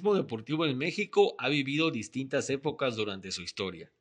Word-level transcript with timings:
Automovilismo 0.00 0.14
deportivo 0.14 0.66
en 0.66 0.78
México 0.78 1.34
ha 1.38 1.48
vivido 1.48 1.90
distintas 1.90 2.48
épocas 2.50 2.96
durante 2.96 3.30
su 3.30 3.42
historia. 3.42 3.92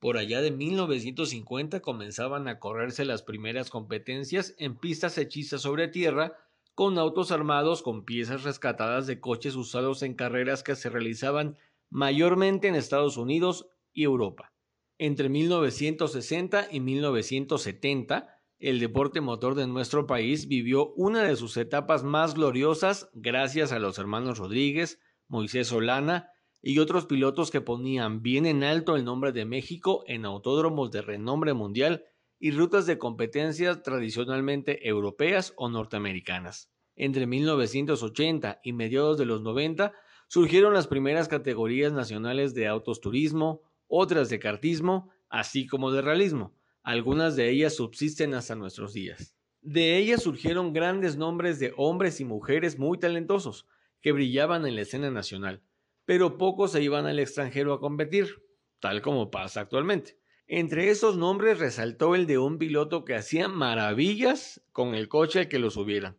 Por 0.00 0.16
allá 0.16 0.40
de 0.40 0.50
1950 0.50 1.80
comenzaban 1.80 2.48
a 2.48 2.58
correrse 2.58 3.04
las 3.04 3.22
primeras 3.22 3.70
competencias 3.70 4.54
en 4.58 4.76
pistas 4.76 5.16
hechizas 5.16 5.62
sobre 5.62 5.88
tierra 5.88 6.36
con 6.74 6.98
autos 6.98 7.30
armados 7.30 7.82
con 7.82 8.04
piezas 8.04 8.42
rescatadas 8.42 9.06
de 9.06 9.20
coches 9.20 9.54
usados 9.54 10.02
en 10.02 10.14
carreras 10.14 10.62
que 10.62 10.74
se 10.74 10.90
realizaban 10.90 11.56
mayormente 11.88 12.66
en 12.66 12.74
Estados 12.74 13.16
Unidos 13.16 13.68
y 13.92 14.02
Europa. 14.02 14.52
Entre 14.98 15.28
1960 15.28 16.68
y 16.72 16.80
1970, 16.80 18.40
el 18.58 18.80
deporte 18.80 19.20
motor 19.20 19.54
de 19.54 19.66
nuestro 19.66 20.06
país 20.06 20.48
vivió 20.48 20.92
una 20.94 21.22
de 21.22 21.36
sus 21.36 21.56
etapas 21.56 22.02
más 22.02 22.34
gloriosas 22.34 23.08
gracias 23.14 23.72
a 23.72 23.78
los 23.78 23.98
hermanos 23.98 24.38
Rodríguez, 24.38 24.98
Moisés 25.34 25.66
Solana 25.66 26.30
y 26.62 26.78
otros 26.78 27.06
pilotos 27.06 27.50
que 27.50 27.60
ponían 27.60 28.22
bien 28.22 28.46
en 28.46 28.62
alto 28.62 28.94
el 28.94 29.04
nombre 29.04 29.32
de 29.32 29.44
México 29.44 30.04
en 30.06 30.24
autódromos 30.24 30.92
de 30.92 31.02
renombre 31.02 31.54
mundial 31.54 32.04
y 32.38 32.52
rutas 32.52 32.86
de 32.86 32.98
competencias 32.98 33.82
tradicionalmente 33.82 34.88
europeas 34.88 35.52
o 35.56 35.68
norteamericanas. 35.68 36.70
Entre 36.94 37.26
1980 37.26 38.60
y 38.62 38.72
mediados 38.74 39.18
de 39.18 39.24
los 39.24 39.42
90 39.42 39.92
surgieron 40.28 40.72
las 40.72 40.86
primeras 40.86 41.26
categorías 41.26 41.92
nacionales 41.92 42.54
de 42.54 42.68
autos 42.68 43.00
turismo, 43.00 43.62
otras 43.88 44.28
de 44.28 44.38
kartismo, 44.38 45.10
así 45.28 45.66
como 45.66 45.90
de 45.90 46.00
realismo. 46.00 46.54
Algunas 46.84 47.34
de 47.34 47.50
ellas 47.50 47.74
subsisten 47.74 48.34
hasta 48.34 48.54
nuestros 48.54 48.92
días. 48.92 49.34
De 49.62 49.98
ellas 49.98 50.22
surgieron 50.22 50.72
grandes 50.72 51.16
nombres 51.16 51.58
de 51.58 51.74
hombres 51.76 52.20
y 52.20 52.24
mujeres 52.24 52.78
muy 52.78 52.98
talentosos, 52.98 53.66
que 54.04 54.12
brillaban 54.12 54.64
en 54.64 54.76
la 54.76 54.82
escena 54.82 55.10
nacional 55.10 55.64
pero 56.04 56.36
pocos 56.38 56.72
se 56.72 56.82
iban 56.82 57.06
al 57.06 57.18
extranjero 57.18 57.72
a 57.72 57.80
competir, 57.80 58.42
tal 58.80 59.02
como 59.02 59.30
pasa 59.30 59.60
actualmente. 59.60 60.18
Entre 60.46 60.90
esos 60.90 61.16
nombres 61.16 61.58
resaltó 61.58 62.14
el 62.14 62.26
de 62.26 62.38
un 62.38 62.58
piloto 62.58 63.04
que 63.04 63.14
hacía 63.14 63.48
maravillas 63.48 64.62
con 64.72 64.94
el 64.94 65.08
coche 65.08 65.40
al 65.40 65.48
que 65.48 65.58
lo 65.58 65.70
subieran. 65.70 66.18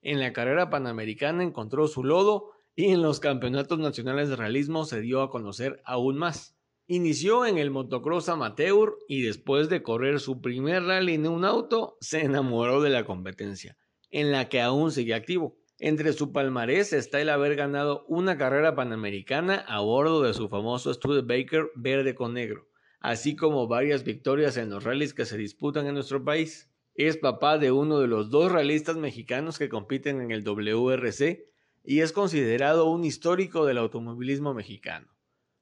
En 0.00 0.20
la 0.20 0.32
carrera 0.32 0.70
panamericana 0.70 1.42
encontró 1.42 1.86
su 1.88 2.04
lodo 2.04 2.52
y 2.74 2.86
en 2.86 3.02
los 3.02 3.20
campeonatos 3.20 3.78
nacionales 3.78 4.28
de 4.28 4.36
realismo 4.36 4.84
se 4.84 5.00
dio 5.00 5.20
a 5.20 5.30
conocer 5.30 5.82
aún 5.84 6.16
más. 6.16 6.56
Inició 6.86 7.44
en 7.44 7.58
el 7.58 7.70
motocross 7.70 8.28
amateur 8.28 8.96
y 9.08 9.22
después 9.22 9.68
de 9.68 9.82
correr 9.82 10.20
su 10.20 10.40
primer 10.40 10.84
rally 10.84 11.14
en 11.14 11.26
un 11.26 11.44
auto, 11.44 11.98
se 12.00 12.20
enamoró 12.20 12.80
de 12.80 12.90
la 12.90 13.04
competencia, 13.04 13.76
en 14.10 14.30
la 14.30 14.48
que 14.48 14.62
aún 14.62 14.92
sigue 14.92 15.14
activo. 15.14 15.58
Entre 15.78 16.14
su 16.14 16.32
palmarés 16.32 16.94
está 16.94 17.20
el 17.20 17.28
haber 17.28 17.54
ganado 17.54 18.06
una 18.08 18.38
carrera 18.38 18.74
panamericana 18.74 19.56
a 19.68 19.80
bordo 19.80 20.22
de 20.22 20.32
su 20.32 20.48
famoso 20.48 20.92
Studebaker 20.92 21.70
verde 21.74 22.14
con 22.14 22.32
negro, 22.32 22.66
así 23.00 23.36
como 23.36 23.68
varias 23.68 24.02
victorias 24.02 24.56
en 24.56 24.70
los 24.70 24.84
rallies 24.84 25.12
que 25.12 25.26
se 25.26 25.36
disputan 25.36 25.86
en 25.86 25.94
nuestro 25.94 26.24
país. 26.24 26.70
Es 26.94 27.18
papá 27.18 27.58
de 27.58 27.72
uno 27.72 27.98
de 27.98 28.06
los 28.06 28.30
dos 28.30 28.50
realistas 28.50 28.96
mexicanos 28.96 29.58
que 29.58 29.68
compiten 29.68 30.22
en 30.22 30.30
el 30.30 30.44
WRC 30.44 31.44
y 31.84 32.00
es 32.00 32.12
considerado 32.12 32.86
un 32.86 33.04
histórico 33.04 33.66
del 33.66 33.76
automovilismo 33.76 34.54
mexicano. 34.54 35.08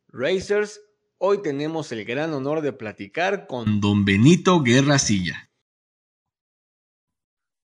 Racers, 0.06 0.80
hoy 1.18 1.42
tenemos 1.42 1.90
el 1.90 2.04
gran 2.04 2.32
honor 2.34 2.60
de 2.60 2.72
platicar 2.72 3.48
con 3.48 3.80
don 3.80 4.04
Benito 4.04 4.62
Guerra 4.62 5.00
Silla. 5.00 5.50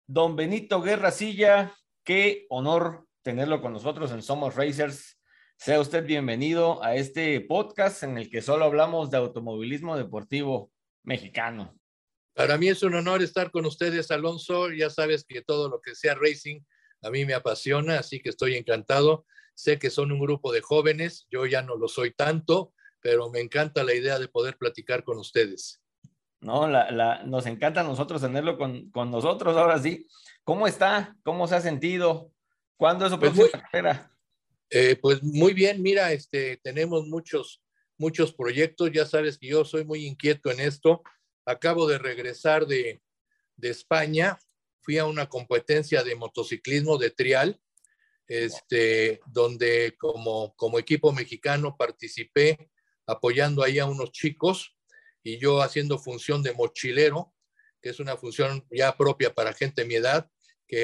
Don 0.07 0.35
Benito 0.35 0.81
Guerra 0.81 1.11
Silla, 1.11 1.73
Qué 2.05 2.47
honor 2.49 3.07
tenerlo 3.21 3.61
con 3.61 3.71
nosotros 3.71 4.11
en 4.11 4.21
Somos 4.21 4.55
Racers. 4.55 5.17
Sea 5.55 5.79
usted 5.79 6.05
bienvenido 6.05 6.83
a 6.83 6.95
este 6.95 7.39
podcast 7.39 8.03
en 8.03 8.17
el 8.17 8.29
que 8.29 8.41
solo 8.41 8.65
hablamos 8.65 9.09
de 9.09 9.15
automovilismo 9.15 9.95
deportivo 9.95 10.69
mexicano. 11.03 11.79
Para 12.33 12.57
mí 12.57 12.67
es 12.67 12.83
un 12.83 12.95
honor 12.95 13.21
estar 13.21 13.51
con 13.51 13.65
ustedes, 13.65 14.11
Alonso. 14.11 14.69
Ya 14.73 14.89
sabes 14.89 15.23
que 15.23 15.41
todo 15.43 15.69
lo 15.69 15.79
que 15.79 15.95
sea 15.95 16.13
racing 16.15 16.59
a 17.03 17.09
mí 17.09 17.23
me 17.23 17.35
apasiona, 17.35 17.99
así 17.99 18.19
que 18.19 18.31
estoy 18.31 18.55
encantado. 18.55 19.25
Sé 19.53 19.79
que 19.79 19.89
son 19.89 20.11
un 20.11 20.19
grupo 20.19 20.51
de 20.51 20.59
jóvenes, 20.59 21.25
yo 21.31 21.45
ya 21.45 21.61
no 21.61 21.77
lo 21.77 21.87
soy 21.87 22.11
tanto, 22.11 22.73
pero 22.99 23.29
me 23.29 23.39
encanta 23.39 23.85
la 23.85 23.93
idea 23.93 24.19
de 24.19 24.27
poder 24.27 24.57
platicar 24.57 25.05
con 25.05 25.19
ustedes. 25.19 25.81
No, 26.41 26.67
la, 26.67 27.23
nos 27.23 27.45
encanta 27.45 27.79
a 27.79 27.85
nosotros 27.85 28.19
tenerlo 28.19 28.57
con, 28.57 28.91
con 28.91 29.09
nosotros 29.09 29.55
ahora 29.55 29.79
sí. 29.79 30.05
¿Cómo 30.43 30.67
está? 30.67 31.15
¿Cómo 31.23 31.47
se 31.47 31.55
ha 31.55 31.61
sentido? 31.61 32.31
¿Cuándo 32.75 33.05
es 33.05 33.11
su 33.11 33.19
pues 33.19 33.31
próxima 33.31 33.63
carrera? 33.63 34.11
Eh, 34.69 34.97
pues 35.01 35.23
muy 35.23 35.53
bien, 35.53 35.81
mira, 35.81 36.11
este, 36.11 36.57
tenemos 36.57 37.07
muchos, 37.07 37.63
muchos 37.97 38.33
proyectos. 38.33 38.91
Ya 38.91 39.05
sabes 39.05 39.37
que 39.37 39.47
yo 39.47 39.63
soy 39.63 39.85
muy 39.85 40.05
inquieto 40.05 40.51
en 40.51 40.59
esto. 40.59 41.01
Acabo 41.45 41.87
de 41.87 41.97
regresar 41.97 42.65
de, 42.65 43.01
de 43.55 43.69
España. 43.69 44.37
Fui 44.81 44.97
a 44.97 45.05
una 45.05 45.29
competencia 45.29 46.03
de 46.03 46.15
motociclismo 46.15 46.97
de 46.97 47.11
trial, 47.11 47.61
este, 48.27 49.21
donde 49.27 49.95
como, 49.97 50.53
como 50.55 50.77
equipo 50.77 51.13
mexicano 51.13 51.77
participé 51.77 52.69
apoyando 53.07 53.63
ahí 53.63 53.79
a 53.79 53.85
unos 53.85 54.11
chicos 54.11 54.75
y 55.23 55.37
yo 55.37 55.61
haciendo 55.61 55.99
función 55.99 56.43
de 56.43 56.53
mochilero, 56.53 57.33
que 57.81 57.89
es 57.89 57.99
una 58.01 58.17
función 58.17 58.65
ya 58.69 58.97
propia 58.97 59.33
para 59.33 59.53
gente 59.53 59.83
de 59.83 59.87
mi 59.87 59.95
edad, 59.95 60.29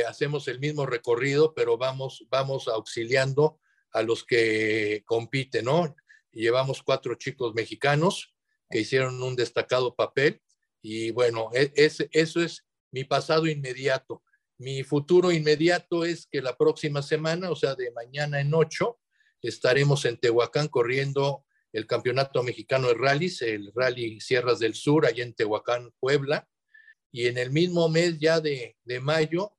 hacemos 0.07 0.47
el 0.47 0.59
mismo 0.59 0.85
recorrido, 0.85 1.53
pero 1.53 1.77
vamos, 1.77 2.25
vamos 2.29 2.67
auxiliando 2.67 3.59
a 3.91 4.01
los 4.01 4.23
que 4.23 5.03
compiten, 5.05 5.65
¿no? 5.65 5.95
llevamos 6.31 6.83
cuatro 6.83 7.15
chicos 7.15 7.53
mexicanos 7.53 8.33
que 8.69 8.79
hicieron 8.79 9.21
un 9.21 9.35
destacado 9.35 9.95
papel 9.95 10.41
y 10.81 11.11
bueno, 11.11 11.49
e, 11.53 11.71
es, 11.75 12.05
eso 12.11 12.41
es 12.41 12.65
mi 12.91 13.03
pasado 13.03 13.47
inmediato. 13.47 14.23
Mi 14.57 14.83
futuro 14.83 15.31
inmediato 15.31 16.05
es 16.05 16.27
que 16.27 16.41
la 16.41 16.55
próxima 16.55 17.01
semana, 17.01 17.49
o 17.49 17.55
sea, 17.55 17.75
de 17.75 17.91
mañana 17.91 18.39
en 18.39 18.53
ocho, 18.53 18.99
estaremos 19.41 20.05
en 20.05 20.17
Tehuacán 20.17 20.67
corriendo 20.67 21.45
el 21.71 21.85
Campeonato 21.85 22.43
Mexicano 22.43 22.87
de 22.87 22.95
Rallys, 22.95 23.41
el 23.41 23.71
Rally 23.73 24.19
Sierras 24.19 24.59
del 24.59 24.73
Sur, 24.73 25.05
allá 25.05 25.23
en 25.23 25.33
Tehuacán, 25.33 25.91
Puebla. 25.99 26.47
Y 27.11 27.27
en 27.27 27.37
el 27.37 27.51
mismo 27.51 27.89
mes 27.89 28.19
ya 28.19 28.39
de 28.39 28.75
mayo 29.01 29.53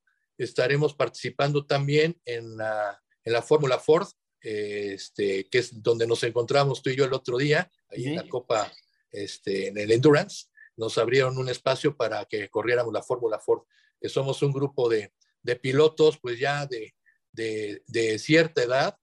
estaremos 0.44 0.94
participando 0.94 1.66
también 1.66 2.20
en 2.24 2.56
la, 2.56 3.00
en 3.24 3.32
la 3.32 3.42
Fórmula 3.42 3.78
Ford, 3.78 4.08
este, 4.40 5.48
que 5.48 5.58
es 5.58 5.82
donde 5.82 6.06
nos 6.06 6.22
encontramos 6.24 6.82
tú 6.82 6.90
y 6.90 6.96
yo 6.96 7.04
el 7.04 7.12
otro 7.12 7.36
día, 7.38 7.70
ahí 7.90 8.06
en 8.06 8.16
la 8.16 8.28
Copa, 8.28 8.72
este, 9.10 9.68
en 9.68 9.78
el 9.78 9.90
Endurance. 9.90 10.46
Nos 10.76 10.96
abrieron 10.96 11.36
un 11.36 11.48
espacio 11.48 11.96
para 11.96 12.24
que 12.24 12.48
corriéramos 12.48 12.92
la 12.92 13.02
Fórmula 13.02 13.38
Ford, 13.38 13.64
que 14.00 14.08
somos 14.08 14.42
un 14.42 14.52
grupo 14.52 14.88
de, 14.88 15.12
de 15.42 15.56
pilotos, 15.56 16.18
pues 16.18 16.38
ya 16.38 16.66
de, 16.66 16.94
de, 17.32 17.82
de 17.86 18.18
cierta 18.18 18.62
edad, 18.62 18.96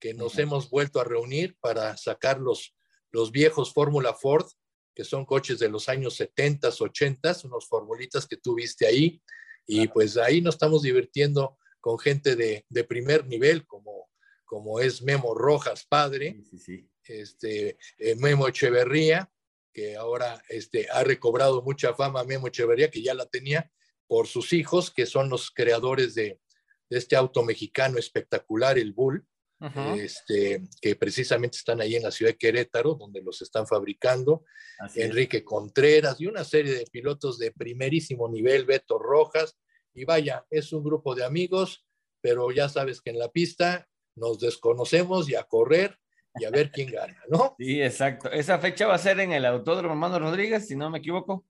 que 0.00 0.14
nos 0.14 0.38
hemos 0.38 0.70
vuelto 0.70 1.00
a 1.00 1.04
reunir 1.04 1.56
para 1.60 1.96
sacar 1.96 2.40
los, 2.40 2.74
los 3.12 3.30
viejos 3.30 3.72
Fórmula 3.72 4.14
Ford, 4.14 4.46
que 4.94 5.04
son 5.04 5.24
coches 5.24 5.58
de 5.58 5.68
los 5.68 5.88
años 5.88 6.16
70, 6.16 6.68
80, 6.68 7.36
unos 7.44 7.68
formulitas 7.68 8.26
que 8.26 8.36
tú 8.36 8.54
viste 8.54 8.86
ahí. 8.86 9.22
Y 9.66 9.88
pues 9.88 10.16
ahí 10.16 10.40
nos 10.40 10.54
estamos 10.56 10.82
divirtiendo 10.82 11.58
con 11.80 11.98
gente 11.98 12.36
de, 12.36 12.66
de 12.68 12.84
primer 12.84 13.26
nivel, 13.26 13.66
como, 13.66 14.10
como 14.44 14.80
es 14.80 15.02
Memo 15.02 15.34
Rojas, 15.34 15.86
padre, 15.86 16.42
Este, 17.04 17.78
eh, 17.98 18.14
Memo 18.16 18.46
Echeverría, 18.46 19.30
que 19.72 19.96
ahora 19.96 20.42
este, 20.48 20.88
ha 20.90 21.02
recobrado 21.02 21.62
mucha 21.62 21.94
fama, 21.94 22.24
Memo 22.24 22.48
Echeverría, 22.48 22.90
que 22.90 23.02
ya 23.02 23.14
la 23.14 23.26
tenía 23.26 23.70
por 24.06 24.26
sus 24.26 24.52
hijos, 24.52 24.90
que 24.90 25.06
son 25.06 25.28
los 25.28 25.50
creadores 25.50 26.14
de, 26.14 26.40
de 26.88 26.98
este 26.98 27.16
auto 27.16 27.42
mexicano 27.42 27.98
espectacular, 27.98 28.78
el 28.78 28.92
Bull 28.92 29.26
este, 29.96 30.62
que 30.80 30.96
precisamente 30.96 31.58
están 31.58 31.80
ahí 31.80 31.94
en 31.94 32.02
la 32.02 32.10
ciudad 32.10 32.32
de 32.32 32.38
Querétaro, 32.38 32.94
donde 32.94 33.20
los 33.20 33.42
están 33.42 33.66
fabricando. 33.66 34.44
Enrique 34.94 35.44
Contreras 35.44 36.20
y 36.20 36.26
una 36.26 36.44
serie 36.44 36.72
de 36.72 36.86
pilotos 36.90 37.38
de 37.38 37.52
primerísimo 37.52 38.28
nivel, 38.28 38.64
Beto 38.64 38.98
Rojas. 38.98 39.58
Y 39.92 40.04
vaya, 40.04 40.46
es 40.50 40.72
un 40.72 40.82
grupo 40.82 41.14
de 41.14 41.24
amigos, 41.24 41.84
pero 42.22 42.50
ya 42.50 42.68
sabes 42.68 43.00
que 43.02 43.10
en 43.10 43.18
la 43.18 43.28
pista 43.28 43.86
nos 44.16 44.40
desconocemos 44.40 45.28
y 45.28 45.34
a 45.34 45.44
correr 45.44 45.98
y 46.36 46.44
a 46.44 46.50
ver 46.50 46.70
quién 46.70 46.90
gana, 46.90 47.22
¿no? 47.28 47.54
Sí, 47.58 47.82
exacto. 47.82 48.30
Esa 48.30 48.58
fecha 48.58 48.86
va 48.86 48.94
a 48.94 48.98
ser 48.98 49.20
en 49.20 49.32
el 49.32 49.44
Autódromo 49.44 49.92
Hermano 49.92 50.18
Rodríguez, 50.18 50.66
si 50.66 50.76
no 50.76 50.88
me 50.90 50.98
equivoco. 50.98 51.44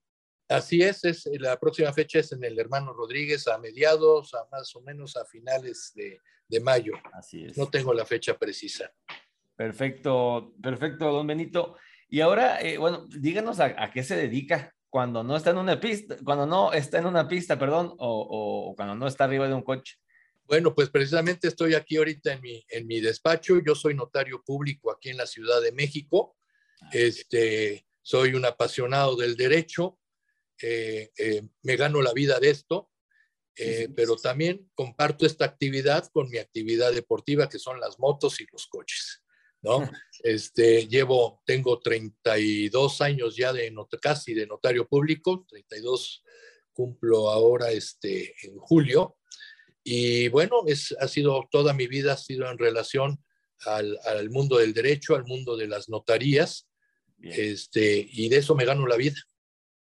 Así 0.48 0.82
es, 0.82 1.04
es 1.04 1.28
la 1.38 1.60
próxima 1.60 1.92
fecha 1.92 2.18
es 2.18 2.32
en 2.32 2.42
el 2.42 2.58
Hermano 2.58 2.92
Rodríguez 2.92 3.46
a 3.46 3.58
mediados, 3.58 4.34
a 4.34 4.48
más 4.50 4.74
o 4.74 4.80
menos 4.80 5.16
a 5.16 5.24
finales 5.24 5.92
de, 5.94 6.18
de 6.50 6.60
mayo. 6.60 6.92
Así 7.12 7.44
es. 7.44 7.56
No 7.56 7.68
tengo 7.68 7.94
la 7.94 8.04
fecha 8.04 8.36
precisa. 8.36 8.92
Perfecto, 9.56 10.54
perfecto, 10.60 11.12
don 11.12 11.26
Benito. 11.26 11.76
Y 12.08 12.20
ahora, 12.20 12.60
eh, 12.60 12.76
bueno, 12.76 13.06
díganos 13.08 13.60
a, 13.60 13.90
qué 13.92 14.02
se 14.02 14.16
dedica 14.16 14.74
cuando 14.88 15.22
no 15.22 15.36
está 15.36 15.50
en 15.50 15.58
una 15.58 15.78
pista, 15.78 16.16
cuando 16.24 16.46
no 16.46 16.72
está 16.72 16.98
en 16.98 17.06
una 17.06 17.28
pista, 17.28 17.58
perdón, 17.58 17.94
o, 17.98 18.26
o, 18.68 18.74
cuando 18.74 18.96
no 18.96 19.06
está 19.06 19.24
arriba 19.24 19.46
de 19.46 19.54
un 19.54 19.62
coche. 19.62 19.96
Bueno, 20.44 20.74
pues 20.74 20.90
precisamente 20.90 21.46
estoy 21.46 21.74
aquí 21.74 21.96
ahorita 21.96 22.32
en 22.32 22.40
mi, 22.40 22.64
en 22.68 22.86
mi 22.88 23.00
despacho. 23.00 23.60
Yo 23.64 23.76
soy 23.76 23.94
notario 23.94 24.42
público 24.42 24.90
aquí 24.90 25.10
en 25.10 25.16
la 25.16 25.26
Ciudad 25.26 25.62
de 25.62 25.70
México. 25.70 26.36
Este, 26.90 27.86
soy 28.02 28.34
un 28.34 28.44
apasionado 28.44 29.14
del 29.14 29.36
derecho. 29.36 30.00
Eh, 30.60 31.12
eh, 31.16 31.42
me 31.62 31.76
gano 31.76 32.02
la 32.02 32.12
vida 32.12 32.40
de 32.40 32.50
esto. 32.50 32.90
Eh, 33.62 33.88
pero 33.94 34.16
también 34.16 34.70
comparto 34.74 35.26
esta 35.26 35.44
actividad 35.44 36.08
con 36.12 36.30
mi 36.30 36.38
actividad 36.38 36.92
deportiva, 36.92 37.48
que 37.48 37.58
son 37.58 37.78
las 37.78 37.98
motos 37.98 38.40
y 38.40 38.46
los 38.50 38.66
coches, 38.66 39.22
¿no? 39.62 39.80
Este, 40.22 40.86
llevo, 40.86 41.42
tengo 41.46 41.80
32 41.80 43.00
años 43.00 43.36
ya 43.36 43.52
de 43.52 43.74
casi 44.00 44.34
de 44.34 44.46
notario 44.46 44.86
público, 44.86 45.46
32 45.48 46.22
cumplo 46.72 47.30
ahora 47.30 47.70
este, 47.70 48.34
en 48.42 48.56
julio, 48.58 49.18
y 49.82 50.28
bueno, 50.28 50.62
es, 50.66 50.94
ha 51.00 51.08
sido 51.08 51.48
toda 51.50 51.72
mi 51.72 51.86
vida, 51.86 52.14
ha 52.14 52.16
sido 52.16 52.50
en 52.50 52.58
relación 52.58 53.22
al, 53.66 53.98
al 54.04 54.30
mundo 54.30 54.58
del 54.58 54.72
derecho, 54.72 55.14
al 55.14 55.24
mundo 55.24 55.56
de 55.56 55.68
las 55.68 55.88
notarías, 55.88 56.68
este, 57.22 58.06
y 58.10 58.28
de 58.28 58.38
eso 58.38 58.54
me 58.54 58.64
gano 58.64 58.86
la 58.86 58.96
vida. 58.96 59.16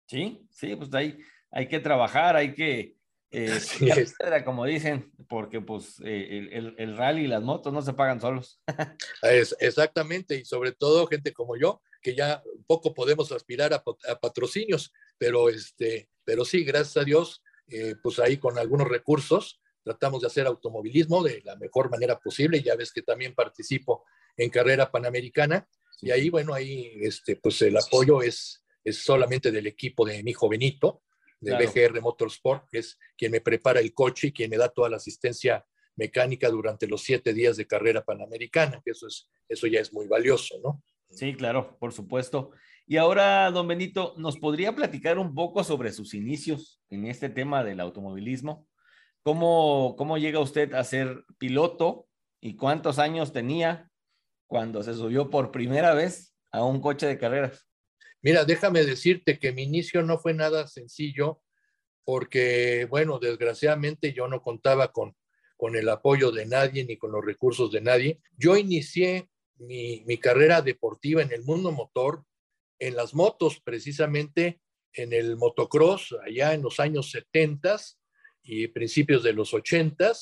Sí, 0.07 0.41
sí, 0.51 0.75
pues 0.75 0.93
ahí 0.93 1.17
hay 1.51 1.67
que 1.67 1.79
trabajar, 1.79 2.35
hay 2.35 2.53
que 2.53 2.98
eh, 3.31 3.59
como 4.45 4.65
dicen, 4.65 5.11
porque 5.27 5.61
pues 5.61 5.99
eh, 6.03 6.49
el, 6.51 6.75
el, 6.77 6.97
rally 6.97 7.25
y 7.25 7.27
las 7.27 7.43
motos 7.43 7.71
no 7.71 7.81
se 7.81 7.93
pagan 7.93 8.19
solos. 8.19 8.61
es, 9.21 9.55
exactamente, 9.59 10.35
y 10.35 10.45
sobre 10.45 10.71
todo 10.71 11.07
gente 11.07 11.31
como 11.33 11.55
yo, 11.57 11.81
que 12.01 12.15
ya 12.15 12.41
poco 12.65 12.93
podemos 12.93 13.31
aspirar 13.31 13.73
a, 13.73 13.83
patrocinios, 14.19 14.91
pero, 15.17 15.49
este, 15.49 16.09
pero 16.23 16.45
sí, 16.45 16.63
gracias 16.63 16.97
a 16.97 17.03
Dios, 17.03 17.43
eh, 17.67 17.95
pues 18.01 18.19
ahí 18.19 18.37
con 18.37 18.57
algunos 18.57 18.87
recursos 18.87 19.61
tratamos 19.83 20.21
de 20.21 20.27
hacer 20.27 20.47
automovilismo 20.47 21.23
de 21.23 21.41
la 21.43 21.55
mejor 21.55 21.89
manera 21.89 22.19
posible. 22.19 22.61
Ya 22.61 22.75
ves 22.75 22.91
que 22.91 23.01
también 23.01 23.35
participo 23.35 24.05
en 24.37 24.49
carrera 24.49 24.91
panamericana 24.91 25.67
y 26.01 26.11
ahí, 26.11 26.29
bueno, 26.29 26.53
ahí 26.53 26.91
este, 27.01 27.35
pues 27.35 27.61
el 27.61 27.77
apoyo 27.77 28.21
es, 28.21 28.63
es 28.83 29.03
solamente 29.03 29.51
del 29.51 29.67
equipo 29.67 30.05
de 30.05 30.23
mi 30.23 30.31
hijo 30.31 30.47
Benito, 30.49 31.03
de 31.39 31.55
BGR 31.55 32.01
Motorsport, 32.01 32.67
que 32.69 32.79
es 32.79 32.97
quien 33.17 33.31
me 33.31 33.41
prepara 33.41 33.79
el 33.79 33.93
coche 33.93 34.27
y 34.27 34.31
quien 34.31 34.49
me 34.49 34.57
da 34.57 34.69
toda 34.69 34.89
la 34.89 34.97
asistencia 34.97 35.65
mecánica 35.95 36.49
durante 36.49 36.87
los 36.87 37.01
siete 37.01 37.33
días 37.33 37.57
de 37.57 37.67
carrera 37.67 38.03
panamericana, 38.03 38.81
que 38.83 38.91
eso, 38.91 39.07
es, 39.07 39.29
eso 39.47 39.67
ya 39.67 39.79
es 39.79 39.93
muy 39.93 40.07
valioso, 40.07 40.55
¿no? 40.63 40.81
Sí, 41.09 41.35
claro, 41.35 41.77
por 41.79 41.91
supuesto. 41.91 42.51
Y 42.85 42.97
ahora, 42.97 43.49
don 43.51 43.67
Benito, 43.67 44.13
¿nos 44.17 44.37
podría 44.37 44.75
platicar 44.75 45.17
un 45.17 45.35
poco 45.35 45.63
sobre 45.63 45.91
sus 45.91 46.13
inicios 46.13 46.81
en 46.89 47.05
este 47.05 47.29
tema 47.29 47.63
del 47.63 47.79
automovilismo? 47.79 48.67
¿Cómo, 49.23 49.95
cómo 49.97 50.17
llega 50.17 50.39
usted 50.39 50.73
a 50.73 50.83
ser 50.83 51.23
piloto 51.37 52.07
y 52.41 52.55
cuántos 52.55 52.97
años 52.99 53.33
tenía 53.33 53.91
cuando 54.47 54.81
se 54.81 54.93
subió 54.93 55.29
por 55.29 55.51
primera 55.51 55.93
vez 55.93 56.33
a 56.51 56.63
un 56.63 56.79
coche 56.81 57.05
de 57.05 57.17
carreras? 57.17 57.68
Mira, 58.21 58.43
déjame 58.43 58.83
decirte 58.83 59.39
que 59.39 59.51
mi 59.51 59.63
inicio 59.63 60.03
no 60.03 60.19
fue 60.19 60.33
nada 60.33 60.67
sencillo 60.67 61.41
porque, 62.03 62.85
bueno, 62.89 63.19
desgraciadamente 63.19 64.13
yo 64.13 64.27
no 64.27 64.41
contaba 64.41 64.91
con, 64.91 65.15
con 65.55 65.75
el 65.75 65.87
apoyo 65.89 66.31
de 66.31 66.45
nadie 66.45 66.83
ni 66.83 66.97
con 66.97 67.11
los 67.11 67.23
recursos 67.23 67.71
de 67.71 67.81
nadie. 67.81 68.19
Yo 68.37 68.57
inicié 68.57 69.29
mi, 69.57 70.03
mi 70.05 70.17
carrera 70.17 70.61
deportiva 70.61 71.21
en 71.21 71.31
el 71.31 71.43
mundo 71.43 71.71
motor, 71.71 72.23
en 72.79 72.95
las 72.95 73.13
motos, 73.13 73.61
precisamente 73.61 74.59
en 74.93 75.13
el 75.13 75.37
motocross, 75.37 76.15
allá 76.25 76.53
en 76.53 76.61
los 76.61 76.79
años 76.79 77.11
70 77.11 77.77
y 78.43 78.67
principios 78.67 79.23
de 79.23 79.33
los 79.33 79.53
80, 79.53 80.13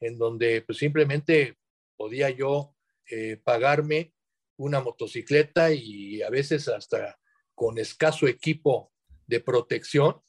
en 0.00 0.18
donde 0.18 0.62
pues, 0.62 0.78
simplemente 0.78 1.58
podía 1.96 2.30
yo 2.30 2.74
eh, 3.10 3.36
pagarme 3.42 4.12
una 4.56 4.80
motocicleta 4.80 5.72
y 5.72 6.22
a 6.22 6.30
veces 6.30 6.68
hasta 6.68 7.18
con 7.54 7.78
escaso 7.78 8.26
equipo 8.26 8.92
de 9.26 9.40
protección, 9.40 10.20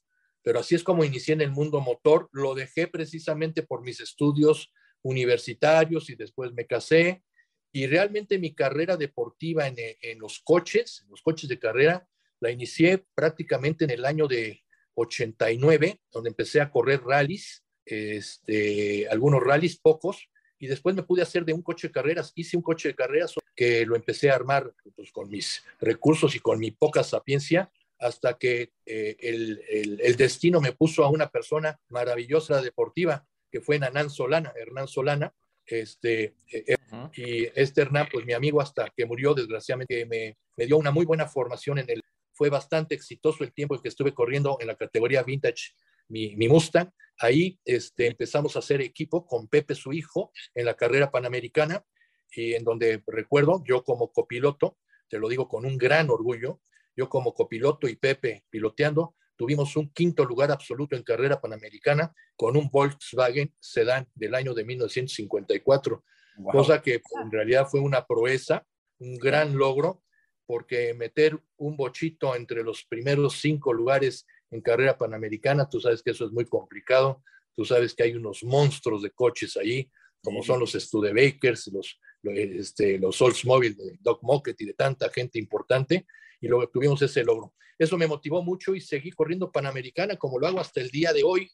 pero 0.44 0.60
así 0.60 0.76
es 0.76 0.84
como 0.84 1.06
inicié 1.06 1.34
en 1.34 1.42
el 1.42 1.52
mundo 1.52 1.80
motor. 1.80 2.30
Lo 2.32 2.54
dejé 2.54 2.88
precisamente 2.88 3.64
por 3.64 3.82
mis 3.82 4.02
estudios 4.02 4.72
universitarios 5.02 6.10
y 6.10 6.16
después 6.16 6.54
me 6.54 6.68
casé. 6.68 7.24
Y 7.72 7.88
realmente 7.88 8.38
mi 8.38 8.54
carrera 8.54 8.98
deportiva 8.98 9.68
en, 9.68 10.20
los 10.20 10.40
coches, 10.40 11.02
en 11.04 11.10
los 11.10 11.22
coches 11.22 11.50
de 11.50 11.60
carrera, 11.60 12.08
la 12.40 12.52
inicié 12.52 13.06
prácticamente 13.16 13.86
en 13.86 13.92
el 13.92 14.06
año 14.06 14.28
de 14.28 14.64
89, 14.96 16.02
donde 16.12 16.30
empecé 16.30 16.62
a 16.62 16.70
correr 16.70 17.02
rallies, 17.02 17.64
este, 17.86 19.08
algunos 19.08 19.42
rallies, 19.42 19.80
pocos, 19.80 20.30
y 20.60 20.68
después 20.68 20.96
me 20.96 21.04
pude 21.04 21.22
hacer 21.24 21.46
de 21.46 21.54
un 21.54 21.64
coche 21.64 21.88
de 21.88 21.94
carreras. 21.94 22.32
Hice 22.36 22.58
un 22.58 22.64
coche 22.64 22.90
de 22.90 22.96
carreras 22.96 23.34
que 23.56 23.86
lo 23.86 23.96
empecé 23.96 24.32
a 24.32 24.36
armar 24.36 24.74
pues, 24.96 25.12
con 25.12 25.30
mis 25.30 25.64
recursos 25.80 26.36
y 26.36 26.40
con 26.40 26.60
mi 26.60 26.72
poca 26.72 27.04
sapiencia 27.04 27.72
hasta 28.00 28.38
que 28.38 28.74
eh, 28.86 29.16
el, 29.20 29.62
el, 29.70 30.16
destino 30.18 30.60
me 30.60 30.74
puso 30.74 31.06
a 31.06 31.10
una 31.10 31.30
persona 31.30 31.80
maravillosa 31.88 32.62
deportiva, 32.62 33.26
que 33.50 33.62
fue 33.62 33.78
Hernán 33.78 34.10
Solana, 34.10 34.54
Hernán 34.58 34.88
Solana, 34.88 35.34
este, 35.66 36.36
eh, 36.52 36.66
eh, 36.68 36.78
y 37.16 37.46
este 37.56 37.82
Hernán, 37.82 38.10
pues 38.12 38.26
mi 38.26 38.34
amigo 38.34 38.60
hasta 38.60 38.90
que 38.90 39.06
murió, 39.06 39.34
desgraciadamente, 39.34 40.06
me, 40.06 40.38
me, 40.58 40.66
dio 40.66 40.78
una 40.78 40.92
muy 40.92 41.06
buena 41.06 41.28
formación 41.28 41.80
en 41.80 41.90
el, 41.90 42.02
fue 42.34 42.50
bastante 42.50 42.96
exitoso 42.96 43.44
el 43.44 43.54
tiempo 43.54 43.76
en 43.76 43.82
que 43.82 43.90
estuve 43.90 44.14
corriendo 44.14 44.58
en 44.60 44.68
la 44.68 44.76
categoría 44.76 45.24
vintage 45.24 45.74
mi, 46.10 46.36
mi 46.36 46.48
Mustang. 46.48 46.92
Ahí 47.20 47.60
este, 47.64 48.08
empezamos 48.08 48.56
a 48.56 48.60
hacer 48.60 48.82
equipo 48.82 49.26
con 49.26 49.48
Pepe, 49.48 49.76
su 49.76 49.94
hijo, 49.94 50.32
en 50.54 50.66
la 50.66 50.74
carrera 50.74 51.12
panamericana, 51.12 51.86
y 52.36 52.54
en 52.54 52.64
donde 52.64 53.04
recuerdo, 53.08 53.64
yo 53.66 53.84
como 53.84 54.12
copiloto, 54.12 54.78
te 55.08 55.20
lo 55.20 55.30
digo 55.30 55.48
con 55.48 55.66
un 55.66 55.78
gran 55.78 56.10
orgullo, 56.10 56.62
yo 56.96 57.10
como 57.10 57.34
copiloto 57.34 57.88
y 57.88 57.96
Pepe 57.96 58.46
piloteando, 58.50 59.16
tuvimos 59.36 59.76
un 59.76 59.90
quinto 59.92 60.26
lugar 60.26 60.52
absoluto 60.52 60.96
en 60.96 61.04
carrera 61.04 61.42
panamericana 61.42 62.14
con 62.36 62.56
un 62.56 62.70
Volkswagen 62.70 63.54
Sedan 63.60 64.08
del 64.14 64.36
año 64.36 64.54
de 64.54 64.64
1954, 64.64 66.04
cosa 66.52 66.82
que 66.82 67.02
en 67.22 67.32
realidad 67.32 67.68
fue 67.70 67.80
una 67.80 68.06
proeza, 68.06 68.66
un 69.00 69.18
gran 69.18 69.56
logro, 69.56 70.04
porque 70.46 70.94
meter 70.94 71.40
un 71.58 71.78
bochito 71.78 72.36
entre 72.36 72.64
los 72.64 72.84
primeros 72.84 73.40
cinco 73.40 73.74
lugares 73.74 74.26
en 74.52 74.62
carrera 74.62 74.98
panamericana, 74.98 75.68
tú 75.70 75.80
sabes 75.80 76.04
que 76.04 76.12
eso 76.12 76.26
es 76.26 76.32
muy 76.32 76.46
complicado, 76.46 77.24
tú 77.56 77.66
sabes 77.66 77.94
que 77.94 78.04
hay 78.04 78.16
unos 78.16 78.44
monstruos 78.44 79.02
de 79.02 79.12
coches 79.12 79.58
ahí, 79.58 79.90
como 80.22 80.44
son 80.44 80.60
los 80.60 80.74
Studebakers, 80.74 81.68
los, 81.68 82.00
este, 82.24 82.98
los 82.98 83.22
Oldsmobile 83.22 83.76
de 83.76 83.98
Doc 84.02 84.24
Mocket 84.24 84.60
y 84.62 84.66
de 84.66 84.74
tanta 84.74 85.10
gente 85.10 85.40
importante, 85.40 86.06
y 86.40 86.48
luego 86.48 86.68
tuvimos 86.70 87.02
ese 87.02 87.24
logro. 87.24 87.54
Eso 87.78 87.98
me 87.98 88.08
motivó 88.08 88.44
mucho 88.44 88.76
y 88.76 88.82
seguí 88.82 89.12
corriendo 89.12 89.52
Panamericana, 89.52 90.16
como 90.18 90.40
lo 90.40 90.48
hago 90.48 90.60
hasta 90.60 90.82
el 90.82 90.90
día 90.90 91.14
de 91.14 91.24
hoy, 91.24 91.50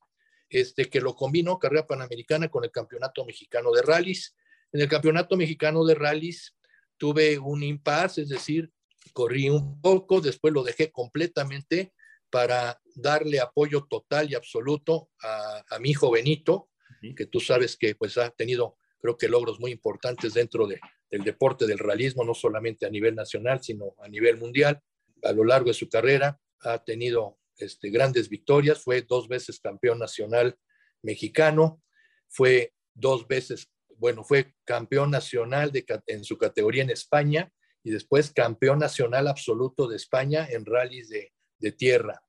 este, 0.50 0.86
que 0.90 1.02
lo 1.02 1.16
combino, 1.16 1.60
carrera 1.60 1.88
Panamericana, 1.88 2.50
con 2.50 2.64
el 2.64 2.72
Campeonato 2.72 3.26
Mexicano 3.26 3.72
de 3.72 3.82
Rallys. 3.82 4.36
En 4.72 4.82
el 4.82 4.88
Campeonato 4.88 5.38
Mexicano 5.38 5.86
de 5.86 5.96
Rallys 5.96 6.56
tuve 6.98 7.40
un 7.40 7.64
impasse, 7.64 8.24
es 8.24 8.30
decir, 8.30 8.72
corrí 9.14 9.50
un 9.50 9.82
poco, 9.82 10.22
después 10.22 10.54
lo 10.54 10.64
dejé 10.64 10.92
completamente 10.92 11.94
para 12.30 12.80
darle 12.96 13.40
apoyo 13.40 13.86
total 13.90 14.30
y 14.30 14.36
absoluto 14.36 15.10
a, 15.22 15.80
mi 15.80 15.92
hijo 15.92 16.12
Benito, 16.12 16.70
que 17.16 17.26
tú 17.26 17.40
sabes 17.40 17.78
que 17.78 17.96
pues 17.96 18.18
ha 18.18 18.30
tenido, 18.30 18.78
creo 19.00 19.18
que 19.18 19.28
logros 19.28 19.60
muy 19.60 19.72
importantes 19.72 20.34
dentro 20.34 20.68
de, 20.68 20.80
del 21.10 21.24
deporte 21.24 21.66
del 21.66 21.80
realismo, 21.80 22.24
no 22.24 22.34
solamente 22.34 22.86
a 22.86 22.90
nivel 22.90 23.16
nacional, 23.16 23.62
sino 23.64 23.96
a 24.00 24.08
nivel 24.08 24.38
mundial. 24.38 24.82
A 25.24 25.32
lo 25.32 25.44
largo 25.44 25.68
de 25.68 25.74
su 25.74 25.90
carrera 25.90 26.40
ha 26.62 26.84
tenido 26.84 27.38
este, 27.58 27.90
grandes 27.90 28.30
victorias, 28.30 28.84
fue 28.84 29.02
dos 29.02 29.28
veces 29.28 29.60
campeón 29.60 30.00
nacional 30.00 30.58
mexicano, 31.02 31.82
fue 32.28 32.74
dos 32.94 33.28
veces 33.28 33.70
bueno, 34.00 34.24
fue 34.24 34.54
campeón 34.64 35.12
nacional 35.12 35.72
de, 35.72 35.86
en 36.08 36.24
su 36.24 36.38
categoría 36.38 36.84
en 36.84 36.90
España 36.90 37.52
y 37.84 37.92
después 37.92 38.32
campeón 38.32 38.80
nacional 38.80 39.28
absoluto 39.28 39.88
de 39.88 39.98
España 39.98 40.48
en 40.50 40.66
rallies 40.66 41.10
de, 41.10 41.34
de 41.60 41.72
tierra. 41.74 42.24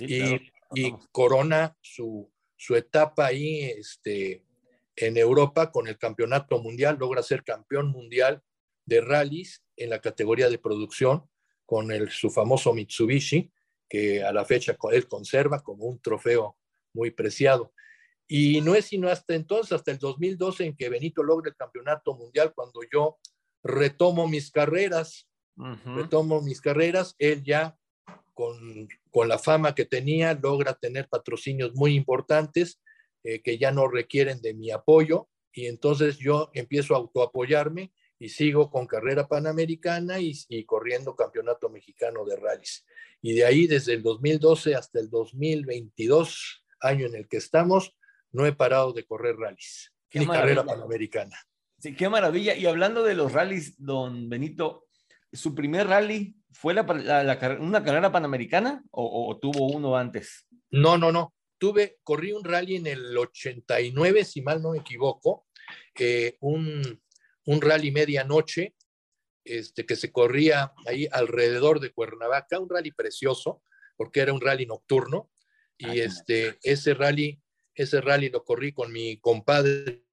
y, 0.00 0.50
y, 0.74 0.94
corona 1.10 1.76
su, 1.80 2.32
su 2.56 2.76
etapa 2.76 3.26
ahí 3.26 3.62
este, 3.64 4.44
en 5.00 5.16
Europa 5.16 5.70
con 5.70 5.86
el 5.86 5.96
campeonato 5.96 6.60
mundial, 6.60 6.96
logra 6.98 7.22
ser 7.22 7.44
campeón 7.44 7.88
mundial 7.88 8.42
de 8.84 9.00
rallies 9.00 9.62
en 9.76 9.90
la 9.90 10.00
categoría 10.00 10.48
de 10.48 10.58
producción 10.58 11.28
con 11.64 11.92
el, 11.92 12.10
su 12.10 12.30
famoso 12.30 12.74
Mitsubishi, 12.74 13.52
que 13.88 14.24
a 14.24 14.32
la 14.32 14.44
fecha 14.44 14.76
él 14.90 15.06
conserva 15.06 15.62
como 15.62 15.84
un 15.84 16.00
trofeo 16.00 16.56
muy 16.94 17.10
preciado. 17.10 17.72
Y 18.26 18.60
no 18.60 18.74
es 18.74 18.86
sino 18.86 19.08
hasta 19.08 19.34
entonces, 19.34 19.72
hasta 19.72 19.92
el 19.92 19.98
2012, 19.98 20.64
en 20.64 20.76
que 20.76 20.88
Benito 20.88 21.22
logra 21.22 21.48
el 21.50 21.56
campeonato 21.56 22.14
mundial, 22.14 22.52
cuando 22.54 22.80
yo 22.92 23.18
retomo 23.62 24.26
mis 24.26 24.50
carreras, 24.50 25.28
retomo 25.96 26.40
mis 26.40 26.60
carreras, 26.60 27.14
él 27.18 27.42
ya 27.44 27.76
con, 28.34 28.88
con, 29.10 29.28
la 29.28 29.38
fama 29.38 29.74
que 29.74 29.84
tenía 29.84 30.34
logra 30.34 30.74
tener 30.74 31.08
patrocinios 31.08 31.74
muy 31.74 31.94
importantes 31.94 32.80
eh, 33.24 33.42
que 33.42 33.58
ya 33.58 33.70
no 33.72 33.88
requieren 33.88 34.40
de 34.40 34.54
mi 34.54 34.70
apoyo 34.70 35.28
y 35.52 35.66
entonces 35.66 36.18
yo 36.18 36.50
empiezo 36.54 36.94
a 36.94 36.98
autoapoyarme 36.98 37.92
y 38.18 38.28
sigo 38.28 38.70
con 38.70 38.86
carrera 38.86 39.28
panamericana 39.28 40.18
y, 40.18 40.32
y 40.48 40.64
corriendo 40.64 41.14
campeonato 41.14 41.68
mexicano 41.68 42.24
de 42.24 42.36
rallies. 42.36 42.84
Y 43.22 43.34
de 43.34 43.44
ahí, 43.44 43.66
desde 43.66 43.94
el 43.94 44.02
2012 44.02 44.74
hasta 44.74 45.00
el 45.00 45.08
2022, 45.10 46.64
año 46.80 47.06
en 47.06 47.14
el 47.14 47.28
que 47.28 47.36
estamos, 47.36 47.96
no 48.32 48.46
he 48.46 48.52
parado 48.52 48.92
de 48.92 49.04
correr 49.04 49.36
rallies, 49.36 49.92
ni 50.12 50.26
carrera 50.26 50.64
panamericana. 50.64 51.36
Sí, 51.78 51.94
qué 51.94 52.08
maravilla. 52.08 52.54
Y 52.56 52.66
hablando 52.66 53.02
de 53.02 53.14
los 53.14 53.32
rallies, 53.32 53.74
don 53.78 54.28
Benito, 54.28 54.86
¿su 55.32 55.54
primer 55.54 55.86
rally 55.86 56.36
fue 56.50 56.74
la, 56.74 56.82
una 57.60 57.84
carrera 57.84 58.10
panamericana 58.10 58.82
o, 58.90 59.38
tuvo 59.40 59.66
uno 59.66 59.96
antes? 59.96 60.46
No, 60.70 60.98
no, 60.98 61.12
no. 61.12 61.34
Tuve, 61.58 61.98
corrí 62.02 62.32
un 62.32 62.44
rally 62.44 62.76
en 62.76 62.86
el 62.86 63.16
89, 63.16 64.24
si 64.24 64.42
mal 64.42 64.62
no 64.62 64.70
me 64.70 64.78
equivoco, 64.78 65.46
eh, 65.98 66.36
un, 66.40 67.02
un 67.44 67.60
rally 67.60 67.90
medianoche 67.90 68.74
este, 69.44 69.84
que 69.84 69.96
se 69.96 70.12
corría 70.12 70.72
ahí 70.86 71.08
alrededor 71.10 71.80
de 71.80 71.90
Cuernavaca, 71.90 72.58
un 72.58 72.68
rally 72.68 72.92
precioso, 72.92 73.62
porque 73.96 74.20
era 74.20 74.32
un 74.32 74.40
rally 74.40 74.66
nocturno. 74.66 75.30
Y 75.76 76.00
este, 76.00 76.58
ese 76.62 76.94
rally 76.94 77.40
ese 77.78 78.00
rally 78.00 78.28
lo 78.28 78.44
corrí 78.44 78.72
con 78.72 78.92
mi 78.92 79.18
compadre 79.18 80.04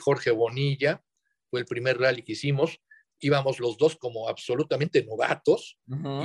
Jorge 0.00 0.30
Bonilla, 0.30 1.04
fue 1.50 1.60
el 1.60 1.66
primer 1.66 1.98
rally 1.98 2.22
que 2.22 2.32
hicimos. 2.32 2.80
Íbamos 3.20 3.60
los 3.60 3.76
dos 3.76 3.96
como 3.96 4.28
absolutamente 4.28 5.04
novatos 5.04 5.78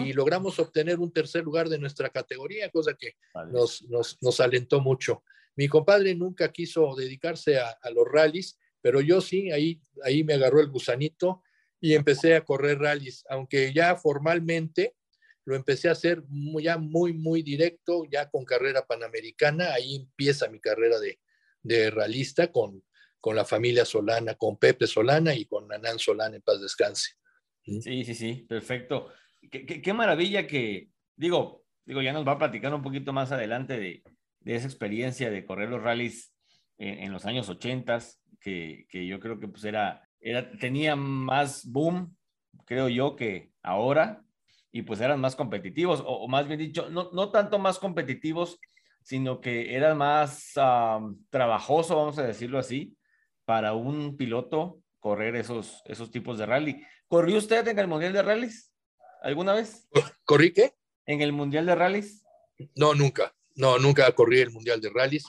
y 0.03 0.13
logramos 0.13 0.59
obtener 0.59 0.99
un 0.99 1.11
tercer 1.11 1.43
lugar 1.43 1.67
de 1.69 1.77
nuestra 1.77 2.09
categoría, 2.09 2.69
cosa 2.69 2.93
que 2.93 3.15
nos, 3.51 3.85
nos, 3.89 4.39
alentó 4.39 4.79
mucho. 4.79 5.23
Mi 5.55 5.67
compadre 5.67 6.15
nunca 6.15 6.51
quiso 6.51 6.95
dedicarse 6.95 7.59
a, 7.59 7.77
los 7.93 8.05
rallies, 8.09 8.57
pero 8.81 9.01
yo 9.01 9.19
sí, 9.19 9.51
ahí, 9.51 9.81
ahí 10.03 10.23
me 10.23 10.35
agarró 10.35 10.61
el 10.61 10.69
gusanito 10.69 11.43
y 11.81 11.93
empecé 11.93 12.35
a 12.35 12.45
correr 12.45 12.79
rallies, 12.79 13.25
aunque 13.29 13.73
ya 13.73 13.95
formalmente 13.95 14.95
lo 15.45 15.55
empecé 15.55 15.89
a 15.89 15.93
hacer 15.93 16.23
muy, 16.27 16.63
ya 16.63 16.77
muy, 16.77 17.13
muy 17.13 17.43
directo, 17.43 18.03
ya 18.09 18.29
con 18.29 18.45
carrera 18.45 18.85
panamericana. 18.85 19.73
Ahí 19.73 19.95
empieza 19.95 20.49
mi 20.49 20.59
carrera 20.59 20.99
de, 20.99 21.19
de 21.61 21.91
realista 21.91 22.51
con, 22.51 22.83
con 23.25 23.35
la 23.35 23.43
familia 23.43 23.85
Solana, 23.85 24.35
con 24.35 24.55
Pepe 24.55 24.85
Solana 24.85 25.33
y 25.33 25.45
con 25.45 25.73
Anán 25.73 25.97
Solana 25.97 26.35
en 26.35 26.43
paz 26.43 26.61
descanse. 26.61 27.13
Sí, 27.63 28.05
sí, 28.05 28.13
sí, 28.13 28.45
perfecto. 28.47 29.07
Qué, 29.49 29.93
maravilla 29.93 30.45
que, 30.45 30.89
digo, 31.15 31.63
digo, 31.85 32.03
ya 32.03 32.13
nos 32.13 32.27
va 32.27 32.33
a 32.33 32.37
platicar 32.37 32.71
un 32.71 32.83
poquito 32.83 33.13
más 33.13 33.31
adelante 33.31 33.79
de, 33.79 34.03
de 34.41 34.55
esa 34.55 34.67
experiencia 34.67 35.31
de 35.31 35.43
correr 35.43 35.69
los 35.69 35.81
rallies 35.81 36.35
en, 36.77 36.99
en 36.99 37.11
los 37.11 37.25
años 37.25 37.49
80, 37.49 37.97
que, 38.39 38.85
que, 38.89 39.07
yo 39.07 39.19
creo 39.19 39.39
que 39.39 39.47
pues 39.47 39.63
era, 39.63 40.07
era, 40.19 40.51
tenía 40.59 40.95
más 40.95 41.65
boom, 41.65 42.15
creo 42.67 42.89
yo, 42.89 43.15
que 43.15 43.49
ahora 43.63 44.23
y 44.71 44.83
pues 44.83 45.01
eran 45.01 45.19
más 45.19 45.35
competitivos, 45.35 46.03
o, 46.05 46.27
más 46.27 46.47
bien 46.47 46.59
dicho, 46.59 46.91
no, 46.91 47.09
no, 47.11 47.31
tanto 47.31 47.57
más 47.57 47.79
competitivos, 47.79 48.59
sino 49.01 49.41
que 49.41 49.73
eran 49.73 49.97
más 49.97 50.53
trabajoso, 51.31 51.95
vamos 51.95 52.19
a 52.19 52.23
decirlo 52.27 52.59
así, 52.59 52.95
para 53.45 53.73
un 53.73 54.17
piloto 54.17 54.81
correr 54.99 55.35
esos, 55.35 55.81
esos 55.85 56.11
tipos 56.11 56.37
de 56.37 56.45
rally. 56.45 56.85
¿Corrió 57.07 57.37
usted 57.37 57.67
en 57.67 57.79
el 57.79 57.87
Mundial 57.87 58.13
de 58.13 58.23
Rallys 58.23 58.73
alguna 59.21 59.53
vez? 59.53 59.87
¿Corrí 60.25 60.51
qué? 60.51 60.73
¿En 61.05 61.21
el 61.21 61.31
Mundial 61.31 61.67
de 61.67 61.75
Rallys? 61.75 62.23
No, 62.75 62.95
nunca. 62.95 63.35
No, 63.55 63.77
nunca 63.77 64.11
corrí 64.13 64.41
el 64.41 64.51
Mundial 64.51 64.81
de 64.81 64.89
Rallys. 64.89 65.25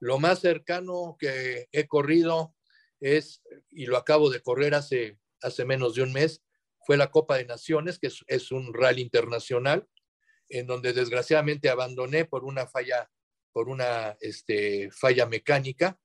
Lo 0.00 0.18
más 0.18 0.40
cercano 0.40 1.16
que 1.18 1.68
he 1.70 1.86
corrido 1.86 2.54
es, 3.00 3.42
y 3.70 3.86
lo 3.86 3.96
acabo 3.96 4.30
de 4.30 4.42
correr 4.42 4.74
hace, 4.74 5.18
hace 5.40 5.64
menos 5.64 5.94
de 5.94 6.02
un 6.02 6.12
mes, 6.12 6.42
fue 6.84 6.96
la 6.96 7.12
Copa 7.12 7.36
de 7.36 7.44
Naciones, 7.44 8.00
que 8.00 8.10
es, 8.26 8.50
un 8.50 8.74
rally 8.74 9.02
internacional, 9.02 9.86
en 10.48 10.66
donde 10.66 10.92
desgraciadamente 10.92 11.70
abandoné 11.70 12.24
por 12.24 12.44
una 12.44 12.66
falla, 12.66 13.08
por 13.52 13.68
una 13.68 14.16
este, 14.20 14.90
falla 14.90 15.26
mecánica 15.26 15.98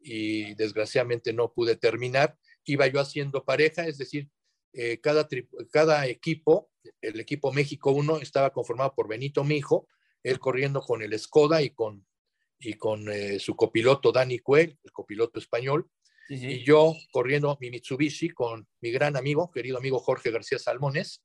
y 0.00 0.54
desgraciadamente 0.54 1.32
no 1.32 1.52
pude 1.52 1.76
terminar. 1.76 2.36
Iba 2.64 2.86
yo 2.86 3.00
haciendo 3.00 3.44
pareja, 3.44 3.86
es 3.86 3.98
decir, 3.98 4.30
eh, 4.72 5.00
cada, 5.00 5.28
cada 5.70 6.06
equipo, 6.06 6.70
el 7.00 7.20
equipo 7.20 7.52
México 7.52 7.90
1 7.90 8.18
estaba 8.18 8.50
conformado 8.50 8.94
por 8.94 9.08
Benito 9.08 9.44
Mijo, 9.44 9.88
él 10.22 10.38
corriendo 10.38 10.80
con 10.80 11.02
el 11.02 11.18
Skoda 11.18 11.62
y 11.62 11.70
con, 11.70 12.06
y 12.58 12.74
con 12.74 13.10
eh, 13.10 13.38
su 13.38 13.56
copiloto 13.56 14.12
Dani 14.12 14.38
Cuel, 14.38 14.78
el 14.82 14.92
copiloto 14.92 15.38
español, 15.38 15.90
y 16.32 16.62
yo 16.62 16.94
corriendo 17.10 17.58
mi 17.60 17.70
Mitsubishi 17.70 18.30
con 18.30 18.68
mi 18.80 18.92
gran 18.92 19.16
amigo, 19.16 19.50
querido 19.50 19.78
amigo 19.78 19.98
Jorge 19.98 20.30
García 20.30 20.60
Salmones, 20.60 21.24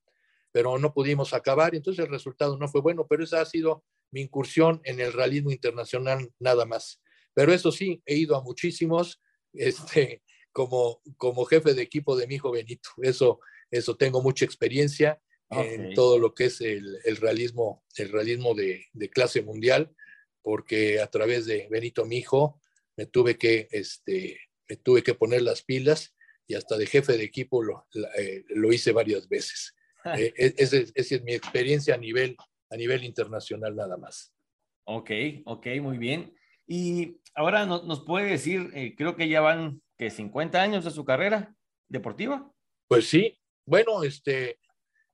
pero 0.51 0.79
no 0.79 0.95
pudimos 0.95 1.35
acabar, 1.35 1.75
entonces 1.75 2.03
el 2.03 2.09
resultado 2.09 2.57
no 2.57 2.67
fue 2.67 2.81
bueno, 2.81 3.05
pero 3.07 3.23
esa 3.23 3.41
ha 3.41 3.45
sido 3.45 3.83
mi 4.09 4.21
incursión 4.21 4.81
en 4.83 4.99
el 4.99 5.13
realismo 5.13 5.51
internacional 5.51 6.31
nada 6.39 6.65
más. 6.65 7.03
Pero 7.35 7.53
eso 7.53 7.71
sí, 7.71 8.01
he 8.07 8.15
ido 8.15 8.35
a 8.35 8.41
muchísimos, 8.41 9.21
este, 9.53 10.23
como, 10.51 11.01
como 11.17 11.45
jefe 11.45 11.75
de 11.75 11.83
equipo 11.83 12.17
de 12.17 12.25
mi 12.25 12.35
hijo 12.35 12.51
Benito. 12.51 12.89
Eso, 13.03 13.39
eso 13.69 13.95
tengo 13.95 14.23
mucha 14.23 14.45
experiencia 14.45 15.21
en 15.51 15.93
todo 15.93 16.17
lo 16.17 16.33
que 16.33 16.45
es 16.45 16.59
el, 16.59 16.97
el 17.05 17.17
realismo, 17.17 17.85
el 17.97 18.09
realismo 18.09 18.55
de, 18.55 18.87
de, 18.93 19.09
clase 19.09 19.43
mundial, 19.43 19.95
porque 20.41 20.99
a 20.99 21.07
través 21.07 21.45
de 21.45 21.67
Benito, 21.69 22.03
mi 22.05 22.17
hijo, 22.17 22.59
me 22.97 23.05
tuve 23.05 23.37
que 23.37 23.67
este, 23.71 24.39
me 24.67 24.77
tuve 24.77 25.03
que 25.03 25.13
poner 25.13 25.41
las 25.41 25.61
pilas 25.63 26.15
y 26.47 26.55
hasta 26.55 26.77
de 26.77 26.85
jefe 26.85 27.17
de 27.17 27.23
equipo 27.23 27.63
lo, 27.63 27.87
eh, 28.17 28.43
lo 28.49 28.71
hice 28.73 28.91
varias 28.91 29.27
veces. 29.27 29.73
Eh, 30.19 30.31
e, 30.37 30.53
esa, 30.57 30.77
es, 30.77 31.23
mi 31.23 31.33
experiencia 31.33 31.95
a 31.95 31.97
nivel, 31.97 32.37
a 32.69 32.77
nivel 32.77 33.03
internacional 33.03 33.75
nada 33.75 33.97
más. 33.97 34.35
Ok, 34.83 35.09
ok, 35.45 35.65
muy 35.81 35.97
bien. 35.97 36.31
Y 36.67 37.17
ahora 37.35 37.65
nos 37.65 38.03
puede 38.03 38.31
decir, 38.31 38.71
eh, 38.73 38.95
creo 38.97 39.15
que 39.15 39.27
ya 39.29 39.41
van 39.41 39.81
que 39.97 40.09
50 40.09 40.61
años 40.61 40.85
de 40.85 40.91
su 40.91 41.05
carrera 41.05 41.55
deportiva. 41.87 42.51
Pues 42.87 43.09
sí, 43.09 43.39
bueno, 43.65 44.03
este, 44.03 44.59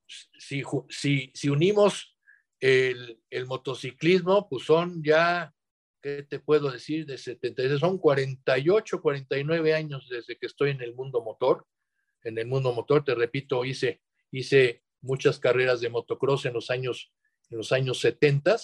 si, 0.08 0.63
si, 0.90 1.32
si 1.34 1.50
unimos 1.50 2.18
el, 2.60 3.20
el, 3.30 3.46
motociclismo, 3.46 4.48
pues 4.50 4.66
son 4.66 5.04
ya 5.04 5.54
¿qué 6.01 6.24
te 6.24 6.40
puedo 6.40 6.72
decir? 6.72 7.06
De 7.06 7.18
70, 7.18 7.78
son 7.78 7.98
48, 7.98 9.01
49 9.01 9.74
años 9.74 10.08
desde 10.10 10.38
que 10.38 10.48
estoy 10.48 10.72
en 10.72 10.82
el 10.82 10.94
mundo 10.96 11.22
motor. 11.22 11.66
En 12.24 12.38
el 12.38 12.48
mundo 12.48 12.74
motor, 12.74 13.04
te 13.04 13.16
repito, 13.16 13.63
hice, 13.66 14.01
hice 14.32 14.84
muchas 15.01 15.40
carreras 15.40 15.82
de 15.82 15.90
motocross 15.90 16.46
en 16.46 16.54
los 16.54 16.70
años, 16.70 17.12
en 17.50 17.58
los 17.58 17.72
años 17.72 18.00
70. 18.00 18.58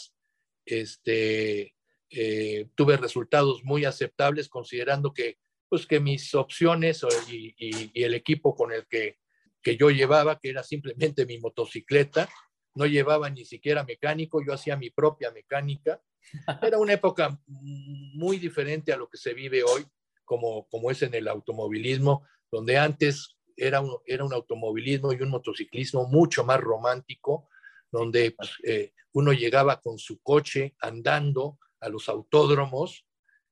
Este, 0.65 1.73
eh, 2.09 2.67
tuve 2.75 2.97
resultados 2.97 3.63
muy 3.63 3.85
aceptables 3.85 4.49
considerando 4.49 5.13
que, 5.13 5.37
pues, 5.69 5.85
que 5.85 5.99
mis 5.99 6.33
opciones 6.35 7.03
y, 7.29 7.53
y, 7.57 8.03
el 8.03 8.13
equipo 8.13 8.55
con 8.55 8.71
el 8.71 8.87
que, 8.87 9.17
que 9.61 9.75
yo 9.75 9.89
llevaba, 9.89 10.39
que 10.39 10.49
era 10.49 10.63
simplemente 10.63 11.25
mi 11.25 11.39
motocicleta, 11.39 12.29
no 12.75 12.85
llevaba 12.85 13.29
ni 13.29 13.43
siquiera 13.43 13.83
mecánico, 13.83 14.41
yo 14.45 14.53
hacía 14.53 14.77
mi 14.77 14.89
propia 14.89 15.31
mecánica. 15.31 16.01
Era 16.61 16.77
una 16.77 16.93
época 16.93 17.39
muy 17.47 18.37
diferente 18.37 18.93
a 18.93 18.97
lo 18.97 19.09
que 19.09 19.17
se 19.17 19.33
vive 19.33 19.63
hoy, 19.63 19.85
como, 20.23 20.67
como 20.67 20.91
es 20.91 21.01
en 21.01 21.13
el 21.15 21.27
automovilismo, 21.27 22.25
donde 22.51 22.77
antes 22.77 23.37
era 23.55 23.81
un, 23.81 23.97
era 24.05 24.23
un 24.23 24.33
automovilismo 24.33 25.11
y 25.11 25.21
un 25.21 25.29
motociclismo 25.29 26.05
mucho 26.07 26.43
más 26.43 26.59
romántico, 26.61 27.49
donde 27.91 28.31
pues, 28.31 28.51
eh, 28.63 28.93
uno 29.13 29.33
llegaba 29.33 29.81
con 29.81 29.97
su 29.97 30.21
coche 30.21 30.75
andando 30.79 31.57
a 31.79 31.89
los 31.89 32.09
autódromos 32.09 33.05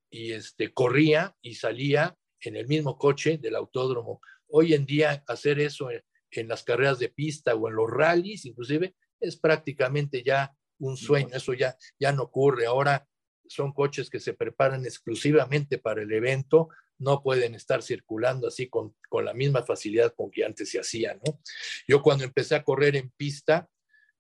y 0.09 0.31
este, 0.33 0.73
corría 0.73 1.35
y 1.41 1.55
salía 1.55 2.17
en 2.41 2.55
el 2.55 2.67
mismo 2.67 2.97
coche 2.97 3.37
del 3.37 3.55
autódromo. 3.55 4.21
Hoy 4.47 4.73
en 4.73 4.85
día 4.85 5.23
hacer 5.27 5.59
eso 5.59 5.91
en, 5.91 6.03
en 6.31 6.47
las 6.47 6.63
carreras 6.63 6.99
de 6.99 7.09
pista 7.09 7.55
o 7.55 7.67
en 7.67 7.75
los 7.75 7.89
rallies, 7.89 8.45
inclusive, 8.45 8.95
es 9.19 9.37
prácticamente 9.37 10.23
ya 10.23 10.55
un 10.79 10.97
sueño. 10.97 11.29
Eso 11.33 11.53
ya, 11.53 11.77
ya 11.99 12.11
no 12.11 12.23
ocurre. 12.23 12.65
Ahora 12.65 13.07
son 13.47 13.73
coches 13.73 14.09
que 14.09 14.19
se 14.19 14.33
preparan 14.33 14.85
exclusivamente 14.85 15.77
para 15.77 16.01
el 16.01 16.11
evento, 16.11 16.69
no 16.97 17.21
pueden 17.21 17.55
estar 17.55 17.83
circulando 17.83 18.47
así 18.47 18.69
con, 18.69 18.95
con, 19.09 19.25
la 19.25 19.33
misma 19.33 19.63
facilidad 19.63 20.13
con 20.15 20.31
que 20.31 20.45
antes 20.45 20.69
se 20.69 20.79
hacía, 20.79 21.19
¿no? 21.25 21.41
Yo 21.87 22.01
cuando 22.01 22.23
empecé 22.23 22.55
a 22.55 22.63
correr 22.63 22.95
en 22.95 23.11
pista, 23.11 23.69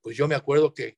pues 0.01 0.17
yo 0.17 0.27
me 0.27 0.35
acuerdo 0.35 0.73
que 0.73 0.97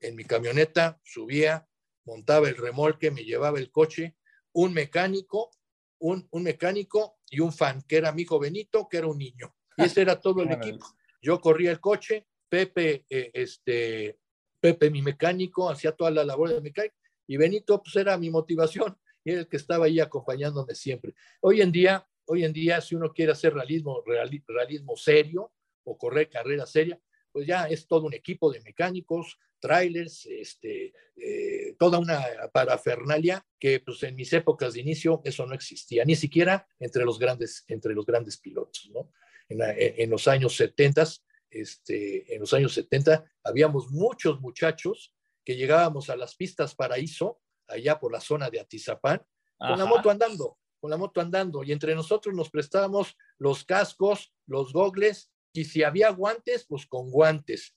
en 0.00 0.16
mi 0.16 0.24
camioneta 0.24 1.00
subía, 1.04 1.66
montaba 2.04 2.48
el 2.48 2.56
remolque, 2.56 3.10
me 3.10 3.24
llevaba 3.24 3.58
el 3.58 3.70
coche, 3.70 4.16
un 4.52 4.72
mecánico, 4.72 5.50
un, 5.98 6.26
un 6.30 6.42
mecánico 6.42 7.18
y 7.30 7.40
un 7.40 7.52
fan, 7.52 7.82
que 7.82 7.96
era 7.96 8.12
mi 8.12 8.22
hijo 8.22 8.38
Benito, 8.38 8.88
que 8.88 8.98
era 8.98 9.06
un 9.06 9.18
niño. 9.18 9.54
Y 9.76 9.84
ese 9.84 10.02
era 10.02 10.20
todo 10.20 10.42
el 10.42 10.50
equipo. 10.52 10.84
Yo 11.22 11.40
corría 11.40 11.70
el 11.70 11.80
coche, 11.80 12.26
Pepe, 12.48 13.06
eh, 13.08 13.30
este, 13.32 14.18
Pepe, 14.60 14.90
mi 14.90 15.00
mecánico, 15.00 15.70
hacía 15.70 15.92
toda 15.92 16.10
la 16.10 16.24
labor 16.24 16.50
de 16.50 16.60
mecánico, 16.60 16.96
y 17.26 17.36
Benito, 17.36 17.82
pues 17.82 17.96
era 17.96 18.18
mi 18.18 18.30
motivación 18.30 18.98
y 19.24 19.30
era 19.30 19.40
el 19.40 19.48
que 19.48 19.56
estaba 19.56 19.86
ahí 19.86 20.00
acompañándome 20.00 20.74
siempre. 20.74 21.14
Hoy 21.40 21.60
en 21.60 21.72
día, 21.72 22.06
hoy 22.26 22.44
en 22.44 22.52
día, 22.52 22.80
si 22.80 22.94
uno 22.94 23.12
quiere 23.12 23.32
hacer 23.32 23.54
realismo, 23.54 24.02
realismo 24.04 24.96
serio 24.96 25.52
o 25.84 25.96
correr 25.96 26.28
carrera 26.28 26.66
seria, 26.66 27.00
pues 27.32 27.46
ya 27.46 27.66
es 27.66 27.86
todo 27.86 28.06
un 28.06 28.14
equipo 28.14 28.52
de 28.52 28.60
mecánicos, 28.60 29.38
trailers, 29.58 30.26
este, 30.26 30.92
eh, 31.16 31.74
toda 31.78 31.98
una 31.98 32.20
parafernalia 32.52 33.44
que 33.58 33.80
pues 33.80 34.02
en 34.02 34.16
mis 34.16 34.32
épocas 34.32 34.74
de 34.74 34.80
inicio 34.80 35.22
eso 35.24 35.46
no 35.46 35.54
existía, 35.54 36.04
ni 36.04 36.16
siquiera 36.16 36.66
entre 36.78 37.04
los 37.04 37.18
grandes, 37.18 37.64
entre 37.68 37.94
los 37.94 38.04
grandes 38.04 38.38
pilotos, 38.38 38.90
¿no? 38.92 39.10
En, 39.48 39.60
en 39.62 40.10
los 40.10 40.28
años 40.28 40.56
70, 40.56 41.04
este, 41.50 42.34
en 42.34 42.40
los 42.40 42.52
años 42.54 42.72
70 42.72 43.24
habíamos 43.44 43.90
muchos 43.90 44.40
muchachos 44.40 45.12
que 45.44 45.56
llegábamos 45.56 46.10
a 46.10 46.16
las 46.16 46.34
pistas 46.34 46.74
Paraíso 46.74 47.40
allá 47.68 47.98
por 47.98 48.12
la 48.12 48.20
zona 48.20 48.50
de 48.50 48.60
Atizapán, 48.60 49.22
con 49.58 49.78
la 49.78 49.86
moto 49.86 50.10
andando, 50.10 50.58
con 50.80 50.90
la 50.90 50.96
moto 50.96 51.20
andando, 51.20 51.62
y 51.62 51.72
entre 51.72 51.94
nosotros 51.94 52.34
nos 52.34 52.50
prestábamos 52.50 53.16
los 53.38 53.64
cascos, 53.64 54.32
los 54.46 54.72
gogles, 54.72 55.31
y 55.52 55.64
si 55.64 55.82
había 55.82 56.10
guantes, 56.10 56.64
pues 56.64 56.86
con 56.86 57.10
guantes. 57.10 57.76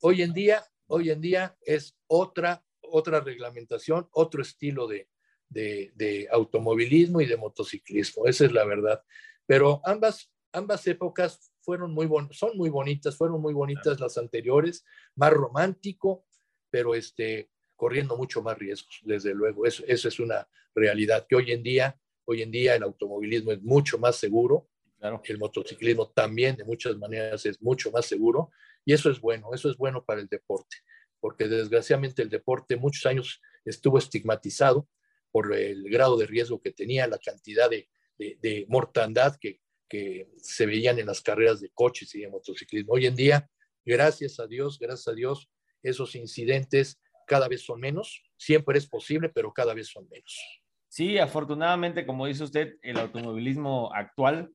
Hoy 0.00 0.22
en 0.22 0.32
día, 0.32 0.64
hoy 0.86 1.10
en 1.10 1.20
día 1.20 1.56
es 1.62 1.96
otra, 2.06 2.64
otra 2.80 3.20
reglamentación, 3.20 4.08
otro 4.12 4.42
estilo 4.42 4.86
de, 4.88 5.08
de, 5.48 5.92
de 5.94 6.28
automovilismo 6.30 7.20
y 7.20 7.26
de 7.26 7.36
motociclismo, 7.36 8.26
esa 8.26 8.44
es 8.44 8.52
la 8.52 8.64
verdad. 8.64 9.02
Pero 9.46 9.80
ambas, 9.84 10.30
ambas 10.52 10.86
épocas 10.86 11.52
fueron 11.60 11.92
muy 11.92 12.06
bon 12.06 12.28
son 12.32 12.56
muy 12.56 12.70
bonitas, 12.70 13.16
fueron 13.16 13.40
muy 13.40 13.54
bonitas 13.54 14.00
las 14.00 14.18
anteriores, 14.18 14.84
más 15.14 15.32
romántico, 15.32 16.26
pero 16.70 16.94
este, 16.94 17.50
corriendo 17.76 18.16
mucho 18.16 18.42
más 18.42 18.58
riesgos, 18.58 19.00
desde 19.04 19.34
luego. 19.34 19.64
Eso, 19.64 19.84
eso 19.86 20.08
es 20.08 20.18
una 20.18 20.48
realidad 20.74 21.26
que 21.28 21.36
hoy 21.36 21.52
en 21.52 21.62
día, 21.62 22.00
hoy 22.24 22.42
en 22.42 22.50
día 22.50 22.74
el 22.74 22.82
automovilismo 22.82 23.52
es 23.52 23.62
mucho 23.62 23.98
más 23.98 24.16
seguro, 24.16 24.68
claro. 25.02 25.22
el 25.24 25.38
motociclismo 25.38 26.10
también 26.10 26.56
de 26.56 26.64
muchas 26.64 26.96
maneras 26.96 27.44
es 27.44 27.60
mucho 27.60 27.90
más 27.90 28.06
seguro 28.06 28.50
y 28.84 28.92
eso 28.92 29.10
es 29.10 29.20
bueno, 29.20 29.50
eso 29.52 29.70
es 29.70 29.76
bueno 29.76 30.04
para 30.04 30.20
el 30.20 30.28
deporte, 30.28 30.76
porque 31.20 31.48
desgraciadamente 31.48 32.22
el 32.22 32.30
deporte 32.30 32.76
muchos 32.76 33.06
años 33.06 33.40
estuvo 33.64 33.98
estigmatizado 33.98 34.88
por 35.30 35.54
el 35.54 35.88
grado 35.90 36.16
de 36.16 36.26
riesgo 36.26 36.60
que 36.60 36.72
tenía, 36.72 37.06
la 37.06 37.18
cantidad 37.18 37.68
de, 37.68 37.88
de, 38.18 38.38
de 38.40 38.66
mortandad 38.68 39.36
que, 39.40 39.60
que 39.88 40.28
se 40.36 40.66
veían 40.66 40.98
en 40.98 41.06
las 41.06 41.20
carreras 41.20 41.60
de 41.60 41.70
coches 41.70 42.14
y 42.14 42.20
de 42.20 42.28
motociclismo. 42.28 42.94
Hoy 42.94 43.06
en 43.06 43.14
día, 43.14 43.50
gracias 43.84 44.40
a 44.40 44.46
Dios, 44.46 44.78
gracias 44.78 45.08
a 45.08 45.14
Dios, 45.14 45.50
esos 45.82 46.14
incidentes 46.14 47.00
cada 47.26 47.48
vez 47.48 47.62
son 47.62 47.80
menos. 47.80 48.22
Siempre 48.36 48.78
es 48.78 48.86
posible, 48.86 49.28
pero 49.28 49.52
cada 49.52 49.74
vez 49.74 49.88
son 49.88 50.08
menos. 50.08 50.62
Sí, 50.88 51.18
afortunadamente, 51.18 52.04
como 52.04 52.26
dice 52.26 52.44
usted, 52.44 52.76
el 52.82 52.98
automovilismo 52.98 53.92
actual 53.94 54.52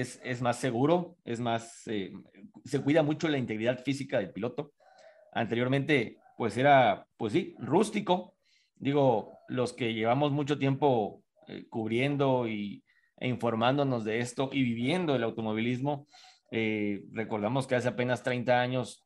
es, 0.00 0.20
es 0.24 0.40
más 0.40 0.58
seguro, 0.58 1.16
es 1.24 1.38
más, 1.38 1.86
eh, 1.86 2.12
se 2.64 2.80
cuida 2.80 3.02
mucho 3.02 3.28
la 3.28 3.38
integridad 3.38 3.82
física 3.84 4.18
del 4.18 4.32
piloto. 4.32 4.72
Anteriormente, 5.32 6.18
pues 6.36 6.56
era, 6.56 7.06
pues 7.16 7.34
sí, 7.34 7.54
rústico. 7.58 8.34
Digo, 8.76 9.38
los 9.48 9.72
que 9.72 9.92
llevamos 9.92 10.32
mucho 10.32 10.58
tiempo 10.58 11.22
eh, 11.46 11.66
cubriendo 11.68 12.48
y, 12.48 12.82
e 13.18 13.28
informándonos 13.28 14.04
de 14.04 14.20
esto 14.20 14.48
y 14.52 14.62
viviendo 14.62 15.14
el 15.14 15.24
automovilismo, 15.24 16.08
eh, 16.50 17.04
recordamos 17.12 17.66
que 17.66 17.74
hace 17.74 17.88
apenas 17.88 18.22
30 18.22 18.60
años 18.60 19.04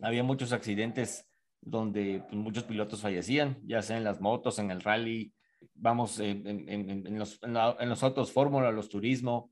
había 0.00 0.22
muchos 0.22 0.52
accidentes 0.52 1.28
donde 1.60 2.22
pues, 2.28 2.34
muchos 2.34 2.64
pilotos 2.64 3.02
fallecían, 3.02 3.58
ya 3.64 3.82
sea 3.82 3.98
en 3.98 4.04
las 4.04 4.20
motos, 4.20 4.58
en 4.58 4.70
el 4.70 4.80
rally, 4.80 5.34
vamos, 5.74 6.18
en, 6.18 6.46
en, 6.46 7.06
en 7.06 7.18
los, 7.18 7.40
en, 7.42 7.88
los, 7.88 8.02
autos 8.02 8.32
fórmula, 8.32 8.70
los 8.70 8.88
turismo. 8.88 9.50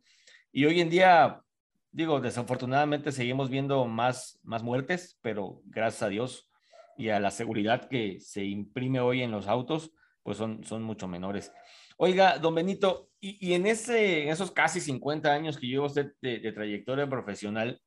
Y 0.52 0.66
hoy 0.66 0.80
en 0.80 0.90
día, 0.90 1.42
digo, 1.90 2.20
desafortunadamente 2.20 3.10
seguimos 3.10 3.50
viendo 3.50 3.86
más, 3.86 4.38
más 4.42 4.62
muertes, 4.62 5.18
pero 5.22 5.62
gracias 5.64 6.02
a 6.02 6.08
Dios 6.08 6.48
y 6.96 7.08
a 7.08 7.18
la 7.18 7.30
seguridad 7.30 7.88
que 7.88 8.20
se 8.20 8.44
imprime 8.44 9.00
hoy 9.00 9.22
en 9.22 9.30
los 9.30 9.48
autos, 9.48 9.92
pues 10.22 10.36
son, 10.36 10.62
son 10.64 10.82
mucho 10.82 11.08
menores. 11.08 11.52
Oiga, 11.96 12.38
don 12.38 12.54
Benito, 12.54 13.08
y, 13.18 13.54
en, 13.54 13.66
ese, 13.66 14.28
esos 14.28 14.50
casi 14.50 14.80
50 14.80 15.32
años 15.32 15.56
que 15.56 15.66
lleva 15.66 15.86
usted 15.86 16.12
de, 16.20 16.38
de 16.38 16.52
trayectoria 16.52 17.08
profesional, 17.08 17.80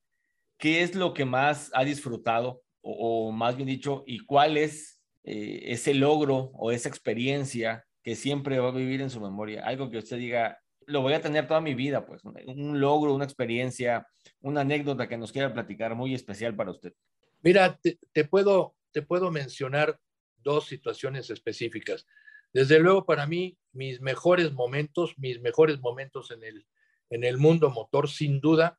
¿qué 0.58 0.82
es 0.82 0.94
lo 0.94 1.14
que 1.14 1.24
más 1.24 1.70
ha 1.74 1.84
disfrutado 1.84 2.62
o, 2.88 3.32
más 3.32 3.56
bien 3.56 3.66
dicho, 3.66 4.04
y 4.06 4.20
cuál 4.20 4.56
es 4.56 5.02
eh, 5.24 5.64
ese 5.66 5.92
logro 5.94 6.52
o 6.54 6.70
esa 6.70 6.88
experiencia 6.88 7.84
que 8.02 8.14
siempre 8.14 8.60
va 8.60 8.68
a 8.68 8.72
vivir 8.72 9.00
en 9.00 9.10
su 9.10 9.20
memoria, 9.20 9.64
algo 9.64 9.90
que 9.90 9.98
usted 9.98 10.18
diga, 10.18 10.58
lo 10.86 11.02
voy 11.02 11.12
a 11.14 11.20
tener 11.20 11.46
toda 11.46 11.60
mi 11.60 11.74
vida, 11.74 12.06
pues 12.06 12.22
un 12.24 12.80
logro, 12.80 13.14
una 13.14 13.24
experiencia, 13.24 14.06
una 14.40 14.62
anécdota 14.62 15.08
que 15.08 15.16
nos 15.16 15.32
quiera 15.32 15.52
platicar 15.52 15.94
muy 15.94 16.14
especial 16.14 16.54
para 16.54 16.70
usted. 16.70 16.94
Mira, 17.42 17.78
te, 17.78 18.24
puedo, 18.24 18.76
te 18.92 19.02
puedo 19.02 19.30
mencionar 19.30 19.98
dos 20.38 20.66
situaciones 20.66 21.30
específicas. 21.30 22.06
Desde 22.52 22.78
luego, 22.78 23.04
para 23.04 23.26
mí, 23.26 23.58
mis 23.72 24.00
mejores 24.00 24.52
momentos, 24.52 25.14
mis 25.18 25.40
mejores 25.40 25.80
momentos 25.80 26.30
en 26.30 26.42
el, 26.44 26.66
en 27.10 27.24
el 27.24 27.36
mundo 27.36 27.70
motor, 27.70 28.08
sin 28.08 28.40
duda, 28.40 28.78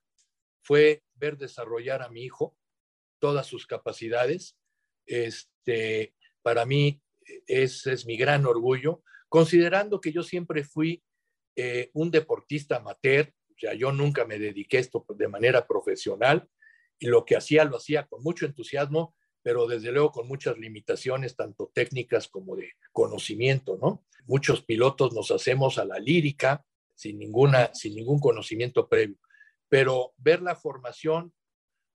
fue 0.62 1.04
ver 1.16 1.38
desarrollar 1.38 2.02
a 2.02 2.10
mi 2.10 2.24
hijo, 2.24 2.58
todas 3.20 3.48
sus 3.48 3.68
capacidades. 3.68 4.58
Este, 5.06 6.14
para 6.42 6.66
mí 6.66 7.02
ese 7.46 7.94
es 7.94 8.06
mi 8.06 8.18
gran 8.18 8.46
orgullo, 8.46 9.04
considerando 9.30 10.00
que 10.00 10.12
yo 10.12 10.24
siempre 10.24 10.64
fui 10.64 11.04
eh, 11.58 11.92
un 11.94 12.10
deportista 12.10 12.78
amateur, 12.78 13.34
o 13.50 13.60
sea, 13.60 13.74
yo 13.74 13.92
nunca 13.92 14.24
me 14.24 14.40
dediqué 14.40 14.78
a 14.78 14.80
esto 14.80 15.06
de 15.10 15.28
manera 15.28 15.68
profesional 15.68 16.48
y 16.98 17.08
lo 17.08 17.26
que 17.26 17.36
hacía 17.36 17.66
lo 17.66 17.76
hacía 17.76 18.08
con 18.08 18.24
mucho 18.24 18.46
entusiasmo, 18.46 19.14
pero 19.42 19.68
desde 19.68 19.92
luego 19.92 20.14
con 20.14 20.28
muchas 20.28 20.58
limitaciones, 20.58 21.36
tanto 21.36 21.70
técnicas 21.74 22.30
como 22.30 22.56
de 22.56 22.72
conocimiento, 22.94 23.78
¿no? 23.82 24.06
Muchos 24.26 24.64
pilotos 24.64 25.14
nos 25.14 25.32
hacemos 25.32 25.78
a 25.78 25.86
la 25.86 26.00
lírica 26.00 26.66
sin, 26.96 27.20
ninguna, 27.20 27.74
sin 27.74 27.96
ningún 27.96 28.20
conocimiento 28.20 28.88
previo, 28.88 29.18
pero 29.68 30.14
ver 30.18 30.42
la 30.42 30.56
formación 30.56 31.34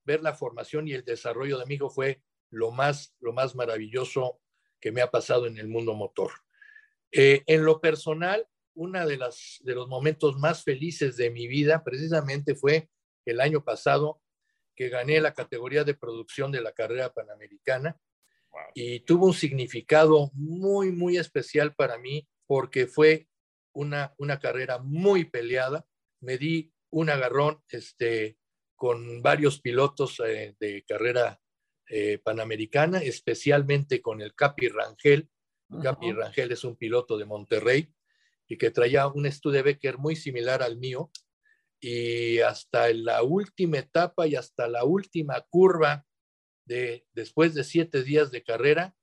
ver 0.05 0.23
la 0.23 0.35
formación 0.35 0.89
y 0.89 0.93
el 0.93 1.05
desarrollo 1.05 1.59
de 1.59 1.67
mi 1.67 1.75
hijo 1.75 1.91
fue 1.91 2.23
lo 2.51 2.71
más, 2.71 3.15
lo 3.21 3.33
más 3.33 3.55
maravilloso 3.55 4.41
que 4.81 4.93
me 4.93 5.01
ha 5.01 5.11
pasado 5.11 5.47
en 5.47 5.59
el 5.59 5.69
mundo 5.69 5.95
motor. 5.95 6.33
Eh, 7.13 7.43
en 7.47 7.65
lo 7.65 7.81
personal, 7.81 8.47
uno 8.75 9.07
de, 9.07 9.17
las, 9.17 9.61
de 9.63 9.75
los 9.75 9.89
momentos 9.89 10.39
más 10.39 10.65
felices 10.65 11.17
de 11.17 11.31
mi 11.31 11.47
vida 11.47 11.85
precisamente 11.85 12.55
fue 12.55 12.89
el 13.25 13.41
año 13.41 13.65
pasado 13.65 14.21
que 14.75 14.89
gané 14.89 15.21
la 15.21 15.35
categoría 15.35 15.85
de 15.85 15.95
producción 15.95 16.51
de 16.51 16.63
la 16.63 16.73
carrera 16.73 17.13
panamericana 17.13 17.99
y 18.75 19.01
tuvo 19.01 19.27
un 19.27 19.35
significado 19.35 20.31
muy, 20.35 20.93
muy 20.93 21.17
especial 21.17 21.75
para 21.75 21.99
mí 21.99 22.29
porque 22.47 22.87
fue 22.87 23.29
una, 23.73 24.15
una 24.19 24.39
carrera 24.39 24.79
muy 24.79 25.25
peleada. 25.25 25.87
Me 26.21 26.39
di 26.39 26.73
un 26.91 27.11
agarrón 27.11 27.63
este, 27.69 28.39
con 28.77 29.23
varios 29.23 29.61
pilotos 29.61 30.21
eh, 30.27 30.55
de 30.59 30.85
carrera 30.87 31.41
eh, 31.89 32.19
panamericana, 32.19 32.99
especialmente 32.99 34.01
con 34.01 34.21
el 34.21 34.35
Capi 34.35 34.69
Rangel. 34.69 35.29
Capi 35.83 36.13
Rangel 36.13 36.53
es 36.53 36.65
un 36.65 36.77
piloto 36.77 37.17
de 37.17 37.25
Monterrey 37.25 37.91
y 38.53 38.59
que 38.59 38.71
traía 38.71 39.07
un 39.07 39.25
Studebaker 39.33 39.97
muy 39.97 40.15
similar 40.15 40.63
al 40.63 40.77
mío. 40.77 41.11
Y 41.81 42.41
hasta 42.41 42.93
la 42.93 43.23
última 43.23 43.79
etapa 43.79 44.27
y 44.27 44.37
hasta 44.37 44.69
la 44.69 44.85
última 44.85 45.41
curva, 45.49 46.05
de, 46.67 47.07
después 47.15 47.55
de 47.55 47.65
siete 47.65 48.03
días 48.03 48.31
de 48.31 48.45
carrera, 48.45 48.95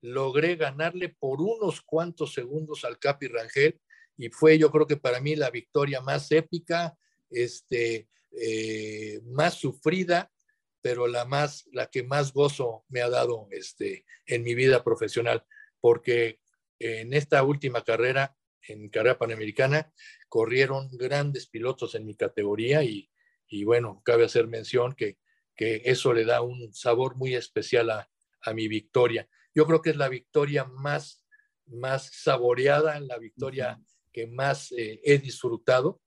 logré 0.00 0.56
ganarle 0.56 1.10
por 1.10 1.42
unos 1.42 1.82
cuantos 1.82 2.32
segundos 2.32 2.86
al 2.86 2.98
Capi 2.98 3.26
Rangel 3.26 3.78
y 4.16 4.30
fue 4.30 4.56
yo 4.56 4.70
creo 4.70 4.86
que 4.86 4.96
para 4.96 5.20
mí 5.20 5.36
la 5.36 5.50
victoria 5.50 6.00
más 6.00 6.32
épica, 6.32 6.96
este, 7.28 8.08
eh, 8.40 9.20
más 9.24 9.60
sufrida, 9.60 10.32
pero 10.80 11.06
la, 11.06 11.26
más, 11.26 11.68
la 11.70 11.88
que 11.90 12.02
más 12.02 12.32
gozo 12.32 12.86
me 12.88 13.02
ha 13.02 13.10
dado 13.10 13.46
este, 13.50 14.06
en 14.24 14.42
mi 14.42 14.54
vida 14.54 14.82
profesional, 14.82 15.44
porque 15.82 16.40
en 16.78 17.12
esta 17.12 17.42
última 17.42 17.84
carrera, 17.84 18.34
en 18.68 18.88
carrera 18.88 19.18
panamericana, 19.18 19.92
corrieron 20.28 20.88
grandes 20.92 21.46
pilotos 21.46 21.94
en 21.94 22.06
mi 22.06 22.14
categoría 22.14 22.82
y, 22.82 23.10
y 23.48 23.64
bueno, 23.64 24.02
cabe 24.04 24.24
hacer 24.24 24.46
mención 24.46 24.94
que, 24.94 25.18
que, 25.54 25.82
eso 25.84 26.12
le 26.12 26.24
da 26.24 26.42
un 26.42 26.72
sabor 26.72 27.16
muy 27.16 27.34
especial 27.34 27.90
a, 27.90 28.10
a, 28.42 28.52
mi 28.52 28.68
victoria. 28.68 29.28
Yo 29.54 29.66
creo 29.66 29.82
que 29.82 29.90
es 29.90 29.96
la 29.96 30.08
victoria 30.08 30.64
más, 30.64 31.24
más 31.66 32.10
saboreada, 32.12 33.00
la 33.00 33.18
victoria 33.18 33.80
que 34.12 34.26
más 34.26 34.72
eh, 34.72 35.00
he 35.04 35.18
disfrutado 35.18 36.00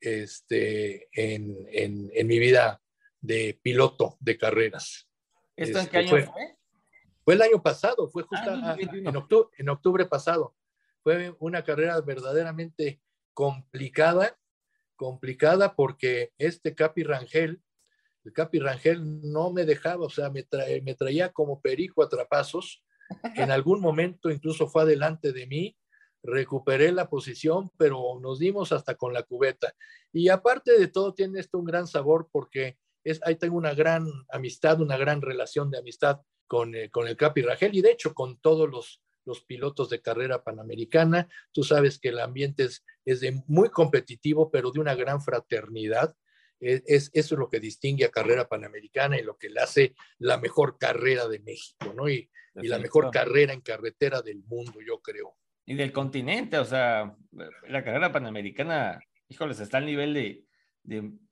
este, 0.00 1.08
en, 1.12 1.56
en, 1.72 2.10
en, 2.12 2.26
mi 2.26 2.38
vida 2.38 2.82
de 3.20 3.58
piloto 3.62 4.16
de 4.20 4.36
carreras. 4.36 5.08
¿Esto 5.56 5.80
en 5.80 5.86
qué 5.86 6.00
este, 6.00 6.16
año 6.16 6.26
fue? 6.30 6.56
Fue 7.24 7.34
el 7.34 7.42
año 7.42 7.60
pasado, 7.60 8.08
fue 8.08 8.22
justo 8.22 8.50
ah, 8.50 8.76
en, 8.78 9.16
octubre, 9.16 9.48
en 9.58 9.68
octubre 9.68 10.06
pasado. 10.06 10.54
Fue 11.06 11.36
una 11.38 11.62
carrera 11.62 12.00
verdaderamente 12.00 13.00
complicada, 13.32 14.36
complicada 14.96 15.76
porque 15.76 16.32
este 16.36 16.74
Capi 16.74 17.04
Rangel, 17.04 17.62
el 18.24 18.32
Capi 18.32 18.58
Rangel 18.58 19.20
no 19.22 19.52
me 19.52 19.64
dejaba, 19.64 20.06
o 20.06 20.10
sea, 20.10 20.30
me, 20.30 20.44
me 20.82 20.96
traía 20.96 21.32
como 21.32 21.60
perico 21.60 22.02
a 22.02 22.08
trapazos. 22.08 22.82
En 23.36 23.52
algún 23.52 23.80
momento 23.80 24.32
incluso 24.32 24.66
fue 24.66 24.82
adelante 24.82 25.32
de 25.32 25.46
mí, 25.46 25.76
recuperé 26.24 26.90
la 26.90 27.08
posición, 27.08 27.70
pero 27.78 28.18
nos 28.20 28.40
dimos 28.40 28.72
hasta 28.72 28.96
con 28.96 29.12
la 29.12 29.22
cubeta. 29.22 29.76
Y 30.12 30.28
aparte 30.28 30.76
de 30.76 30.88
todo, 30.88 31.14
tiene 31.14 31.38
esto 31.38 31.60
un 31.60 31.66
gran 31.66 31.86
sabor 31.86 32.28
porque 32.32 32.78
es, 33.04 33.20
ahí 33.22 33.36
tengo 33.36 33.56
una 33.56 33.74
gran 33.74 34.08
amistad, 34.28 34.80
una 34.80 34.96
gran 34.96 35.22
relación 35.22 35.70
de 35.70 35.78
amistad 35.78 36.22
con, 36.48 36.74
eh, 36.74 36.90
con 36.90 37.06
el 37.06 37.16
Capi 37.16 37.42
Rangel 37.42 37.76
y 37.76 37.80
de 37.80 37.92
hecho 37.92 38.12
con 38.12 38.40
todos 38.40 38.68
los, 38.68 39.05
los 39.26 39.44
pilotos 39.44 39.90
de 39.90 40.00
carrera 40.00 40.42
panamericana. 40.42 41.28
Tú 41.52 41.62
sabes 41.62 41.98
que 41.98 42.08
el 42.08 42.20
ambiente 42.20 42.64
es, 42.64 42.84
es 43.04 43.20
de 43.20 43.42
muy 43.46 43.68
competitivo, 43.68 44.50
pero 44.50 44.70
de 44.70 44.80
una 44.80 44.94
gran 44.94 45.20
fraternidad. 45.20 46.14
Es, 46.58 46.82
es, 46.86 47.10
eso 47.12 47.34
es 47.34 47.38
lo 47.38 47.50
que 47.50 47.60
distingue 47.60 48.06
a 48.06 48.10
carrera 48.10 48.48
panamericana 48.48 49.18
y 49.18 49.22
lo 49.22 49.36
que 49.36 49.50
le 49.50 49.60
hace 49.60 49.94
la 50.18 50.38
mejor 50.38 50.78
carrera 50.78 51.28
de 51.28 51.40
México, 51.40 51.92
¿no? 51.94 52.08
Y, 52.08 52.30
y 52.62 52.68
la 52.68 52.78
mejor 52.78 53.10
carrera 53.10 53.52
en 53.52 53.60
carretera 53.60 54.22
del 54.22 54.42
mundo, 54.44 54.80
yo 54.86 55.00
creo. 55.00 55.36
Y 55.66 55.74
del 55.74 55.92
continente, 55.92 56.58
o 56.58 56.64
sea, 56.64 57.14
la 57.68 57.84
carrera 57.84 58.12
panamericana, 58.12 59.00
híjoles, 59.28 59.60
está 59.60 59.78
al 59.78 59.86
nivel 59.86 60.14
de, 60.14 60.46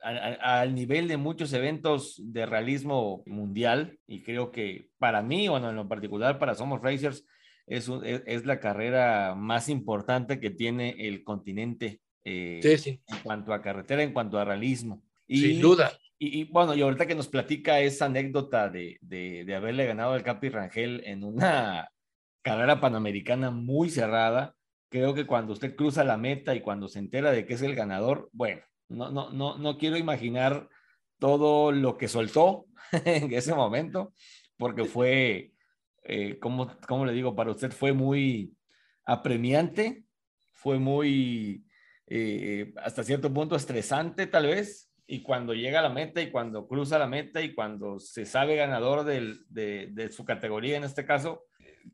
al 0.00 0.74
nivel 0.74 1.07
de 1.09 1.16
muchos 1.16 1.52
eventos 1.52 2.16
de 2.18 2.44
realismo 2.44 3.22
mundial 3.26 3.98
y 4.07 4.22
creo 4.22 4.50
que 4.50 4.88
para 4.98 5.22
mí, 5.22 5.48
bueno, 5.48 5.70
en 5.70 5.76
lo 5.76 5.88
particular 5.88 6.38
para 6.38 6.54
Somos 6.54 6.83
Racers, 6.83 7.24
es, 7.66 7.90
es, 8.27 8.46
la 8.46 8.61
carrera 8.61 9.35
más 9.35 9.68
importante 9.68 10.40
que 10.40 10.50
tiene 10.50 10.96
el 10.98 11.24
continente 11.24 12.00
eh, 12.24 12.61
en 12.62 13.18
cuanto 13.22 13.53
a 13.53 13.62
carretera, 13.62 14.03
en 14.03 14.12
cuanto 14.12 14.38
a 14.38 14.44
realismo. 14.44 15.03
Y, 15.27 15.40
Sin 15.40 15.61
duda. 15.61 15.92
Y, 16.18 16.44
bueno, 16.44 16.74
y 16.74 16.81
ahorita 16.81 17.07
que 17.07 17.14
nos 17.14 17.29
platica 17.29 17.81
esa 17.81 18.07
anécdota 18.07 18.70
de, 18.70 18.98
de, 19.03 19.44
de 19.44 19.55
haberle 19.55 19.87
ganado 19.87 20.12
al 20.12 20.22
Capi 20.22 20.48
Rangel 20.48 21.03
en 21.05 21.24
una 21.24 21.90
carrera 22.42 22.81
panamericana 22.81 23.50
muy 23.50 23.90
cerrada, 23.90 24.55
creo 24.90 25.12
que 25.14 25.27
cuando 25.27 25.55
usted 25.55 25.74
cruza 25.74 26.05
la 26.05 26.16
meta 26.16 26.55
y 26.55 26.61
cuando 26.61 26.88
se 26.88 27.00
entera 27.00 27.33
de 27.33 27.46
que 27.46 27.55
es 27.55 27.62
el 27.62 27.74
ganador, 27.74 28.29
bueno, 28.33 28.62
no, 28.88 29.11
no, 29.11 29.31
no, 29.31 29.59
no 29.59 29.77
quiero 29.77 29.96
imaginar 29.96 30.68
todo 31.18 31.72
lo 31.72 31.96
que 31.96 32.07
soltó 32.07 32.66
en 33.05 33.33
ese 33.33 33.55
momento, 33.55 34.12
porque 34.57 34.85
fue, 34.85 35.54
eh, 36.05 36.38
como, 36.38 37.07
le 37.07 37.12
digo, 37.12 37.35
para 37.35 37.51
usted 37.51 37.73
fue 37.73 37.93
muy 37.93 38.55
apremiante, 39.07 40.05
fue 40.53 40.79
muy, 40.79 41.67
eh, 42.07 42.73
hasta 42.77 43.03
cierto 43.03 43.33
punto, 43.33 43.57
estresante 43.57 44.27
tal 44.27 44.47
vez, 44.47 44.90
y 45.07 45.23
cuando 45.23 45.55
llega 45.55 45.81
a 45.81 45.83
la 45.83 45.90
meta 45.90 46.21
y 46.23 46.31
cuando 46.31 46.67
cruza 46.67 46.99
la 46.99 47.07
meta 47.07 47.40
y 47.43 47.55
cuando 47.55 47.99
se 47.99 48.25
sabe 48.25 48.57
ganador 48.57 49.05
de, 49.05 49.38
de, 49.49 50.12
su 50.12 50.25
categoría 50.25 50.77
en 50.77 50.85
este 50.85 51.05
caso, 51.05 51.45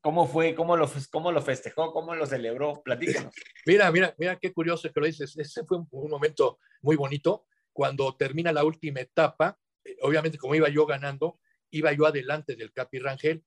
¿cómo 0.00 0.26
fue? 0.26 0.54
¿Cómo 0.54 0.76
lo, 0.76 0.88
cómo 1.10 1.32
lo 1.32 1.42
festejó? 1.42 1.92
¿Cómo 1.92 2.14
lo 2.14 2.26
celebró? 2.26 2.82
Platícanos. 2.84 3.34
Mira, 3.66 3.90
mira, 3.90 4.14
mira 4.16 4.38
qué 4.38 4.52
curioso 4.52 4.92
que 4.92 5.00
lo 5.00 5.06
dices. 5.06 5.36
Ese 5.36 5.64
fue 5.64 5.78
un 5.90 6.10
momento 6.10 6.58
muy 6.82 6.96
bonito. 6.96 7.46
Cuando 7.72 8.16
termina 8.16 8.52
la 8.52 8.64
última 8.64 9.00
etapa, 9.00 9.58
eh, 9.84 9.96
obviamente 10.02 10.38
como 10.38 10.54
iba 10.54 10.68
yo 10.68 10.86
ganando, 10.86 11.40
iba 11.70 11.92
yo 11.92 12.06
adelante 12.06 12.54
del 12.54 12.72
Capi 12.72 12.98
Rangel 13.00 13.44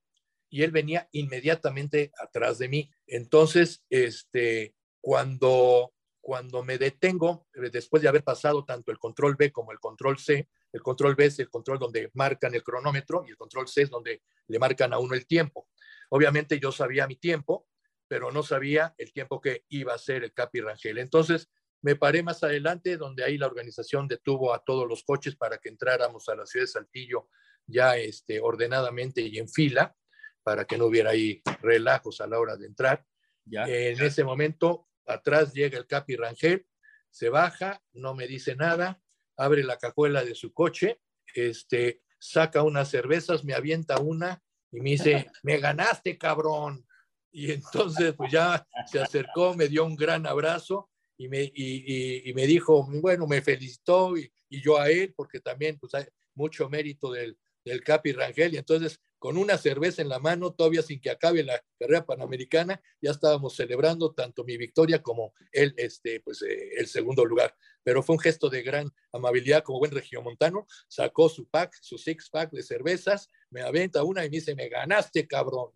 y 0.53 0.61
él 0.61 0.69
venía 0.69 1.09
inmediatamente 1.13 2.11
atrás 2.19 2.59
de 2.59 2.67
mí. 2.69 2.91
Entonces, 3.07 3.83
este, 3.89 4.75
cuando, 5.01 5.95
cuando 6.21 6.61
me 6.61 6.77
detengo, 6.77 7.47
eh, 7.55 7.71
después 7.71 8.03
de 8.03 8.07
haber 8.07 8.23
pasado 8.23 8.63
tanto 8.63 8.91
el 8.91 8.99
control 8.99 9.35
B 9.35 9.51
como 9.51 9.71
el 9.71 9.79
control 9.79 10.19
C, 10.19 10.47
el 10.71 10.83
control 10.83 11.15
B 11.15 11.25
es 11.25 11.39
el 11.39 11.49
control 11.49 11.79
donde 11.79 12.11
marcan 12.13 12.53
el 12.53 12.61
cronómetro 12.61 13.23
y 13.25 13.31
el 13.31 13.35
control 13.35 13.67
C 13.67 13.81
es 13.81 13.89
donde 13.89 14.21
le 14.45 14.59
marcan 14.59 14.93
a 14.93 14.99
uno 14.99 15.15
el 15.15 15.25
tiempo. 15.25 15.69
Obviamente 16.09 16.59
yo 16.59 16.71
sabía 16.71 17.07
mi 17.07 17.15
tiempo, 17.15 17.67
pero 18.07 18.31
no 18.31 18.43
sabía 18.43 18.93
el 18.99 19.11
tiempo 19.11 19.41
que 19.41 19.65
iba 19.69 19.95
a 19.95 19.97
ser 19.97 20.23
el 20.23 20.33
Capi 20.33 20.61
Rangel. 20.61 20.99
Entonces, 20.99 21.49
me 21.81 21.95
paré 21.95 22.21
más 22.21 22.43
adelante, 22.43 22.97
donde 22.97 23.23
ahí 23.23 23.39
la 23.39 23.47
organización 23.47 24.07
detuvo 24.07 24.53
a 24.53 24.63
todos 24.63 24.87
los 24.87 25.03
coches 25.03 25.35
para 25.35 25.57
que 25.57 25.69
entráramos 25.69 26.29
a 26.29 26.35
la 26.35 26.45
ciudad 26.45 26.65
de 26.65 26.71
Saltillo 26.71 27.27
ya 27.65 27.97
este, 27.97 28.39
ordenadamente 28.39 29.21
y 29.21 29.39
en 29.39 29.49
fila, 29.49 29.95
para 30.43 30.65
que 30.65 30.77
no 30.77 30.85
hubiera 30.85 31.11
ahí 31.11 31.41
relajos 31.61 32.21
a 32.21 32.27
la 32.27 32.39
hora 32.39 32.57
de 32.57 32.67
entrar. 32.67 33.05
Ya, 33.45 33.65
en 33.67 34.01
ese 34.01 34.23
momento, 34.23 34.87
atrás 35.05 35.53
llega 35.53 35.77
el 35.77 35.87
Capi 35.87 36.15
Rangel, 36.15 36.65
se 37.09 37.29
baja, 37.29 37.81
no 37.93 38.13
me 38.13 38.27
dice 38.27 38.55
nada, 38.55 39.01
abre 39.37 39.63
la 39.63 39.77
cajuela 39.77 40.23
de 40.23 40.35
su 40.35 40.53
coche, 40.53 41.01
este, 41.35 42.01
saca 42.19 42.63
unas 42.63 42.89
cervezas, 42.89 43.43
me 43.43 43.53
avienta 43.53 43.99
una 43.99 44.41
y 44.71 44.81
me 44.81 44.91
dice, 44.91 45.29
me 45.43 45.57
ganaste, 45.59 46.17
cabrón. 46.17 46.85
Y 47.31 47.51
entonces, 47.51 48.13
pues 48.13 48.31
ya 48.31 48.65
se 48.85 48.99
acercó, 48.99 49.55
me 49.55 49.67
dio 49.67 49.85
un 49.85 49.95
gran 49.95 50.25
abrazo 50.27 50.89
y 51.17 51.27
me, 51.27 51.43
y, 51.43 52.29
y, 52.29 52.33
me 52.33 52.45
dijo, 52.45 52.87
bueno, 53.01 53.27
me 53.27 53.41
felicitó 53.41 54.17
y, 54.17 54.31
y, 54.49 54.61
yo 54.61 54.77
a 54.79 54.89
él, 54.89 55.13
porque 55.15 55.39
también 55.39 55.77
pues, 55.79 55.93
hay 55.95 56.05
mucho 56.35 56.69
mérito 56.69 57.11
del, 57.11 57.37
del 57.63 57.83
Capi 57.83 58.11
Rangel. 58.11 58.53
Y 58.53 58.57
entonces, 58.57 58.99
con 59.19 59.37
una 59.37 59.57
cerveza 59.57 60.01
en 60.01 60.09
la 60.09 60.19
mano, 60.19 60.53
todavía 60.53 60.81
sin 60.81 60.99
que 60.99 61.09
acabe 61.09 61.43
la 61.43 61.63
carrera 61.79 62.05
panamericana, 62.05 62.81
ya 63.01 63.11
estábamos 63.11 63.55
celebrando 63.55 64.13
tanto 64.13 64.43
mi 64.43 64.57
victoria 64.57 65.01
como 65.01 65.33
él, 65.51 65.73
este, 65.77 66.19
pues, 66.19 66.41
eh, 66.41 66.71
el 66.77 66.87
segundo 66.87 67.23
lugar. 67.25 67.55
Pero 67.83 68.03
fue 68.03 68.15
un 68.15 68.19
gesto 68.19 68.49
de 68.49 68.63
gran 68.63 68.91
amabilidad 69.11 69.63
como 69.63 69.79
buen 69.79 69.91
regiomontano. 69.91 70.67
Sacó 70.87 71.29
su 71.29 71.47
pack, 71.47 71.73
su 71.81 71.97
six 71.97 72.29
pack 72.29 72.51
de 72.51 72.63
cervezas, 72.63 73.29
me 73.49 73.61
aventa 73.61 74.03
una 74.03 74.25
y 74.25 74.29
me 74.29 74.37
dice, 74.37 74.55
me 74.55 74.67
ganaste, 74.67 75.27
cabrón. 75.27 75.71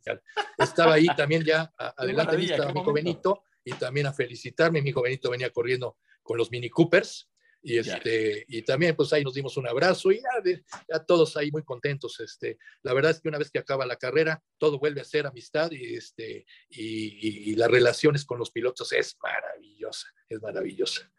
Estaba 0.57 0.95
ahí 0.95 1.07
también 1.15 1.43
ya, 1.43 1.71
adelante, 1.77 2.37
mi 2.37 2.51
amigo 2.51 2.91
Benito 2.91 3.43
y 3.63 3.71
también 3.73 4.07
a 4.07 4.13
felicitarme. 4.13 4.81
Mi 4.81 4.89
hijo 4.89 5.01
Benito 5.01 5.29
venía 5.29 5.51
corriendo 5.51 5.97
con 6.21 6.37
los 6.37 6.51
Mini 6.51 6.69
Coopers 6.69 7.29
y, 7.67 7.77
este, 7.77 8.45
y 8.47 8.61
también 8.61 8.95
pues 8.95 9.11
ahí 9.11 9.23
nos 9.23 9.33
dimos 9.33 9.57
un 9.57 9.67
abrazo 9.67 10.11
y 10.11 10.21
ya, 10.21 10.99
todos 11.05 11.35
ahí 11.35 11.51
muy 11.51 11.63
contentos. 11.63 12.19
Este, 12.19 12.57
la 12.81 12.93
verdad 12.93 13.11
es 13.11 13.19
que 13.19 13.27
una 13.27 13.37
vez 13.37 13.51
que 13.51 13.59
acaba 13.59 13.85
la 13.85 13.97
carrera, 13.97 14.41
todo 14.57 14.79
vuelve 14.79 15.01
a 15.01 15.05
ser 15.05 15.27
amistad 15.27 15.69
y, 15.71 15.95
este, 15.95 16.45
y, 16.69 17.51
y, 17.51 17.55
las 17.55 17.69
relaciones 17.69 18.25
con 18.25 18.39
los 18.39 18.51
pilotos 18.51 18.93
es 18.93 19.17
maravillosa, 19.21 20.07
es 20.29 20.41
maravillosa. 20.41 21.11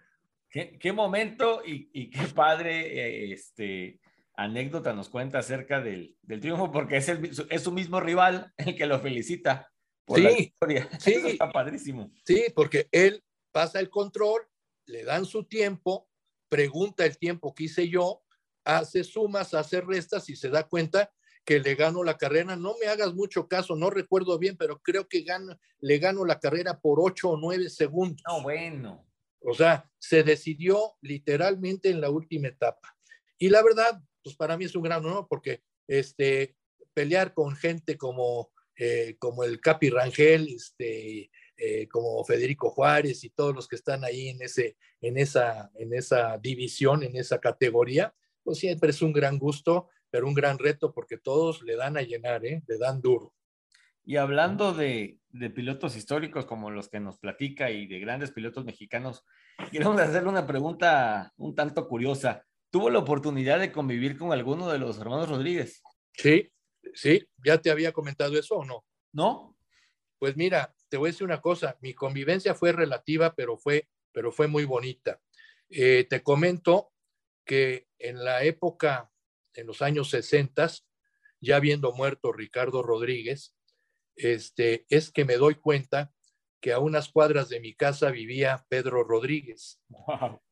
Qué, 0.49 0.79
qué 0.79 0.93
momento 0.93 1.63
y, 1.67 1.91
y, 1.93 2.09
qué 2.09 2.27
padre 2.29 3.33
este, 3.33 4.01
anécdota 4.35 4.95
nos 4.95 5.11
cuenta 5.11 5.41
acerca 5.41 5.81
del, 5.83 6.17
del 6.23 6.41
triunfo, 6.41 6.73
porque 6.73 6.97
es, 6.97 7.09
el, 7.11 7.31
es 7.51 7.63
su 7.63 7.73
mismo 7.73 8.01
rival 8.01 8.53
el 8.57 8.75
que 8.75 8.87
lo 8.87 8.99
felicita 9.01 9.71
sí, 10.15 10.55
Sí, 10.99 11.13
está 11.27 11.51
padrísimo. 11.51 12.11
Sí, 12.25 12.47
porque 12.55 12.89
él 12.93 13.23
pasa 13.53 13.81
el 13.81 13.91
control, 13.91 14.43
le 14.87 15.05
dan 15.05 15.27
su 15.27 15.45
tiempo, 15.45 16.09
pregunta 16.49 17.05
el 17.05 17.19
tiempo 17.19 17.55
que 17.55 17.65
hice 17.65 17.89
yo, 17.89 18.23
hace 18.65 19.05
sumas, 19.05 19.55
hace 19.55 19.81
restas 19.81 20.29
y 20.29 20.37
se 20.37 20.51
da 20.51 20.65
cuenta 20.65 21.13
que 21.45 21.61
le 21.61 21.75
gano 21.75 22.05
la 22.05 22.17
carrera. 22.17 22.57
No 22.57 22.75
me 22.81 22.87
hagas 22.87 23.15
mucho 23.15 23.49
caso, 23.49 23.75
no 23.75 23.91
recuerdo 23.91 24.39
bien, 24.39 24.57
pero 24.57 24.81
creo 24.81 25.09
que 25.09 25.23
gano, 25.23 25.59
le 25.81 25.99
gano 25.99 26.25
la 26.25 26.41
carrera 26.41 26.79
por 26.81 26.99
ocho 27.01 27.31
o 27.31 27.37
nueve 27.37 27.71
segundos. 27.71 28.23
No, 28.27 28.43
bueno. 28.43 29.07
O 29.41 29.55
sea, 29.55 29.89
se 29.99 30.23
decidió 30.23 30.97
literalmente 31.01 31.91
en 31.91 32.01
la 32.01 32.11
última 32.11 32.49
etapa. 32.49 32.97
Y 33.39 33.49
la 33.49 33.63
verdad, 33.63 34.03
pues 34.23 34.37
para 34.37 34.57
mí 34.57 34.65
es 34.65 34.75
un 34.75 34.83
gran 34.83 35.05
honor 35.05 35.27
porque 35.29 35.63
este, 35.87 36.57
pelear 36.93 37.33
con 37.33 37.55
gente 37.55 37.97
como 37.97 38.51
eh, 38.81 39.17
como 39.19 39.43
el 39.43 39.61
Capi 39.61 39.91
Rangel, 39.91 40.47
este, 40.55 41.33
eh, 41.61 41.89
como 41.89 42.25
Federico 42.25 42.71
Juárez 42.71 43.25
y 43.25 43.31
todos 43.31 43.53
los 43.53 43.67
que 43.67 43.75
están 43.75 44.05
ahí 44.05 44.29
en, 44.29 44.41
ese, 44.43 44.77
en, 45.01 45.19
esa, 45.19 45.73
en 45.75 45.93
esa 45.93 46.39
división, 46.39 47.03
en 47.03 47.17
esa 47.17 47.41
categoría, 47.41 48.15
pues 48.45 48.59
siempre 48.59 48.91
es 48.91 49.03
un 49.03 49.13
gran 49.13 49.39
gusto, 49.39 49.89
pero 50.09 50.29
un 50.29 50.35
gran 50.35 50.57
reto 50.57 50.93
porque 50.93 51.19
todos 51.19 51.63
le 51.63 51.75
dan 51.75 51.97
a 51.97 52.03
llenar, 52.03 52.47
¿eh? 52.47 52.63
le 52.69 52.79
dan 52.79 53.01
duro. 53.01 53.35
Y 54.05 54.17
hablando 54.17 54.73
de, 54.73 55.19
de, 55.31 55.51
pilotos 55.51 55.97
históricos 55.97 56.47
como 56.47 56.71
los 56.71 56.89
que 56.89 57.01
nos 57.01 57.19
platica 57.19 57.73
y 57.73 57.89
de 57.89 57.99
grandes 57.99 58.31
pilotos 58.31 58.65
mexicanos, 58.65 59.25
queremos 59.73 60.01
hacerle 60.01 60.29
una 60.29 60.47
pregunta 60.47 61.33
un 61.37 61.57
tanto 61.57 61.89
curiosa. 61.89 62.47
¿Tuvo 62.71 62.89
la 62.89 63.01
oportunidad 63.01 63.59
de 63.59 63.73
convivir 63.73 64.17
con 64.17 64.33
alguno 64.33 64.71
de 64.71 64.79
los 64.79 64.99
hermanos 65.01 65.29
Rodríguez? 65.29 65.83
Sí, 66.13 66.49
sí, 66.95 67.27
ya 67.45 67.61
te 67.61 67.73
había 67.73 67.93
comentado 67.93 68.39
eso 68.39 68.59
o 68.59 68.65
no. 68.65 68.85
¿No? 69.13 69.58
Pues 70.19 70.37
mira, 70.37 70.75
te 70.89 70.97
voy 70.97 71.09
a 71.09 71.13
decir 71.13 71.25
una 71.25 71.41
cosa, 71.41 71.77
mi 71.81 71.95
convivencia 71.95 72.55
fue 72.55 72.73
relativa, 72.73 73.35
pero 73.35 73.57
fue, 73.57 73.89
pero 74.13 74.33
fue 74.33 74.49
muy 74.49 74.65
bonita. 74.65 75.21
Eh, 75.71 76.07
te 76.09 76.23
comento 76.23 76.93
que 77.45 77.89
en 77.99 78.25
la 78.25 78.45
época, 78.45 79.11
en 79.55 79.67
los 79.67 79.83
años 79.83 80.11
60, 80.11 80.69
ya 81.41 81.57
habiendo 81.57 81.93
muerto 81.93 82.33
Ricardo 82.33 82.83
Rodríguez, 82.83 83.55
este, 84.17 84.87
es 84.89 85.11
que 85.11 85.25
me 85.25 85.37
doy 85.37 85.55
cuenta 85.55 86.13
que 86.61 86.73
a 86.73 86.81
unas 86.81 87.09
cuadras 87.09 87.49
de 87.49 87.61
mi 87.61 87.75
casa 87.75 88.11
vivía 88.11 88.67
Pedro 88.69 89.05
Rodríguez. 89.05 89.81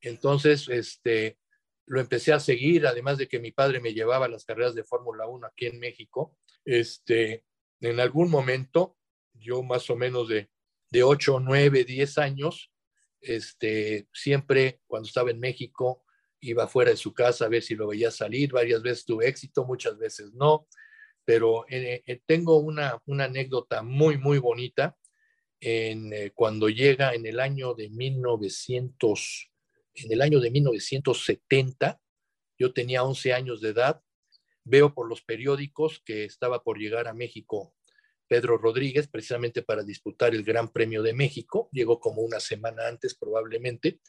Entonces, 0.01 0.69
este, 0.69 1.39
lo 1.87 2.01
empecé 2.01 2.33
a 2.33 2.41
seguir, 2.41 2.87
además 2.87 3.19
de 3.19 3.27
que 3.27 3.41
mi 3.41 3.51
padre 3.51 3.81
me 3.81 3.93
llevaba 3.93 4.27
a 4.27 4.29
las 4.29 4.45
carreras 4.45 4.75
de 4.75 4.85
Fórmula 4.85 5.27
1 5.27 5.47
aquí 5.47 5.67
en 5.67 5.81
México. 5.81 6.37
Este, 6.65 7.45
en 7.81 8.01
algún 8.01 8.31
momento 8.31 8.97
yo 9.47 9.63
más 9.63 9.89
o 9.91 9.97
menos 9.97 10.29
de, 10.29 10.51
de 10.91 11.03
8, 11.03 11.41
9, 11.41 11.85
10 11.85 12.19
años, 12.19 12.73
este, 13.21 14.09
siempre 14.13 14.81
cuando 14.87 15.07
estaba 15.07 15.31
en 15.31 15.41
México 15.41 16.05
iba 16.41 16.69
fuera 16.69 16.91
de 16.91 16.97
su 16.97 17.13
casa 17.13 17.47
a 17.47 17.49
ver 17.49 17.63
si 17.63 17.75
lo 17.75 17.89
veía 17.89 18.11
salir, 18.11 18.53
varias 18.53 18.83
veces 18.83 19.05
tuve 19.05 19.29
éxito, 19.29 19.65
muchas 19.65 19.99
veces 19.99 20.33
no, 20.35 20.69
pero 21.25 21.65
eh, 21.69 22.03
eh, 22.07 22.21
tengo 22.27 22.59
una, 22.59 23.01
una, 23.07 23.25
anécdota 23.25 23.83
muy, 23.83 24.17
muy 24.17 24.39
bonita 24.39 24.97
en, 25.61 26.13
eh, 26.13 26.31
cuando 26.35 26.69
llega 26.69 27.15
en 27.15 27.27
el 27.27 27.41
año 27.41 27.75
de 27.75 27.89
1900, 27.91 29.51
en 29.95 30.13
el 30.13 30.23
año 30.23 30.41
de 30.41 30.51
1970, 30.51 32.01
yo 32.59 32.73
tenía 32.73 33.03
11 33.03 33.33
años 33.33 33.61
de 33.61 33.71
edad, 33.71 34.01
veo 34.65 34.95
por 34.95 35.09
los 35.09 35.23
periódicos 35.23 36.01
que 36.05 36.25
estaba 36.25 36.63
por 36.63 36.79
llegar 36.79 37.09
a 37.09 37.15
México 37.15 37.75
Pedro 38.29 38.59
Rodríguez, 38.59 39.09
precisamente 39.09 39.63
para 39.63 39.83
disputar 39.83 40.35
el 40.35 40.43
Gran 40.43 40.73
Premio 40.73 41.03
de 41.03 41.15
México. 41.15 41.69
Llegó 41.73 42.01
como 42.01 42.23
una 42.23 42.41
semana 42.41 42.89
antes 42.89 43.15
probablemente. 43.15 44.01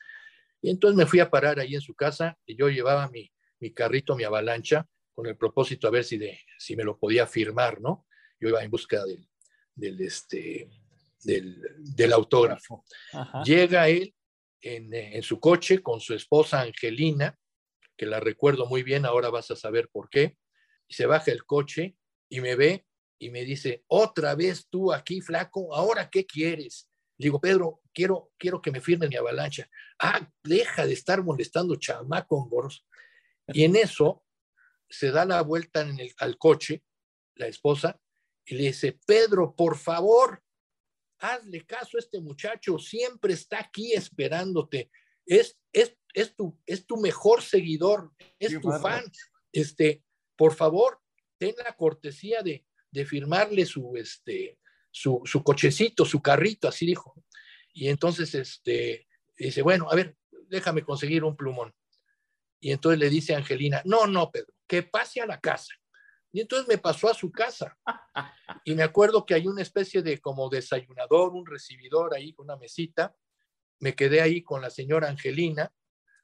Y 0.62 0.70
entonces 0.70 0.98
me 0.98 1.06
fui 1.06 1.20
a 1.20 1.30
parar 1.30 1.60
ahí 1.60 1.76
en 1.76 1.82
su 1.82 1.94
casa 1.94 2.38
y 2.46 2.56
yo 2.56 2.70
llevaba 2.70 3.10
mi, 3.10 3.32
mi 3.60 3.74
carrito, 3.74 4.16
mi 4.16 4.24
avalancha, 4.24 4.88
con 5.14 5.28
el 5.28 5.38
propósito 5.38 5.88
a 5.88 5.92
ver 5.92 6.04
si, 6.04 6.18
de, 6.18 6.40
si 6.58 6.76
me 6.76 6.84
lo 6.84 6.98
podía 6.98 7.28
firmar, 7.28 7.80
¿no? 7.82 8.06
Yo 8.40 8.50
iba 8.50 8.64
en 8.64 8.72
busca 8.72 9.04
del, 9.04 9.28
del, 9.76 10.02
este, 10.02 10.70
del, 11.24 11.62
del 11.78 12.14
autógrafo. 12.14 12.84
Llega 13.44 13.90
él 13.90 14.14
en, 14.62 14.94
en 14.94 15.24
su 15.24 15.40
coche 15.40 15.82
con 15.82 16.00
su 16.00 16.14
esposa 16.14 16.62
Angelina, 16.62 17.38
que 17.96 18.06
la 18.06 18.20
recuerdo 18.20 18.66
muy 18.68 18.84
bien, 18.84 19.06
ahora 19.06 19.30
vas 19.30 19.50
a 19.52 19.56
saber 19.56 19.90
por 19.92 20.10
qué, 20.10 20.38
y 20.88 20.94
se 20.94 21.06
baja 21.06 21.32
el 21.32 21.46
coche 21.46 21.96
y 22.30 22.42
me 22.42 22.56
ve 22.56 22.86
y 23.20 23.30
me 23.30 23.44
dice, 23.44 23.84
otra 23.88 24.36
vez 24.36 24.68
tú 24.70 24.94
aquí, 24.94 25.22
flaco, 25.22 25.74
¿ahora 25.76 26.10
qué 26.10 26.26
quieres? 26.26 26.90
Le 27.18 27.26
digo, 27.26 27.42
Pedro, 27.42 27.82
quiero, 27.94 28.32
quiero 28.38 28.62
que 28.62 28.72
me 28.72 28.80
firme 28.80 29.08
mi 29.08 29.16
avalancha. 29.16 29.68
Ah, 30.00 30.30
deja 30.44 30.86
de 30.86 30.94
estar 30.94 31.24
molestando 31.24 31.76
chamaco 31.76 32.46
goros. 32.46 32.86
Y 33.48 33.64
en 33.64 33.76
eso 33.76 34.24
se 34.90 35.10
da 35.12 35.26
la 35.26 35.42
vuelta 35.42 35.82
en 35.82 36.00
el, 36.00 36.14
al 36.20 36.38
coche, 36.38 36.84
la 37.36 37.48
esposa, 37.48 38.00
y 38.46 38.56
le 38.56 38.64
dice, 38.64 39.00
Pedro, 39.06 39.56
por 39.56 39.78
favor, 39.78 40.44
hazle 41.20 41.66
caso 41.66 41.98
a 41.98 42.00
este 42.00 42.22
muchacho, 42.22 42.78
siempre 42.78 43.34
está 43.34 43.60
aquí 43.60 43.94
esperándote. 43.94 44.92
Es, 45.26 45.58
es, 45.74 45.98
es, 46.14 46.36
tu, 46.36 46.58
es 46.66 46.86
tu 46.86 46.98
mejor 46.98 47.42
seguidor, 47.42 48.14
es 48.40 48.62
tu 48.62 48.72
fan. 48.72 49.04
Este, 49.52 50.04
por 50.36 50.54
favor, 50.54 51.02
ten 51.38 51.56
la 51.64 51.76
cortesía 51.76 52.42
de, 52.42 52.67
de 52.92 53.06
firmarle 53.06 53.66
su, 53.66 53.96
este, 53.96 54.60
su, 54.92 55.22
su, 55.26 55.44
cochecito, 55.44 56.06
su 56.06 56.22
carrito, 56.22 56.68
así 56.68 56.86
dijo. 56.86 57.16
Y 57.74 57.90
entonces 57.90 58.34
este, 58.36 59.08
dice, 59.38 59.62
bueno, 59.62 59.90
a 59.92 59.96
ver, 59.96 60.16
déjame 60.48 60.84
conseguir 60.84 61.24
un 61.24 61.36
plumón. 61.36 61.74
Y 62.60 62.72
entonces 62.72 63.00
le 63.00 63.10
dice 63.10 63.36
a 63.36 63.38
Angelina, 63.38 63.82
no, 63.86 64.08
no, 64.08 64.32
Pedro, 64.32 64.54
que 64.68 64.84
pase 64.84 65.22
a 65.22 65.26
la 65.26 65.40
casa. 65.40 65.74
Y 66.32 66.42
entonces 66.42 66.68
me 66.68 66.78
pasó 66.78 67.10
a 67.10 67.14
su 67.14 67.32
casa. 67.32 67.78
Y 68.64 68.76
me 68.76 68.84
acuerdo 68.84 69.26
que 69.26 69.34
hay 69.34 69.48
una 69.48 69.62
especie 69.62 70.02
de 70.02 70.20
como 70.20 70.50
desayunador, 70.50 71.34
un 71.34 71.46
recibidor 71.46 72.14
ahí 72.14 72.34
con 72.34 72.46
una 72.46 72.58
mesita. 72.58 73.16
Me 73.80 73.96
quedé 73.96 74.22
ahí 74.22 74.42
con 74.42 74.62
la 74.62 74.70
señora 74.70 75.08
Angelina, 75.08 75.72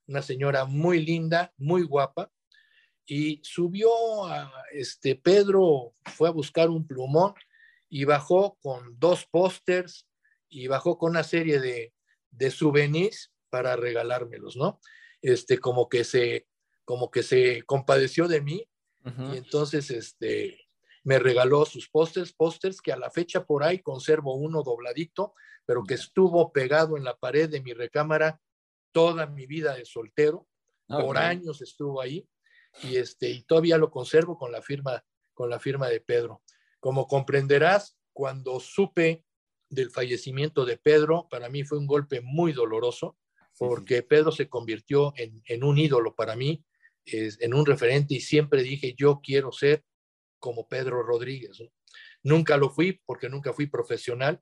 una 0.08 0.22
señora 0.22 0.66
muy 0.66 1.04
linda, 1.04 1.54
muy 1.58 1.84
guapa 1.84 2.32
y 3.06 3.42
subió 3.44 4.26
a 4.26 4.52
este 4.72 5.16
Pedro, 5.16 5.94
fue 6.06 6.30
a 6.30 6.32
buscar 6.32 6.70
un 6.70 6.88
plumón 6.88 7.34
y 7.90 8.06
bajó 8.06 8.58
con 8.62 8.98
dos 9.00 9.26
pósters 9.26 10.08
y 10.50 10.68
bajó 10.68 10.98
con 10.98 11.12
una 11.12 11.24
serie 11.24 11.60
de, 11.60 11.94
de 12.32 12.52
souvenirs 12.52 13.32
para 13.50 13.76
regalármelos, 13.76 14.56
¿no? 14.56 14.80
Este, 15.22 15.60
como 15.60 15.90
que 15.90 16.04
se, 16.04 16.48
como 16.86 17.12
que 17.12 17.24
se 17.24 17.64
compadeció 17.64 18.28
de 18.28 18.42
mí 18.42 18.68
y 19.06 19.38
entonces, 19.38 19.92
este, 19.92 20.58
me 21.04 21.20
regaló 21.20 21.66
sus 21.66 21.90
pósters, 21.90 22.32
pósters 22.32 22.82
que 22.82 22.94
a 22.94 22.98
la 22.98 23.12
fecha 23.12 23.46
por 23.46 23.64
ahí 23.64 23.80
conservo 23.80 24.36
uno 24.36 24.64
dobladito, 24.64 25.34
pero 25.66 25.84
que 25.84 25.96
estuvo 25.96 26.54
pegado 26.54 26.96
en 26.96 27.04
la 27.04 27.18
pared 27.18 27.50
de 27.50 27.62
mi 27.62 27.74
recámara 27.74 28.40
toda 28.94 29.26
mi 29.28 29.46
vida 29.46 29.76
de 29.76 29.86
soltero, 29.86 30.48
por 30.88 31.18
años 31.18 31.62
estuvo 31.62 32.02
ahí 32.02 32.28
y, 32.82 32.98
este, 32.98 33.30
y 33.30 33.44
todavía 33.44 33.78
lo 33.78 33.92
conservo 33.92 34.38
con 34.38 34.52
la, 34.52 34.62
firma, 34.62 35.04
con 35.34 35.50
la 35.50 35.60
firma 35.60 35.88
de 35.90 36.02
Pedro. 36.02 36.42
Como 36.80 37.08
comprenderás, 37.08 37.98
cuando 38.14 38.60
supe 38.60 39.24
del 39.70 39.90
fallecimiento 39.92 40.66
de 40.66 40.78
Pedro, 40.78 41.28
para 41.30 41.50
mí 41.50 41.64
fue 41.64 41.78
un 41.78 41.88
golpe 41.88 42.22
muy 42.22 42.54
doloroso, 42.54 43.18
porque 43.58 44.02
Pedro 44.02 44.32
se 44.32 44.50
convirtió 44.50 45.14
en, 45.16 45.42
en 45.46 45.64
un 45.64 45.78
ídolo 45.78 46.16
para 46.16 46.36
mí, 46.36 46.64
es, 47.06 47.40
en 47.42 47.54
un 47.54 47.66
referente, 47.66 48.16
y 48.16 48.22
siempre 48.22 48.64
dije, 48.64 48.96
yo 48.98 49.22
quiero 49.24 49.52
ser 49.52 49.84
como 50.40 50.68
Pedro 50.68 51.04
Rodríguez. 51.04 51.64
Nunca 52.24 52.58
lo 52.58 52.70
fui 52.70 53.02
porque 53.06 53.30
nunca 53.30 53.54
fui 53.54 53.68
profesional, 53.68 54.42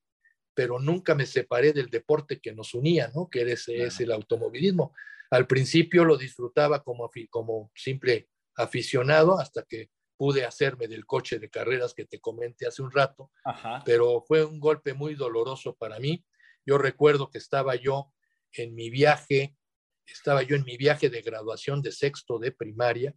pero 0.54 0.80
nunca 0.80 1.16
me 1.16 1.26
separé 1.26 1.74
del 1.74 1.90
deporte 1.90 2.40
que 2.40 2.54
nos 2.54 2.74
unía, 2.74 3.12
¿no? 3.14 3.30
que 3.30 3.52
es, 3.52 3.68
es 3.68 4.00
el 4.00 4.12
automovilismo. 4.12 4.94
Al 5.32 5.48
principio 5.48 6.04
lo 6.04 6.18
disfrutaba 6.18 6.84
como, 6.84 7.10
como 7.30 7.72
simple 7.74 8.30
aficionado 8.56 9.40
hasta 9.40 9.64
que 9.64 9.90
pude 10.18 10.46
hacerme 10.46 10.88
del 10.88 11.06
coche 11.06 11.40
de 11.40 11.50
carreras 11.50 11.96
que 11.96 12.06
te 12.06 12.20
comenté 12.20 12.68
hace 12.68 12.84
un 12.84 12.92
rato, 12.92 13.32
pero 13.86 14.22
fue 14.28 14.46
un 14.46 14.60
golpe 14.60 14.94
muy 14.94 15.16
doloroso 15.16 15.76
para 15.76 15.98
mí. 16.00 16.24
Yo 16.64 16.78
recuerdo 16.78 17.32
que 17.32 17.40
estaba 17.40 17.76
yo 17.76 18.14
en 18.54 18.76
mi 18.76 18.92
viaje, 18.92 19.56
estaba 20.06 20.44
yo 20.44 20.56
en 20.56 20.64
mi 20.64 20.78
viaje 20.78 21.10
de 21.10 21.22
graduación 21.22 21.82
de 21.82 21.92
sexto 21.92 22.38
de 22.38 22.52
primaria 22.52 23.16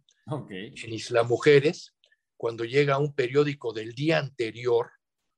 en 0.49 0.93
Isla 0.93 1.23
Mujeres, 1.23 1.93
cuando 2.37 2.63
llega 2.63 2.97
un 2.97 3.13
periódico 3.13 3.71
del 3.71 3.93
día 3.93 4.17
anterior, 4.17 4.89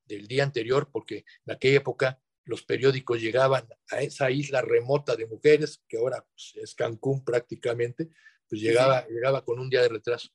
del 0.05 0.27
día 0.27 0.43
anterior, 0.43 0.89
porque 0.91 1.25
en 1.45 1.53
aquella 1.53 1.79
época 1.79 2.21
los 2.47 2.63
periódicos 2.63 3.21
llegaban 3.21 3.67
a 3.91 4.01
esa 4.01 4.31
isla 4.31 4.62
remota 4.62 5.15
de 5.15 5.27
mujeres, 5.27 5.83
que 5.88 5.97
ahora 5.97 6.25
pues, 6.31 6.53
es 6.55 6.73
Cancún 6.73 7.23
prácticamente, 7.23 8.10
pues 8.49 8.62
llegaba, 8.62 9.05
llegaba 9.07 9.43
con 9.43 9.60
un 9.60 9.69
día 9.69 9.81
de 9.81 9.89
retraso. 9.89 10.29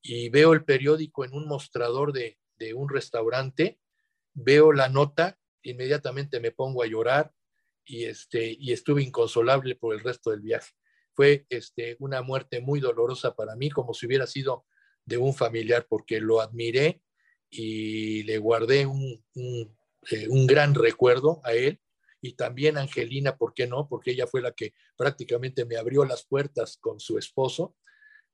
Y 0.00 0.28
veo 0.28 0.52
el 0.52 0.64
periódico 0.64 1.24
en 1.24 1.34
un 1.34 1.48
mostrador 1.48 2.12
de, 2.12 2.38
de 2.56 2.72
un 2.72 2.88
restaurante, 2.88 3.80
veo 4.32 4.72
la 4.72 4.88
nota, 4.88 5.38
inmediatamente 5.62 6.40
me 6.40 6.52
pongo 6.52 6.82
a 6.82 6.86
llorar 6.86 7.32
y, 7.84 8.04
este, 8.04 8.56
y 8.58 8.72
estuve 8.72 9.02
inconsolable 9.02 9.74
por 9.74 9.94
el 9.94 10.00
resto 10.00 10.30
del 10.30 10.40
viaje. 10.40 10.70
Fue 11.12 11.46
este, 11.48 11.96
una 11.98 12.22
muerte 12.22 12.60
muy 12.60 12.78
dolorosa 12.78 13.34
para 13.34 13.56
mí, 13.56 13.70
como 13.70 13.94
si 13.94 14.06
hubiera 14.06 14.26
sido 14.26 14.66
de 15.04 15.16
un 15.18 15.34
familiar, 15.34 15.86
porque 15.88 16.20
lo 16.20 16.40
admiré 16.40 17.00
y 17.50 18.24
le 18.24 18.38
guardé 18.38 18.86
un, 18.86 19.24
eh, 20.10 20.28
un 20.28 20.46
gran 20.46 20.74
recuerdo 20.74 21.40
a 21.44 21.52
él 21.52 21.80
y 22.20 22.34
también 22.34 22.78
a 22.78 22.82
Angelina, 22.82 23.36
¿por 23.36 23.54
qué 23.54 23.66
no? 23.66 23.88
Porque 23.88 24.12
ella 24.12 24.26
fue 24.26 24.40
la 24.40 24.52
que 24.52 24.74
prácticamente 24.96 25.64
me 25.64 25.76
abrió 25.76 26.04
las 26.04 26.24
puertas 26.26 26.76
con 26.78 27.00
su 27.00 27.18
esposo 27.18 27.76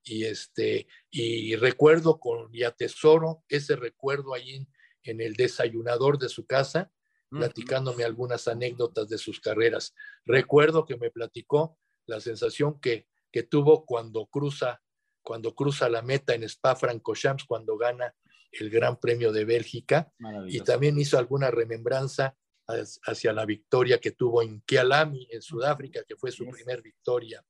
y 0.05 0.25
este 0.25 0.89
y 1.11 1.55
recuerdo 1.57 2.19
con 2.19 2.53
y 2.53 2.65
atesoro 2.65 3.45
ese 3.49 3.77
recuerdo 3.77 4.35
ahí 4.35 4.67
en, 5.05 5.21
el 5.21 5.35
desayunador 5.35 6.19
de 6.19 6.29
su 6.29 6.47
casa 6.47 6.93
platicándome 7.29 8.05
algunas 8.05 8.47
anécdotas 8.47 9.09
de 9.09 9.17
sus 9.17 9.41
carreras. 9.41 9.95
Recuerdo 10.27 10.85
que 10.85 10.99
me 10.99 11.11
platicó 11.11 11.79
la 12.05 12.21
sensación 12.21 12.79
que, 12.79 13.07
que 13.31 13.43
tuvo 13.43 13.87
cuando 13.87 14.27
cruza, 14.27 14.83
cuando 15.23 15.55
cruza 15.55 15.89
la 15.89 16.03
meta 16.03 16.35
en 16.35 16.43
Spa-Francorchamps, 16.45 17.45
cuando 17.45 17.79
gana 17.79 18.15
el 18.53 18.71
Gran 18.71 18.99
Premio 19.01 19.33
de 19.33 19.45
Bélgica, 19.45 20.13
y 20.47 20.61
también 20.61 20.99
hizo 20.99 21.19
alguna 21.19 21.51
remembranza 21.51 22.37
hacia 23.07 23.33
la 23.33 23.45
victoria 23.45 23.99
que 23.99 24.13
tuvo 24.13 24.43
en 24.43 24.61
Kialami, 24.63 25.27
en 25.31 25.43
Sudáfrica, 25.43 26.05
que 26.07 26.17
fue 26.17 26.31
su 26.31 26.49
primer 26.49 26.83
victoria. 26.83 27.45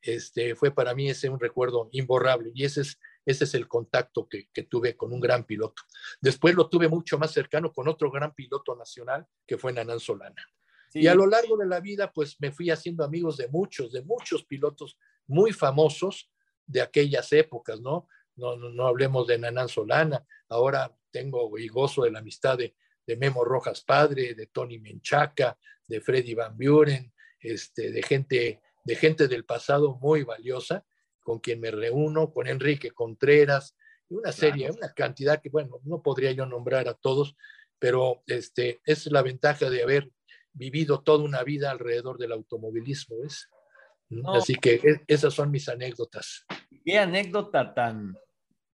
Este, 0.00 0.54
fue 0.54 0.70
para 0.70 0.94
mí 0.94 1.08
ese 1.08 1.30
un 1.30 1.40
recuerdo 1.40 1.88
imborrable 1.92 2.50
y 2.54 2.64
ese 2.64 2.82
es, 2.82 2.98
ese 3.24 3.44
es 3.44 3.54
el 3.54 3.66
contacto 3.66 4.28
que, 4.28 4.50
que, 4.52 4.64
tuve 4.64 4.96
con 4.96 5.14
un 5.14 5.20
gran 5.20 5.44
piloto. 5.44 5.82
Después 6.20 6.54
lo 6.54 6.68
tuve 6.68 6.88
mucho 6.88 7.18
más 7.18 7.32
cercano 7.32 7.72
con 7.72 7.88
otro 7.88 8.10
gran 8.10 8.34
piloto 8.34 8.76
nacional 8.76 9.26
que 9.46 9.56
fue 9.56 9.72
Nanán 9.72 10.00
Solana. 10.00 10.44
Y 10.92 11.08
a 11.08 11.14
lo 11.14 11.26
largo 11.26 11.56
de 11.56 11.66
la 11.66 11.80
vida, 11.80 12.12
pues 12.12 12.36
me 12.38 12.52
fui 12.52 12.70
haciendo 12.70 13.02
amigos 13.02 13.36
de 13.36 13.48
muchos, 13.48 13.92
de 13.92 14.02
muchos 14.02 14.44
pilotos 14.44 14.96
muy 15.26 15.52
famosos 15.52 16.30
de 16.66 16.82
aquellas 16.82 17.32
épocas, 17.32 17.80
¿no? 17.80 18.06
No, 18.36 18.56
no, 18.56 18.70
no 18.70 18.86
hablemos 18.86 19.26
de 19.26 19.38
Nanán 19.38 19.68
Solana, 19.68 20.26
ahora 20.48 20.94
tengo 21.10 21.56
y 21.58 21.68
gozo 21.68 22.02
de 22.02 22.10
la 22.10 22.18
amistad 22.18 22.58
de, 22.58 22.74
de 23.06 23.16
Memo 23.16 23.44
Rojas 23.44 23.82
Padre, 23.82 24.34
de 24.34 24.46
Tony 24.46 24.78
Menchaca, 24.78 25.56
de 25.86 26.00
Freddy 26.00 26.34
Van 26.34 26.56
Buren, 26.56 27.12
este, 27.40 27.92
de, 27.92 28.02
gente, 28.02 28.60
de 28.84 28.96
gente 28.96 29.28
del 29.28 29.44
pasado 29.44 29.96
muy 30.00 30.22
valiosa, 30.22 30.84
con 31.22 31.38
quien 31.38 31.60
me 31.60 31.70
reúno, 31.70 32.32
con 32.32 32.46
Enrique 32.46 32.90
Contreras, 32.90 33.76
y 34.08 34.14
una 34.14 34.32
serie, 34.32 34.70
una 34.70 34.92
cantidad 34.92 35.40
que, 35.40 35.48
bueno, 35.48 35.80
no 35.84 36.02
podría 36.02 36.32
yo 36.32 36.46
nombrar 36.46 36.88
a 36.88 36.94
todos, 36.94 37.36
pero 37.78 38.22
este, 38.26 38.80
es 38.84 39.06
la 39.06 39.22
ventaja 39.22 39.70
de 39.70 39.82
haber 39.82 40.10
vivido 40.52 41.02
toda 41.02 41.24
una 41.24 41.42
vida 41.42 41.70
alrededor 41.70 42.18
del 42.18 42.32
automovilismo, 42.32 43.20
¿ves? 43.20 43.48
Así 44.26 44.54
que 44.54 44.74
e, 44.74 45.00
esas 45.06 45.34
son 45.34 45.50
mis 45.50 45.68
anécdotas. 45.68 46.44
Qué 46.84 46.98
anécdota 46.98 47.74
tan, 47.74 48.16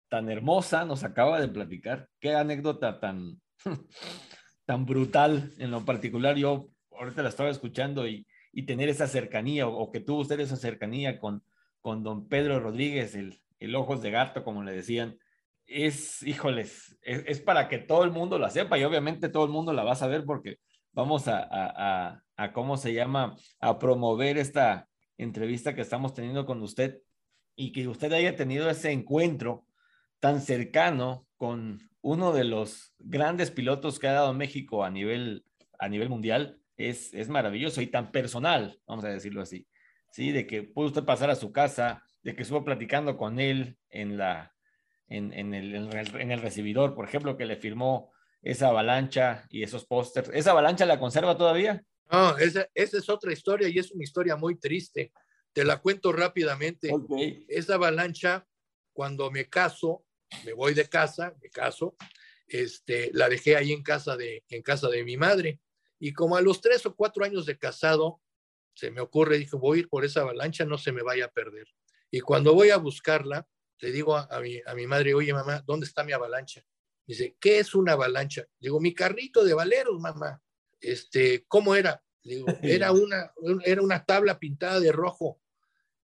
tan 0.10 0.30
hermosa 0.30 0.86
nos 0.86 1.04
acaba 1.04 1.40
de 1.40 1.48
platicar, 1.48 2.10
qué 2.20 2.34
anécdota 2.34 3.00
tan, 3.00 3.40
tan 4.66 4.86
brutal 4.86 5.54
en 5.58 5.72
lo 5.72 5.86
particular. 5.86 6.36
Yo 6.36 6.68
ahorita 6.92 7.24
la 7.24 7.30
estaba 7.30 7.50
escuchando 7.50 8.08
y, 8.08 8.28
y 8.52 8.64
tener 8.64 8.90
esa 8.90 9.08
cercanía 9.08 9.68
o, 9.68 9.92
que 9.92 10.02
tuvo 10.02 10.22
usted 10.22 10.40
esa 10.40 10.58
cercanía 10.58 11.20
con, 11.20 11.44
con 11.82 12.04
don 12.04 12.28
Pedro 12.28 12.60
Rodríguez, 12.60 13.16
el, 13.16 13.40
el 13.60 13.76
ojos 13.76 14.02
de 14.02 14.12
gato, 14.12 14.44
como 14.44 14.64
le 14.64 14.74
decían, 14.74 15.18
es, 15.66 16.24
híjoles, 16.24 16.98
es, 17.04 17.24
es, 17.28 17.42
para 17.42 17.68
que 17.70 17.78
todo 17.78 18.04
el 18.04 18.12
mundo 18.12 18.40
la 18.40 18.50
sepa 18.50 18.78
y 18.78 18.84
obviamente 18.84 19.30
todo 19.30 19.46
el 19.46 19.52
mundo 19.52 19.72
la 19.72 19.84
va 19.84 19.92
a 19.92 19.96
saber 19.96 20.26
porque 20.26 20.58
vamos 20.92 21.28
a, 21.28 21.48
a, 21.50 22.24
a, 22.36 22.54
¿cómo 22.54 22.76
se 22.78 22.94
llama? 22.94 23.36
A 23.60 23.78
promover 23.78 24.40
esta 24.40 24.88
entrevista 25.18 25.76
que 25.76 25.82
estamos 25.82 26.14
teniendo 26.16 26.48
con 26.48 26.62
usted 26.64 27.00
y 27.56 27.72
que 27.72 27.88
usted 27.88 28.12
haya 28.14 28.36
tenido 28.36 28.70
ese 28.70 28.92
encuentro 28.92 29.66
tan 30.20 30.42
cercano 30.42 31.28
con 31.38 31.80
uno 32.02 32.32
de 32.32 32.44
los 32.44 32.94
grandes 33.00 33.52
pilotos 33.52 34.00
que 34.00 34.08
ha 34.08 34.14
dado 34.14 34.34
México 34.34 34.84
a 34.84 34.90
nivel, 34.90 35.46
a 35.80 35.90
nivel 35.90 36.10
mundial 36.10 36.62
es, 36.78 37.14
es 37.14 37.30
maravilloso 37.30 37.82
y 37.82 37.88
tan 37.88 38.12
personal, 38.12 38.80
vamos 38.88 39.04
a 39.06 39.10
decirlo 39.10 39.42
así, 39.42 39.68
¿sí? 40.12 40.32
De 40.32 40.48
que 40.48 40.64
pudo 40.64 40.88
usted 40.88 41.04
pasar 41.04 41.30
a 41.30 41.36
su 41.36 41.52
casa, 41.52 42.04
de 42.24 42.36
que 42.36 42.44
estuvo 42.44 42.64
platicando 42.64 43.18
con 43.18 43.40
él 43.40 43.78
en, 43.90 44.18
la, 44.18 44.54
en, 45.08 45.34
en, 45.34 45.54
el, 45.54 45.76
en 45.76 46.32
el 46.32 46.42
recibidor, 46.42 46.96
por 46.96 47.06
ejemplo, 47.06 47.38
que 47.38 47.46
le 47.46 47.58
firmó 47.58 48.12
esa 48.42 48.70
avalancha 48.70 49.46
y 49.50 49.64
esos 49.64 49.86
pósters. 49.86 50.30
¿Esa 50.34 50.52
avalancha 50.52 50.86
la 50.86 51.00
conserva 51.00 51.38
todavía? 51.38 51.84
No, 52.12 52.38
esa, 52.38 52.68
esa, 52.74 52.98
es 52.98 53.10
otra 53.10 53.34
historia 53.34 53.68
y 53.68 53.78
es 53.78 53.92
una 53.92 54.04
historia 54.04 54.36
muy 54.36 54.58
triste. 54.58 55.12
Te 55.54 55.64
la 55.66 55.78
cuento 55.78 56.12
rápidamente. 56.12 56.92
Okay. 56.92 57.46
Esa 57.48 57.76
avalancha, 57.76 58.46
cuando 58.94 59.30
me 59.32 59.46
caso, 59.50 60.06
me 60.46 60.54
voy 60.54 60.74
de 60.74 60.88
casa, 60.88 61.36
me 61.42 61.50
caso, 61.50 61.96
este, 62.48 63.12
la 63.14 63.30
dejé 63.30 63.56
ahí 63.56 63.72
en 63.72 63.84
casa, 63.84 64.18
de, 64.18 64.44
en 64.50 64.62
casa 64.62 64.90
de 64.90 65.04
mi 65.04 65.18
madre. 65.18 65.60
Y 66.00 66.14
como 66.14 66.38
a 66.38 66.42
los 66.42 66.62
tres 66.62 66.86
o 66.86 66.96
cuatro 66.96 67.24
años 67.24 67.46
de 67.46 67.58
casado, 67.58 68.22
se 68.74 68.92
me 68.92 69.02
ocurre, 69.02 69.38
dije, 69.38 69.56
voy 69.56 69.78
a 69.78 69.82
ir 69.82 69.90
por 69.90 70.06
esa 70.06 70.22
avalancha, 70.22 70.66
no 70.66 70.78
se 70.78 70.92
me 70.92 71.04
vaya 71.04 71.26
a 71.26 71.32
perder. 71.32 71.68
Y 72.12 72.22
cuando 72.22 72.54
voy 72.54 72.70
a 72.70 72.78
buscarla, 72.78 73.48
le 73.80 73.92
digo 73.92 74.16
a, 74.16 74.28
a, 74.32 74.40
mi, 74.40 74.62
a 74.66 74.74
mi 74.74 74.88
madre, 74.88 75.14
oye 75.14 75.34
mamá, 75.34 75.64
¿dónde 75.66 75.86
está 75.86 76.04
mi 76.04 76.12
avalancha? 76.12 76.64
Dice, 77.06 77.36
¿qué 77.40 77.60
es 77.60 77.74
una 77.74 77.94
avalancha? 77.94 78.46
Digo, 78.60 78.80
mi 78.80 78.94
carrito 78.94 79.44
de 79.44 79.54
valeros, 79.54 80.00
mamá. 80.00 80.42
Este, 80.80 81.44
¿cómo 81.48 81.76
era? 81.76 82.04
Digo, 82.24 82.48
era 82.62 82.92
una, 82.92 83.34
era 83.66 83.82
una 83.82 84.06
tabla 84.06 84.40
pintada 84.40 84.80
de 84.80 84.92
rojo. 84.92 85.42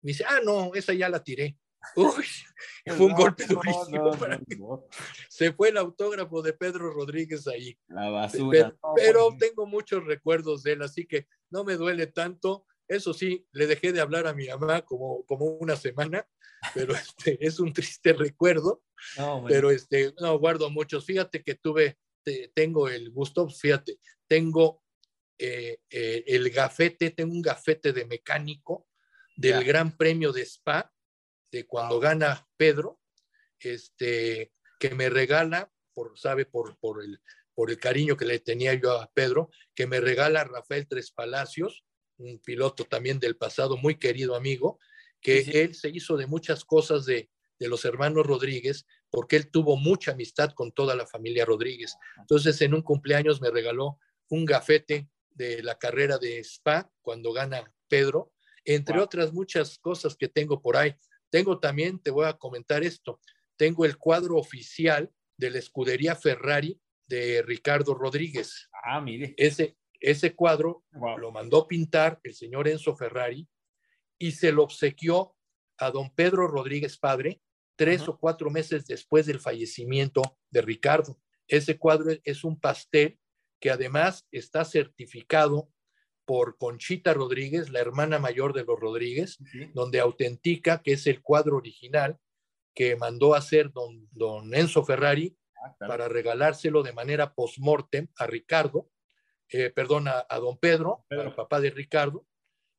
Me 0.01 0.09
dice, 0.09 0.25
ah, 0.27 0.39
no, 0.43 0.73
esa 0.73 0.93
ya 0.93 1.09
la 1.09 1.23
tiré. 1.23 1.57
Uy, 1.95 2.25
fue 2.85 3.05
un 3.05 3.11
no, 3.11 3.17
golpe 3.17 3.45
durísimo. 3.45 4.11
No, 4.11 4.11
para 4.11 4.37
mí. 4.37 4.45
Se 5.29 5.51
fue 5.53 5.69
el 5.69 5.77
autógrafo 5.77 6.41
de 6.41 6.53
Pedro 6.53 6.91
Rodríguez 6.91 7.47
ahí. 7.47 7.77
La 7.87 8.09
basura. 8.09 8.49
Pero, 8.51 8.93
pero 8.95 9.37
tengo 9.39 9.65
muchos 9.65 10.05
recuerdos 10.05 10.63
de 10.63 10.73
él, 10.73 10.81
así 10.81 11.05
que 11.05 11.27
no 11.49 11.63
me 11.63 11.75
duele 11.75 12.07
tanto. 12.07 12.65
Eso 12.87 13.13
sí, 13.13 13.45
le 13.51 13.67
dejé 13.67 13.91
de 13.91 13.99
hablar 13.99 14.27
a 14.27 14.33
mi 14.33 14.47
mamá 14.47 14.81
como, 14.83 15.25
como 15.25 15.45
una 15.45 15.75
semana, 15.75 16.25
pero 16.73 16.93
este, 16.93 17.37
es 17.45 17.59
un 17.59 17.73
triste 17.73 18.13
recuerdo. 18.13 18.83
No. 19.17 19.43
Pero 19.47 19.71
este, 19.71 20.13
no, 20.19 20.37
guardo 20.39 20.69
muchos. 20.69 21.05
Fíjate 21.05 21.43
que 21.43 21.55
tuve, 21.55 21.97
te, 22.23 22.51
tengo 22.53 22.87
el 22.87 23.11
gusto, 23.11 23.49
fíjate, 23.49 23.99
tengo 24.27 24.81
eh, 25.37 25.79
eh, 25.89 26.23
el 26.25 26.49
gafete, 26.49 27.11
tengo 27.11 27.33
un 27.33 27.41
gafete 27.41 27.93
de 27.93 28.05
mecánico 28.05 28.87
del. 29.35 29.63
Gran 29.63 29.95
Premio 29.95 30.31
de 30.31 30.41
Spa, 30.41 30.91
de 31.57 31.65
cuando 31.65 31.95
wow. 31.95 32.03
gana 32.03 32.47
Pedro, 32.55 32.99
este, 33.59 34.51
que 34.79 34.91
me 34.91 35.09
regala, 35.09 35.71
por, 35.93 36.17
sabe, 36.17 36.45
por, 36.45 36.77
por, 36.77 37.03
el, 37.03 37.19
por 37.53 37.71
el 37.71 37.79
cariño 37.79 38.15
que 38.15 38.25
le 38.25 38.39
tenía 38.39 38.73
yo 38.75 38.99
a 38.99 39.11
Pedro, 39.13 39.49
que 39.73 39.87
me 39.87 39.99
regala 39.99 40.43
Rafael 40.43 40.87
Tres 40.87 41.11
Palacios, 41.11 41.83
un 42.17 42.39
piloto 42.39 42.85
también 42.85 43.19
del 43.19 43.37
pasado, 43.37 43.77
muy 43.77 43.95
querido 43.95 44.35
amigo, 44.35 44.79
que 45.21 45.43
sí, 45.43 45.51
sí. 45.51 45.57
él 45.57 45.75
se 45.75 45.89
hizo 45.89 46.15
de 46.17 46.27
muchas 46.27 46.63
cosas 46.63 47.05
de, 47.05 47.29
de 47.59 47.67
los 47.67 47.85
hermanos 47.85 48.25
Rodríguez, 48.25 48.85
porque 49.09 49.35
él 49.35 49.49
tuvo 49.49 49.77
mucha 49.77 50.11
amistad 50.11 50.51
con 50.53 50.71
toda 50.71 50.95
la 50.95 51.07
familia 51.07 51.45
Rodríguez. 51.45 51.95
Entonces, 52.17 52.61
en 52.61 52.73
un 52.73 52.81
cumpleaños 52.81 53.41
me 53.41 53.49
regaló 53.49 53.99
un 54.29 54.45
gafete 54.45 55.09
de 55.31 55.63
la 55.63 55.77
carrera 55.77 56.17
de 56.17 56.39
Spa 56.39 56.91
cuando 57.01 57.31
gana 57.31 57.73
Pedro, 57.87 58.33
entre 58.65 58.95
wow. 58.95 59.05
otras 59.05 59.33
muchas 59.33 59.79
cosas 59.79 60.15
que 60.15 60.27
tengo 60.27 60.61
por 60.61 60.75
ahí. 60.75 60.95
Tengo 61.29 61.59
también, 61.59 61.99
te 61.99 62.11
voy 62.11 62.25
a 62.25 62.33
comentar 62.33 62.83
esto, 62.83 63.19
tengo 63.57 63.85
el 63.85 63.97
cuadro 63.97 64.37
oficial 64.37 65.11
de 65.37 65.49
la 65.51 65.59
escudería 65.59 66.15
Ferrari 66.15 66.79
de 67.07 67.41
Ricardo 67.41 67.93
Rodríguez. 67.93 68.69
Ah, 68.83 69.01
mire. 69.01 69.33
Ese, 69.37 69.77
ese 69.99 70.35
cuadro 70.35 70.83
wow. 70.91 71.17
lo 71.17 71.31
mandó 71.31 71.67
pintar 71.67 72.19
el 72.23 72.33
señor 72.33 72.67
Enzo 72.67 72.95
Ferrari 72.95 73.47
y 74.19 74.31
se 74.31 74.51
lo 74.51 74.63
obsequió 74.63 75.35
a 75.77 75.91
don 75.91 76.13
Pedro 76.13 76.47
Rodríguez 76.47 76.97
padre 76.97 77.41
tres 77.75 78.01
uh 78.01 78.05
-huh. 78.05 78.09
o 78.15 78.19
cuatro 78.19 78.49
meses 78.49 78.85
después 78.87 79.25
del 79.25 79.39
fallecimiento 79.39 80.21
de 80.51 80.61
Ricardo. 80.61 81.19
Ese 81.47 81.77
cuadro 81.77 82.11
es 82.23 82.43
un 82.43 82.59
pastel 82.59 83.19
que 83.61 83.71
además 83.71 84.27
está 84.31 84.65
certificado 84.65 85.71
por 86.27 86.57
Conchita 86.57 87.13
Rodríguez, 87.13 87.69
la 87.69 87.79
hermana 87.79 88.19
mayor 88.19 88.53
de 88.53 88.65
los 88.65 88.77
Rodríguez, 88.77 89.39
uh 89.39 89.43
-huh. 89.45 89.71
donde 89.73 90.01
autentica 90.01 90.81
que 90.83 90.91
es 90.91 91.07
el 91.07 91.21
cuadro 91.21 91.55
original 91.55 92.19
que 92.75 92.97
mandó 92.97 93.33
a 93.33 93.37
hacer 93.37 93.71
don, 93.71 94.07
don 94.11 94.53
Enzo 94.53 94.83
Ferrari 94.83 95.35
ah, 95.55 95.73
claro. 95.77 95.91
para 95.93 96.07
regalárselo 96.09 96.83
de 96.83 96.91
manera 96.91 97.33
post-mortem 97.33 98.07
a 98.17 98.27
Ricardo, 98.27 98.91
eh, 99.49 99.71
perdón, 99.71 100.09
a, 100.09 100.25
a, 100.29 100.39
don 100.39 100.57
Pedro, 100.59 101.05
Pedro, 101.07 101.29
al 101.29 101.35
papá 101.35 101.61
de 101.61 101.71
Ricardo, 101.71 102.27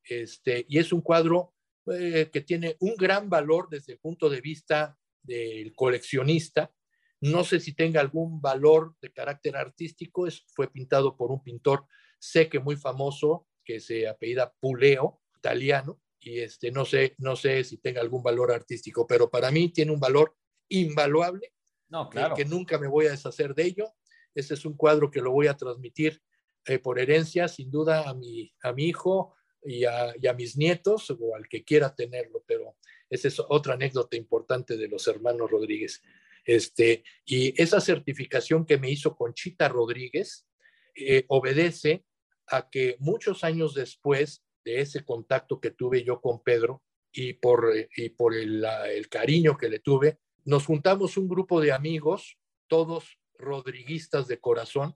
este, 0.03 0.65
y 0.69 0.77
es 0.77 0.93
un 0.93 1.01
cuadro 1.01 1.53
eh, 1.91 2.29
que 2.31 2.41
tiene 2.41 2.77
un 2.79 2.95
gran 2.95 3.29
valor 3.29 3.67
desde 3.67 3.93
el 3.93 3.99
punto 3.99 4.29
de 4.29 4.41
vista 4.41 4.95
del 5.23 5.73
coleccionista. 5.73 6.71
No 7.19 7.43
sé 7.43 7.59
si 7.59 7.73
tenga 7.73 7.99
algún 7.99 8.39
valor 8.39 8.95
de 9.01 9.11
carácter 9.11 9.57
artístico, 9.57 10.27
es, 10.27 10.45
fue 10.53 10.71
pintado 10.71 11.17
por 11.17 11.31
un 11.31 11.43
pintor, 11.43 11.85
sé 12.19 12.47
que 12.47 12.59
muy 12.59 12.75
famoso, 12.75 13.48
que 13.69 13.79
se 13.79 14.07
apellida 14.07 14.51
Puleo, 14.59 15.21
italiano, 15.37 16.01
y 16.19 16.39
este, 16.39 16.71
no, 16.71 16.85
sé, 16.85 17.13
no 17.19 17.35
sé 17.35 17.63
si 17.63 17.77
tenga 17.77 18.01
algún 18.01 18.23
valor 18.23 18.51
artístico, 18.51 19.05
pero 19.05 19.29
para 19.29 19.51
mí 19.51 19.69
tiene 19.69 19.91
un 19.91 19.99
valor 19.99 20.35
invaluable, 20.69 21.53
no, 21.87 22.09
claro. 22.09 22.33
eh, 22.33 22.37
que 22.37 22.45
nunca 22.45 22.79
me 22.79 22.87
voy 22.87 23.05
a 23.05 23.11
deshacer 23.11 23.53
de 23.53 23.65
ello. 23.65 23.93
Ese 24.33 24.55
es 24.55 24.65
un 24.65 24.75
cuadro 24.75 25.11
que 25.11 25.21
lo 25.21 25.29
voy 25.29 25.45
a 25.45 25.55
transmitir 25.55 26.19
eh, 26.65 26.79
por 26.79 26.97
herencia, 26.97 27.47
sin 27.47 27.69
duda, 27.69 28.09
a 28.09 28.15
mi, 28.15 28.51
a 28.63 28.73
mi 28.73 28.85
hijo 28.85 29.35
y 29.63 29.85
a, 29.85 30.15
y 30.19 30.25
a, 30.25 30.33
mis 30.33 30.57
nietos 30.57 31.11
o 31.11 31.35
al 31.35 31.47
que 31.47 31.63
quiera 31.63 31.93
tenerlo, 31.93 32.43
pero 32.47 32.75
esa 33.07 33.27
es 33.27 33.39
otra 33.39 33.75
anécdota 33.75 34.17
importante 34.17 34.77
de 34.77 34.87
los 34.87 35.07
hermanos 35.07 35.51
Rodríguez. 35.51 36.01
Este, 36.43 37.03
y 37.23 37.53
esa 37.61 37.79
certificación 37.79 38.65
que 38.65 38.79
me 38.79 38.89
hizo 38.89 39.15
Conchita 39.15 39.69
Rodríguez 39.69 40.47
eh, 40.95 41.25
obedece 41.27 42.03
a 42.51 42.69
que 42.69 42.95
muchos 42.99 43.43
años 43.43 43.73
después 43.73 44.43
de 44.65 44.81
ese 44.81 45.03
contacto 45.03 45.59
que 45.59 45.71
tuve 45.71 46.03
yo 46.03 46.21
con 46.21 46.41
Pedro 46.43 46.83
y 47.11 47.33
por, 47.33 47.73
y 47.95 48.09
por 48.09 48.35
el, 48.35 48.65
el 48.91 49.09
cariño 49.09 49.57
que 49.57 49.69
le 49.69 49.79
tuve, 49.79 50.19
nos 50.45 50.65
juntamos 50.65 51.17
un 51.17 51.27
grupo 51.27 51.61
de 51.61 51.71
amigos, 51.71 52.37
todos 52.67 53.19
rodriguistas 53.37 54.27
de 54.27 54.39
corazón, 54.39 54.95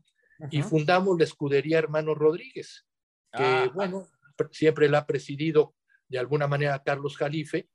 y 0.52 0.62
fundamos 0.62 1.18
la 1.18 1.24
escudería 1.24 1.78
Hermano 1.78 2.16
Rodríguez, 2.16 2.86
que 3.32 3.44
ah. 3.44 3.72
bueno, 3.74 4.08
siempre 4.52 4.90
la 4.90 5.00
ha 5.00 5.06
presidido 5.06 5.76
de 6.08 6.20
alguna 6.20 6.48
manera 6.48 6.84
Carlos 6.84 7.18
Jalife, 7.18 7.70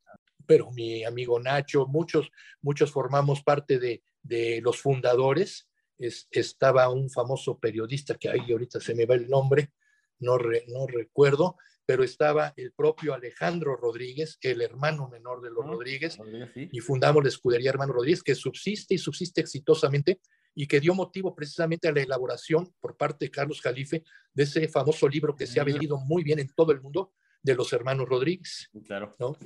pero 0.46 0.70
mi 0.72 1.04
amigo 1.04 1.40
Nacho, 1.40 1.86
muchos, 1.86 2.30
muchos 2.60 2.90
formamos 2.90 3.42
parte 3.42 3.78
de, 3.78 4.02
de 4.22 4.60
los 4.62 4.80
fundadores. 4.80 5.68
Es, 5.99 6.28
estaba 6.30 6.88
un 6.88 7.11
famoso 7.11 7.59
periodista 7.59 8.14
que 8.14 8.28
ahí 8.28 8.53
ahorita 8.53 8.80
se 8.80 8.94
me 8.94 9.07
va 9.07 9.14
el 9.14 9.28
nombre, 9.28 9.72
no, 10.20 10.36
no 10.36 10.86
recuerdo, 10.86 11.57
pero 11.88 12.05
estaba 12.05 12.53
el 12.57 12.72
propio 12.72 13.14
Alejandro 13.14 13.74
Rodríguez, 13.74 14.36
el 14.42 14.61
hermano 14.61 15.09
menor 15.09 15.40
de 15.40 15.51
los 15.51 15.64
ah, 15.64 15.68
Rodríguez, 15.68 16.18
y 16.55 16.80
fundamos 16.80 17.22
la 17.22 17.30
escudería 17.30 17.70
Hermano 17.70 17.94
Rodríguez, 17.94 18.22
que 18.22 18.34
subsiste 18.34 18.94
y 18.94 18.99
subsiste 18.99 19.40
exitosamente 19.40 20.20
y 20.55 20.66
que 20.66 20.80
dio 20.80 20.94
motivo 20.94 21.34
precisamente 21.34 21.88
a 21.88 21.92
la 21.92 22.03
elaboración 22.03 22.74
por 22.80 22.99
parte 22.99 23.24
de 23.24 23.30
Carlos 23.30 23.62
Jalife 23.62 24.05
de 24.34 24.42
ese 24.42 24.68
famoso 24.68 25.09
libro 25.09 25.34
que 25.34 25.46
se 25.46 25.61
ha 25.61 25.64
vendido 25.64 25.96
muy 25.96 26.22
bien 26.22 26.38
en 26.40 26.49
todo 26.55 26.72
el 26.72 26.82
mundo 26.82 27.14
de 27.42 27.55
los 27.55 27.72
hermanos 27.72 28.07
Rodríguez. 28.07 28.68
Claro. 28.84 29.16
¿no? 29.18 29.36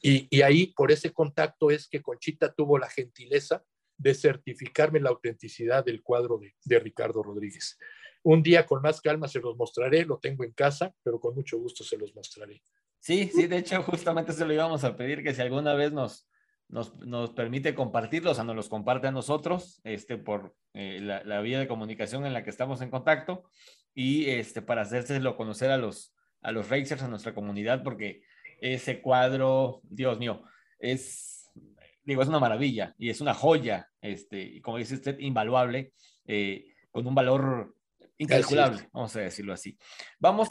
Y, 0.00 0.26
y, 0.34 0.40
ahí, 0.40 0.68
por 0.68 0.90
ese 0.90 1.12
contacto, 1.12 1.70
es 1.70 1.86
que 1.86 2.00
Conchita 2.00 2.50
tuvo 2.54 2.78
la 2.78 2.88
gentileza 2.88 3.62
de 4.00 4.14
certificarme 4.14 4.98
la 4.98 5.10
autenticidad 5.10 5.84
del 5.84 6.02
cuadro 6.02 6.38
de, 6.38 6.54
de 6.64 6.78
Ricardo 6.78 7.22
Rodríguez. 7.22 7.78
Un 8.22 8.42
día 8.42 8.66
con 8.66 8.82
más 8.82 9.00
calma 9.00 9.28
se 9.28 9.40
los 9.40 9.56
mostraré, 9.56 10.04
lo 10.04 10.18
tengo 10.18 10.44
en 10.44 10.52
casa, 10.52 10.94
pero 11.02 11.20
con 11.20 11.34
mucho 11.34 11.58
gusto 11.58 11.84
se 11.84 11.98
los 11.98 12.14
mostraré. 12.14 12.62
Sí, 12.98 13.30
sí, 13.34 13.46
de 13.46 13.58
hecho 13.58 13.82
justamente 13.82 14.32
se 14.32 14.44
lo 14.44 14.52
íbamos 14.52 14.84
a 14.84 14.96
pedir 14.96 15.22
que 15.22 15.34
si 15.34 15.40
alguna 15.40 15.74
vez 15.74 15.92
nos, 15.92 16.28
nos, 16.68 16.94
nos 16.98 17.30
permite 17.30 17.74
compartirlos, 17.74 18.32
o 18.32 18.34
sea, 18.34 18.44
nos 18.44 18.56
los 18.56 18.68
comparte 18.68 19.06
a 19.06 19.10
nosotros, 19.12 19.80
este, 19.84 20.16
por 20.16 20.54
eh, 20.74 21.00
la, 21.00 21.40
vía 21.40 21.58
de 21.58 21.68
comunicación 21.68 22.26
en 22.26 22.32
la 22.32 22.44
que 22.44 22.50
estamos 22.50 22.80
en 22.80 22.90
contacto 22.90 23.44
y 23.94 24.28
este, 24.30 24.62
para 24.62 24.82
hacérselo 24.82 25.36
conocer 25.36 25.70
a 25.70 25.78
los, 25.78 26.14
a 26.42 26.52
los 26.52 26.68
racers, 26.68 27.02
a 27.02 27.08
nuestra 27.08 27.34
comunidad, 27.34 27.82
porque 27.82 28.22
ese 28.60 29.00
cuadro, 29.00 29.80
Dios 29.84 30.18
mío, 30.18 30.42
es, 30.78 31.39
digo, 32.10 32.22
es 32.22 32.28
una 32.28 32.40
maravilla 32.40 32.94
y 32.98 33.08
es 33.08 33.20
una 33.20 33.34
joya, 33.34 33.88
este, 34.00 34.60
como 34.62 34.78
dice 34.78 34.94
usted, 34.94 35.18
invaluable, 35.18 35.92
eh, 36.26 36.66
con 36.90 37.06
un 37.06 37.14
valor 37.14 37.74
incalculable, 38.18 38.88
vamos 38.92 39.14
a 39.16 39.20
decirlo 39.20 39.52
así. 39.52 39.78
Vamos, 40.18 40.48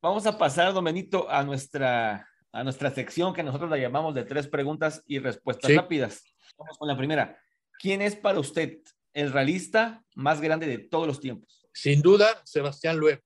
vamos 0.00 0.26
a 0.26 0.36
pasar, 0.38 0.72
Don 0.72 0.84
Benito, 0.84 1.30
a 1.30 1.44
nuestra, 1.44 2.28
a 2.50 2.64
nuestra 2.64 2.90
sección 2.90 3.34
que 3.34 3.42
nosotros 3.42 3.70
la 3.70 3.76
llamamos 3.76 4.14
de 4.14 4.24
tres 4.24 4.48
preguntas 4.48 5.02
y 5.06 5.18
respuestas 5.18 5.74
rápidas. 5.74 6.24
Vamos 6.56 6.78
con 6.78 6.88
la 6.88 6.96
primera. 6.96 7.38
¿Quién 7.78 8.00
es 8.00 8.16
para 8.16 8.40
usted 8.40 8.78
el 9.12 9.32
realista 9.32 10.02
más 10.14 10.40
grande 10.40 10.66
de 10.66 10.78
todos 10.78 11.06
los 11.06 11.20
tiempos? 11.20 11.66
Sin 11.72 12.00
duda, 12.00 12.40
Sebastián 12.44 12.98
Loeb. 12.98 13.22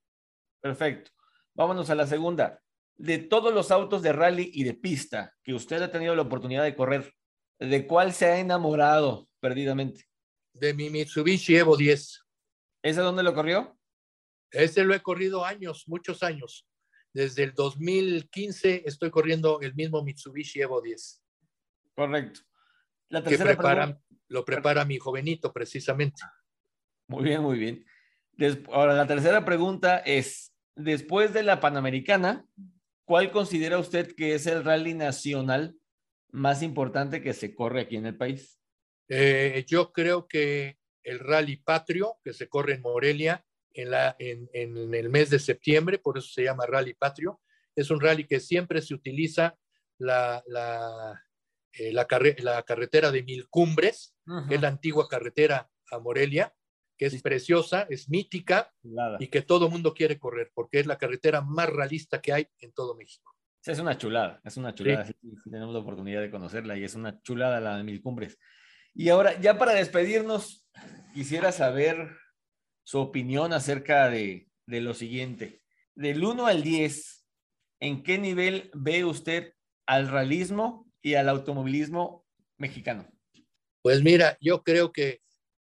Perfecto. 0.61 1.13
Vámonos 1.55 1.89
a 1.91 1.95
la 1.95 2.07
segunda. 2.07 2.61
De 2.97 3.19
todos 3.19 3.55
los 3.55 3.71
autos 3.71 4.03
de 4.03 4.13
rally 4.13 4.51
y 4.53 4.65
de 4.65 4.75
pista 4.75 5.35
que 5.43 5.55
usted 5.55 5.81
ha 5.81 5.91
tenido 5.91 6.17
la 6.17 6.23
oportunidad 6.23 6.65
de 6.65 6.75
correr, 6.75 7.15
¿de 7.61 7.87
cuál 7.87 8.13
se 8.13 8.27
ha 8.27 8.39
enamorado 8.39 9.29
perdidamente? 9.39 10.09
De 10.53 10.75
mi 10.75 10.91
Mitsubishi 10.91 11.57
Evo 11.57 11.77
10. 11.77 12.27
¿Ese 12.83 13.01
dónde 13.01 13.23
lo 13.23 13.35
corrió? 13.35 13.79
Ese 14.51 14.83
lo 14.83 14.95
he 14.95 15.01
corrido 15.01 15.45
años, 15.45 15.85
muchos 15.87 16.23
años. 16.23 16.67
Desde 17.13 17.45
el 17.45 17.55
2015 17.55 18.83
estoy 18.87 19.11
corriendo 19.11 19.61
el 19.61 19.75
mismo 19.75 20.03
Mitsubishi 20.03 20.61
Evo 20.61 20.81
10. 20.81 21.23
Correcto. 21.95 22.41
La 23.09 23.23
tercera 23.23 23.51
que 23.51 23.57
prepara, 23.57 24.01
lo 24.29 24.45
prepara 24.45 24.85
mi 24.85 24.99
jovenito 24.99 25.53
precisamente. 25.53 26.23
Muy 27.09 27.25
bien, 27.25 27.43
muy 27.43 27.59
bien. 27.59 27.85
Ahora, 28.73 28.95
la 28.95 29.07
tercera 29.07 29.45
pregunta 29.45 29.99
es, 29.99 30.55
después 30.77 31.33
de 31.35 31.43
la 31.43 31.61
Panamericana, 31.61 32.47
¿cuál 33.05 33.33
considera 33.33 33.79
usted 33.79 34.15
que 34.15 34.35
es 34.35 34.47
el 34.47 34.65
rally 34.65 34.95
nacional 34.95 35.77
más 36.33 36.63
importante 36.63 37.23
que 37.23 37.33
se 37.33 37.55
corre 37.55 37.83
aquí 37.83 37.97
en 37.97 38.07
el 38.07 38.17
país? 38.17 38.59
Eh, 39.09 39.65
yo 39.67 39.93
creo 39.93 40.27
que 40.27 40.79
el 41.03 41.19
Rally 41.19 41.57
Patrio, 41.57 42.19
que 42.23 42.33
se 42.33 42.49
corre 42.49 42.75
en 42.75 42.83
Morelia 42.83 43.45
en, 43.73 43.91
la, 43.91 44.17
en, 44.19 44.49
en, 44.53 44.95
el 44.95 45.09
mes 45.09 45.31
de 45.31 45.39
septiembre, 45.39 45.99
por 45.99 46.19
eso 46.19 46.29
se 46.29 46.45
llama 46.45 46.67
Rally 46.67 46.95
Patrio. 46.95 47.41
Es 47.75 47.91
un 47.91 48.01
rally 48.01 48.27
que 48.27 48.41
siempre 48.41 48.83
se 48.83 48.95
utiliza 48.95 49.57
la, 49.99 50.43
la, 50.47 51.23
eh, 51.73 51.93
la, 51.93 52.07
la 52.39 52.63
carretera 52.63 53.11
de 53.11 53.23
Mil 53.23 53.49
Cumbres, 53.49 54.15
uh 54.27 54.33
-huh. 54.33 54.49
que 54.49 54.55
es 54.57 54.61
la 54.61 54.69
antigua 54.69 55.09
carretera 55.09 55.71
a 55.91 55.99
Morelia, 55.99 56.53
que 56.99 57.07
es 57.07 57.13
sí. 57.13 57.21
preciosa, 57.21 57.87
es 57.89 58.09
mítica 58.09 58.73
Nada. 58.83 59.17
y 59.21 59.29
que 59.29 59.43
todo 59.43 59.71
mundo 59.71 59.95
quiere 59.95 60.19
correr, 60.19 60.51
porque 60.55 60.81
es 60.81 60.87
la 60.87 60.99
carretera 60.99 61.41
más 61.41 61.69
realista 61.71 62.21
que 62.21 62.33
hay 62.33 62.49
en 62.61 62.73
todo 62.73 62.95
México. 62.95 63.35
Sí, 63.61 63.73
es 63.73 63.79
una 63.79 63.99
chulada, 63.99 64.41
es 64.43 64.57
una 64.57 64.75
chulada. 64.75 65.05
Sí. 65.05 65.13
Sí, 65.21 65.51
tenemos 65.51 65.75
la 65.75 65.81
oportunidad 65.81 66.23
de 66.23 66.31
conocerla 66.31 66.79
y 66.79 66.85
es 66.85 66.95
una 66.95 67.21
chulada 67.21 67.61
la 67.61 67.77
de 67.77 67.85
Mil 67.85 68.01
Cumbres. 68.01 68.39
Y 68.95 69.11
ahora, 69.11 69.39
ya 69.39 69.59
para 69.59 69.73
despedirnos, 69.73 70.67
quisiera 71.15 71.53
saber 71.53 72.17
su 72.83 72.99
opinión 72.99 73.53
acerca 73.53 74.09
de, 74.09 74.49
de 74.67 74.81
lo 74.81 74.95
siguiente. 74.95 75.63
Del 75.95 76.25
1 76.25 76.47
al 76.47 76.63
10, 76.63 77.27
¿en 77.81 78.03
qué 78.03 78.19
nivel 78.19 78.71
ve 78.75 79.05
usted 79.05 79.55
al 79.87 80.09
realismo 80.09 80.91
y 81.03 81.15
al 81.15 81.29
automovilismo 81.29 82.27
mexicano? 82.57 83.07
Pues 83.83 84.03
mira, 84.03 84.39
yo 84.41 84.63
creo 84.63 84.93
que 84.93 85.21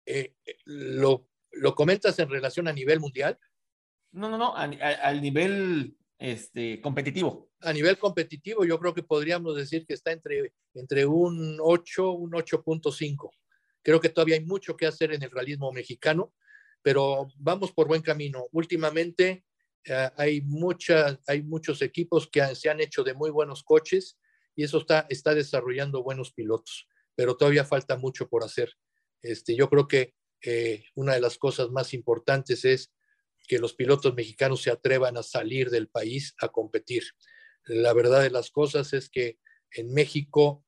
eh, 0.06 0.36
lo, 0.66 1.28
lo, 1.52 1.76
comentas 1.76 2.18
en 2.20 2.30
relación 2.30 2.68
a 2.68 2.74
nivel 2.74 3.00
mundial. 3.00 3.38
No, 4.12 4.30
no, 4.30 4.38
no, 4.38 4.56
al 4.56 5.22
nivel 5.22 5.96
este, 6.18 6.82
competitivo. 6.82 7.51
A 7.62 7.74
nivel 7.74 7.98
competitivo, 7.98 8.66
yo 8.66 8.80
creo 8.80 8.94
que 8.94 9.04
podríamos 9.04 9.56
decir 9.56 9.86
que 9.86 9.94
está 9.94 10.12
entre, 10.12 10.54
entre 10.74 11.06
un 11.06 11.58
8, 11.62 12.12
un 12.12 12.32
8.5. 12.32 13.30
Creo 13.84 14.00
que 14.00 14.10
todavía 14.10 14.36
hay 14.36 14.46
mucho 14.46 14.76
que 14.76 14.88
hacer 14.88 15.14
en 15.14 15.24
el 15.24 15.32
realismo 15.32 15.72
mexicano, 15.72 16.34
pero 16.82 17.28
vamos 17.38 17.72
por 17.72 17.88
buen 17.88 18.02
camino. 18.02 18.48
Últimamente 18.52 19.46
eh, 19.86 20.10
hay, 20.16 20.42
mucha, 20.42 21.20
hay 21.28 21.42
muchos 21.44 21.82
equipos 21.82 22.28
que 22.28 22.56
se 22.56 22.70
han 22.70 22.80
hecho 22.80 23.04
de 23.04 23.14
muy 23.14 23.32
buenos 23.32 23.64
coches 23.64 24.18
y 24.56 24.64
eso 24.64 24.80
está, 24.80 25.06
está 25.10 25.34
desarrollando 25.34 26.04
buenos 26.04 26.32
pilotos, 26.34 26.88
pero 27.16 27.36
todavía 27.36 27.66
falta 27.66 27.98
mucho 27.98 28.28
por 28.28 28.44
hacer. 28.44 28.74
Este, 29.22 29.56
yo 29.56 29.70
creo 29.70 29.88
que 29.88 30.14
eh, 30.44 30.86
una 30.96 31.14
de 31.14 31.22
las 31.22 31.38
cosas 31.38 31.70
más 31.70 31.94
importantes 31.94 32.66
es 32.66 32.92
que 33.48 33.60
los 33.60 33.74
pilotos 33.74 34.14
mexicanos 34.14 34.62
se 34.62 34.72
atrevan 34.72 35.18
a 35.18 35.24
salir 35.24 35.70
del 35.70 35.88
país 35.88 36.36
a 36.40 36.50
competir. 36.50 37.04
La 37.66 37.94
verdad 37.94 38.22
de 38.22 38.32
las 38.32 38.50
cosas 38.52 38.94
es 38.94 39.10
que 39.10 39.38
en 39.72 39.94
México 39.94 40.66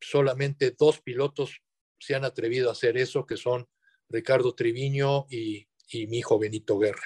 solamente 0.00 0.74
dos 0.76 1.00
pilotos 1.00 1.62
se 1.98 2.14
han 2.14 2.24
atrevido 2.24 2.68
a 2.68 2.72
hacer 2.72 2.96
eso, 2.96 3.26
que 3.26 3.36
son 3.36 3.68
Ricardo 4.08 4.54
Triviño 4.54 5.26
y, 5.30 5.68
mi 6.08 6.18
hijo 6.18 6.38
Benito 6.38 6.78
Guerra. 6.78 7.04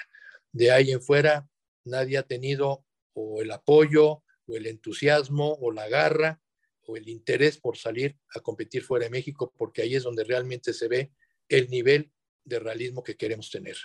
De 0.51 0.71
ahí 0.71 0.91
en 0.91 1.01
fuera, 1.01 1.47
nadie 1.83 2.17
ha 2.17 2.23
tenido 2.23 2.85
o 3.13 3.41
el 3.41 3.51
apoyo, 3.51 4.23
o 4.45 4.55
el 4.55 4.65
entusiasmo, 4.65 5.57
o 5.59 5.71
la 5.71 5.89
garra, 5.89 6.41
o 6.85 6.95
el 6.95 7.09
interés 7.09 7.57
por 7.57 7.77
salir 7.77 8.17
a 8.33 8.39
competir 8.39 8.83
fuera 8.83 9.05
de 9.05 9.11
México, 9.11 9.53
porque 9.57 9.81
ahí 9.81 9.95
es 9.95 10.03
donde 10.03 10.23
realmente 10.23 10.73
se 10.73 10.87
ve 10.87 11.11
el 11.49 11.69
nivel 11.69 12.11
de 12.45 12.59
realismo 12.59 13.03
que 13.03 13.17
queremos 13.17 13.51
tener. 13.51 13.75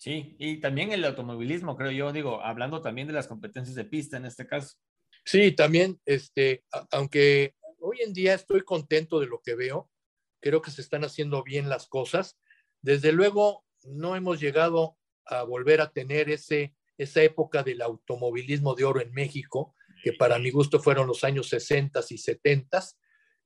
Sí, 0.00 0.34
y 0.38 0.60
también 0.60 0.92
el 0.92 1.04
automovilismo, 1.04 1.76
creo 1.76 1.90
yo, 1.90 2.10
digo, 2.10 2.40
hablando 2.40 2.80
también 2.80 3.06
de 3.06 3.12
las 3.12 3.26
competencias 3.26 3.76
de 3.76 3.84
pista 3.84 4.16
en 4.16 4.24
este 4.24 4.46
caso. 4.46 4.78
Sí, 5.26 5.52
también, 5.52 6.00
este, 6.06 6.64
aunque 6.90 7.54
hoy 7.80 7.98
en 8.00 8.14
día 8.14 8.32
estoy 8.32 8.62
contento 8.62 9.20
de 9.20 9.26
lo 9.26 9.42
que 9.42 9.54
veo, 9.54 9.90
creo 10.40 10.62
que 10.62 10.70
se 10.70 10.80
están 10.80 11.04
haciendo 11.04 11.42
bien 11.42 11.68
las 11.68 11.86
cosas. 11.86 12.38
Desde 12.80 13.12
luego, 13.12 13.66
no 13.82 14.16
hemos 14.16 14.40
llegado 14.40 14.96
a 15.26 15.42
volver 15.42 15.82
a 15.82 15.90
tener 15.90 16.30
ese, 16.30 16.74
esa 16.96 17.22
época 17.22 17.62
del 17.62 17.82
automovilismo 17.82 18.74
de 18.74 18.86
oro 18.86 19.02
en 19.02 19.12
México, 19.12 19.76
que 20.02 20.14
para 20.14 20.38
mi 20.38 20.50
gusto 20.50 20.80
fueron 20.80 21.08
los 21.08 21.24
años 21.24 21.50
60 21.50 22.00
y 22.08 22.16
70, 22.16 22.82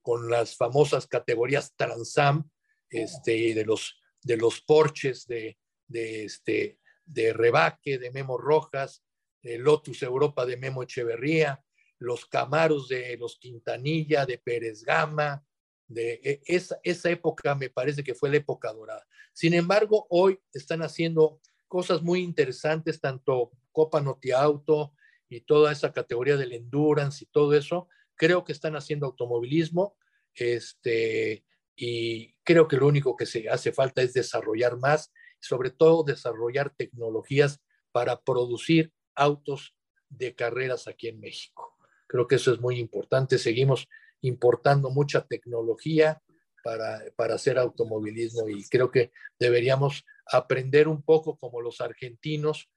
con 0.01 0.29
las 0.29 0.55
famosas 0.55 1.05
categorías 1.05 1.75
Transam, 1.75 2.49
este, 2.89 3.53
de 3.53 3.65
los, 3.65 3.99
de 4.21 4.37
los 4.37 4.61
Porches 4.61 5.27
de, 5.27 5.57
de, 5.87 6.25
este, 6.25 6.79
de 7.05 7.33
Rebaque, 7.33 7.97
de 7.97 8.11
Memo 8.11 8.37
Rojas, 8.37 9.03
de 9.41 9.57
Lotus 9.57 10.01
Europa 10.03 10.45
de 10.45 10.57
Memo 10.57 10.83
Echeverría, 10.83 11.63
los 11.99 12.25
Camaros 12.25 12.87
de 12.87 13.15
los 13.17 13.37
Quintanilla, 13.37 14.25
de 14.25 14.37
Pérez 14.37 14.83
Gama, 14.83 15.45
de 15.87 16.19
e, 16.23 16.41
esa, 16.45 16.79
esa 16.83 17.09
época 17.09 17.55
me 17.55 17.69
parece 17.69 18.03
que 18.03 18.15
fue 18.15 18.29
la 18.29 18.37
época 18.37 18.73
dorada. 18.73 19.05
Sin 19.33 19.53
embargo, 19.53 20.07
hoy 20.09 20.39
están 20.53 20.81
haciendo 20.81 21.39
cosas 21.67 22.01
muy 22.01 22.21
interesantes, 22.21 22.99
tanto 22.99 23.51
Copa 23.71 24.01
Noti 24.01 24.31
Auto 24.31 24.93
y 25.29 25.41
toda 25.41 25.71
esa 25.71 25.91
categoría 25.91 26.37
del 26.37 26.53
endurance 26.53 27.23
y 27.23 27.27
todo 27.27 27.53
eso. 27.53 27.87
Creo 28.15 28.43
que 28.43 28.51
están 28.51 28.75
haciendo 28.75 29.05
automovilismo. 29.05 29.97
Este, 30.33 31.45
y 31.75 32.33
creo 32.43 32.67
que 32.67 32.77
lo 32.77 32.87
único 32.87 33.15
que 33.15 33.25
se 33.25 33.49
hace 33.49 33.71
falta 33.71 34.01
es 34.01 34.13
desarrollar 34.13 34.77
más, 34.77 35.11
sobre 35.45 35.69
todo 35.69 36.03
desarrollar 36.03 36.73
tecnologías 36.75 37.61
para 37.91 38.21
producir 38.21 38.91
autos 39.15 39.75
de 40.09 40.35
carreras 40.35 40.87
aquí 40.87 41.07
en 41.07 41.19
México. 41.19 41.75
Creo 42.07 42.27
que 42.27 42.35
eso 42.35 42.51
es 42.51 42.59
muy 42.59 42.79
importante. 42.79 43.37
Seguimos 43.37 43.87
importando 44.21 44.89
mucha 44.89 45.25
tecnología 45.25 46.21
para, 46.63 47.01
para 47.15 47.35
hacer 47.35 47.57
automovilismo 47.59 48.49
y 48.49 48.67
creo 48.67 48.89
que 48.89 49.11
deberíamos 49.39 50.03
aprender 50.25 50.87
un 50.87 51.03
poco 51.03 51.37
como 51.37 51.61
los 51.61 51.79
argentinos 51.79 52.69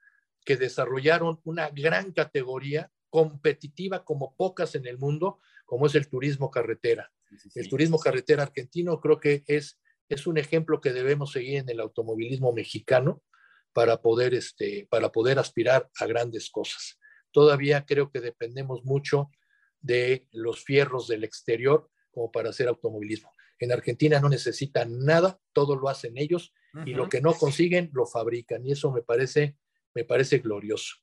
que 0.45 0.57
desarrollaron 0.57 1.41
una 1.45 1.71
gran 1.71 2.13
categoría 2.13 2.91
competitiva 3.11 4.05
como 4.05 4.35
pocas 4.37 4.75
en 4.75 4.87
el 4.87 4.99
mundo, 4.99 5.41
como 5.65 5.87
es 5.87 5.95
el 5.95 6.09
turismo 6.09 6.51
carretera. 6.51 7.11
El 7.55 7.69
turismo 7.69 7.99
carretera 7.99 8.43
argentino 8.43 9.01
creo 9.01 9.21
que 9.21 9.45
es, 9.47 9.79
es 10.09 10.27
un 10.27 10.39
ejemplo 10.39 10.81
que 10.81 10.93
debemos 10.93 11.33
seguir 11.33 11.59
en 11.59 11.69
el 11.69 11.81
automovilismo 11.81 12.53
mexicano 12.53 13.23
para 13.73 14.01
poder, 14.01 14.35
este, 14.35 14.87
para 14.91 15.13
poder 15.13 15.39
aspirar 15.39 15.89
a 16.01 16.07
grandes 16.07 16.51
cosas. 16.51 16.99
Todavía 17.31 17.85
creo 17.85 18.11
que 18.11 18.21
dependemos 18.21 18.85
mucho 18.85 19.31
de 19.81 20.27
los 20.33 20.65
fierros 20.65 21.07
del 21.07 21.25
exterior 21.25 21.91
como 22.11 22.33
para 22.33 22.51
hacer 22.51 22.69
automovilismo. 22.69 23.33
En 23.59 23.73
Argentina 23.73 24.21
no 24.21 24.29
necesitan 24.29 25.05
nada, 25.05 25.39
todo 25.53 25.77
lo 25.77 25.89
hacen 25.89 26.17
ellos 26.17 26.53
y 26.85 26.95
lo 26.95 27.09
que 27.09 27.21
no 27.21 27.35
consiguen 27.35 27.91
lo 27.93 28.07
fabrican 28.07 28.65
y 28.65 28.73
eso 28.73 28.93
me 28.93 29.03
parece, 29.03 29.57
me 29.95 30.05
parece 30.05 30.39
glorioso. 30.39 30.97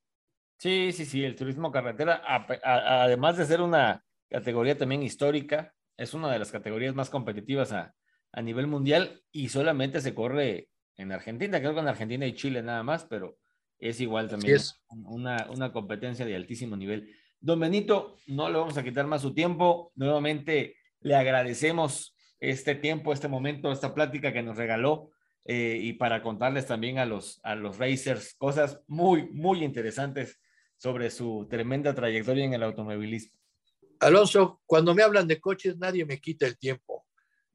Sí, 0.58 0.92
sí, 0.94 1.06
sí, 1.06 1.24
el 1.24 1.36
turismo 1.36 1.72
carretera, 1.72 2.22
además 2.64 3.38
de 3.38 3.46
ser 3.46 3.62
una 3.62 4.04
categoría 4.30 4.78
también 4.78 5.04
histórica, 5.04 5.74
es 5.98 6.14
una 6.14 6.32
de 6.32 6.40
las 6.40 6.52
categorías 6.52 6.96
más 6.96 7.10
competitivas 7.10 7.74
a, 7.74 7.94
nivel 8.42 8.68
mundial 8.68 9.22
y 9.32 9.50
solamente 9.50 10.02
se 10.02 10.14
corre 10.14 10.70
en 10.98 11.12
Argentina, 11.12 11.60
creo 11.60 11.74
que 11.74 11.82
en 11.82 11.88
Argentina 11.88 12.26
y 12.26 12.36
Chile 12.36 12.64
nada 12.64 12.84
más, 12.84 13.06
pero 13.06 13.38
es 13.80 14.00
igual 14.00 14.30
también 14.30 14.56
es. 14.56 14.82
Una, 14.90 15.48
una 15.50 15.72
competencia 15.72 16.26
de 16.26 16.36
altísimo 16.36 16.78
nivel. 16.78 17.14
Don 17.40 17.60
Benito, 17.60 18.18
no 18.28 18.50
le 18.50 18.58
vamos 18.58 18.78
a 18.78 18.84
quitar 18.84 19.06
más 19.08 19.22
su 19.22 19.34
tiempo. 19.34 19.92
Nuevamente 19.96 20.78
le 21.02 21.16
agradecemos 21.16 22.16
este 22.40 22.76
tiempo, 22.76 23.14
este 23.14 23.28
momento, 23.28 23.72
esta 23.72 23.94
plática 23.94 24.34
que 24.34 24.44
nos 24.44 24.58
regaló 24.58 25.12
eh, 25.46 25.78
y 25.80 25.94
para 25.94 26.24
contarles 26.24 26.66
también 26.66 26.98
a 26.98 27.06
los, 27.06 27.40
a 27.44 27.56
los 27.56 27.78
racers 27.78 28.34
cosas 28.36 28.82
muy, 28.88 29.30
muy 29.32 29.64
interesantes 29.64 30.40
sobre 30.78 31.10
su 31.10 31.48
tremenda 31.50 31.94
trayectoria 31.94 32.46
en 32.46 32.54
el 32.54 32.64
automovilismo. 32.64 33.38
Alonso, 34.00 34.62
cuando 34.66 34.94
me 34.94 35.04
hablan 35.04 35.28
de 35.28 35.40
coches, 35.40 35.78
nadie 35.78 36.06
me 36.06 36.20
quita 36.20 36.46
el 36.46 36.58
tiempo. 36.58 36.95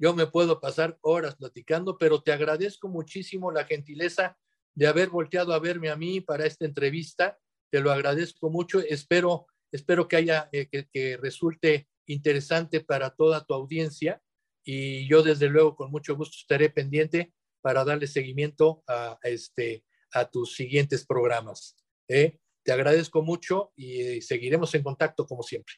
Yo 0.01 0.15
me 0.15 0.27
puedo 0.27 0.61
pasar 0.61 0.97
horas 1.03 1.37
platicando, 1.37 1.99
pero 1.99 2.23
te 2.23 2.33
agradezco 2.33 2.89
muchísimo 2.89 3.53
la 3.53 3.67
gentileza 3.67 4.39
de 4.75 4.87
haber 4.87 5.11
volteado 5.11 5.53
a 5.53 5.59
verme 5.59 5.91
a 5.91 5.97
mí 5.97 6.23
para 6.23 6.47
esta 6.47 6.65
entrevista. 6.65 7.39
Te 7.71 7.81
lo 7.81 7.93
agradezco 7.93 8.49
mucho. 8.49 8.81
Espero, 8.81 9.47
espero 9.71 10.09
que 10.09 10.17
haya, 10.17 10.49
eh, 10.53 10.69
que, 10.71 11.19
resulte 11.19 11.87
interesante 12.07 12.81
para 12.81 13.11
toda 13.11 13.45
tu 13.45 13.53
audiencia. 13.53 14.23
Y 14.65 15.07
yo, 15.07 15.23
desde 15.23 15.51
luego, 15.51 15.77
con 15.77 15.91
mucho 15.91 16.17
gusto 16.17 16.37
estaré 16.41 16.71
pendiente 16.71 17.35
para 17.61 17.85
darle 17.85 18.07
seguimiento 18.07 18.83
a, 18.89 19.19
este, 19.25 19.85
a 20.13 20.25
tus 20.31 20.55
siguientes 20.55 21.05
programas. 21.05 21.77
¿eh? 22.09 22.39
Te 22.65 22.73
agradezco 22.73 23.21
mucho 23.21 23.75
y 23.77 24.23
seguiremos 24.23 24.75
en 24.75 24.83
contacto 24.83 25.27
como 25.27 25.43
siempre. 25.43 25.75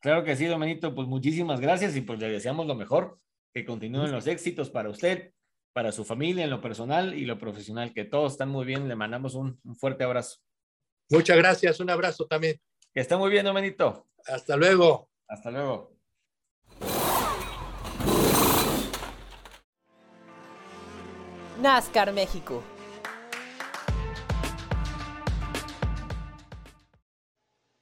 Claro 0.00 0.22
que 0.22 0.36
sí, 0.36 0.46
Domenito, 0.46 0.94
pues 0.94 1.08
muchísimas 1.08 1.60
gracias 1.60 1.96
y 1.96 2.02
pues 2.02 2.20
le 2.20 2.28
deseamos 2.28 2.66
lo 2.66 2.76
mejor, 2.76 3.18
que 3.54 3.64
continúen 3.64 4.10
los 4.10 4.26
éxitos 4.26 4.68
para 4.68 4.90
usted, 4.90 5.32
para 5.72 5.92
su 5.92 6.04
familia 6.04 6.44
en 6.44 6.50
lo 6.50 6.60
personal 6.60 7.14
y 7.14 7.24
lo 7.24 7.38
profesional, 7.38 7.94
que 7.94 8.04
todos 8.04 8.32
están 8.32 8.48
muy 8.48 8.64
bien, 8.66 8.88
le 8.88 8.96
mandamos 8.96 9.36
un, 9.36 9.60
fuerte 9.78 10.02
abrazo. 10.02 10.40
Muchas 11.08 11.36
gracias, 11.36 11.78
un 11.78 11.88
abrazo 11.88 12.26
también. 12.26 12.60
Que 12.92 13.00
esté 13.00 13.16
muy 13.16 13.30
bien, 13.30 13.44
Domenito. 13.44 14.08
Hasta 14.26 14.56
luego. 14.56 15.08
Hasta 15.28 15.50
luego. 15.50 15.94
NASCAR 21.60 22.12
México 22.12 22.62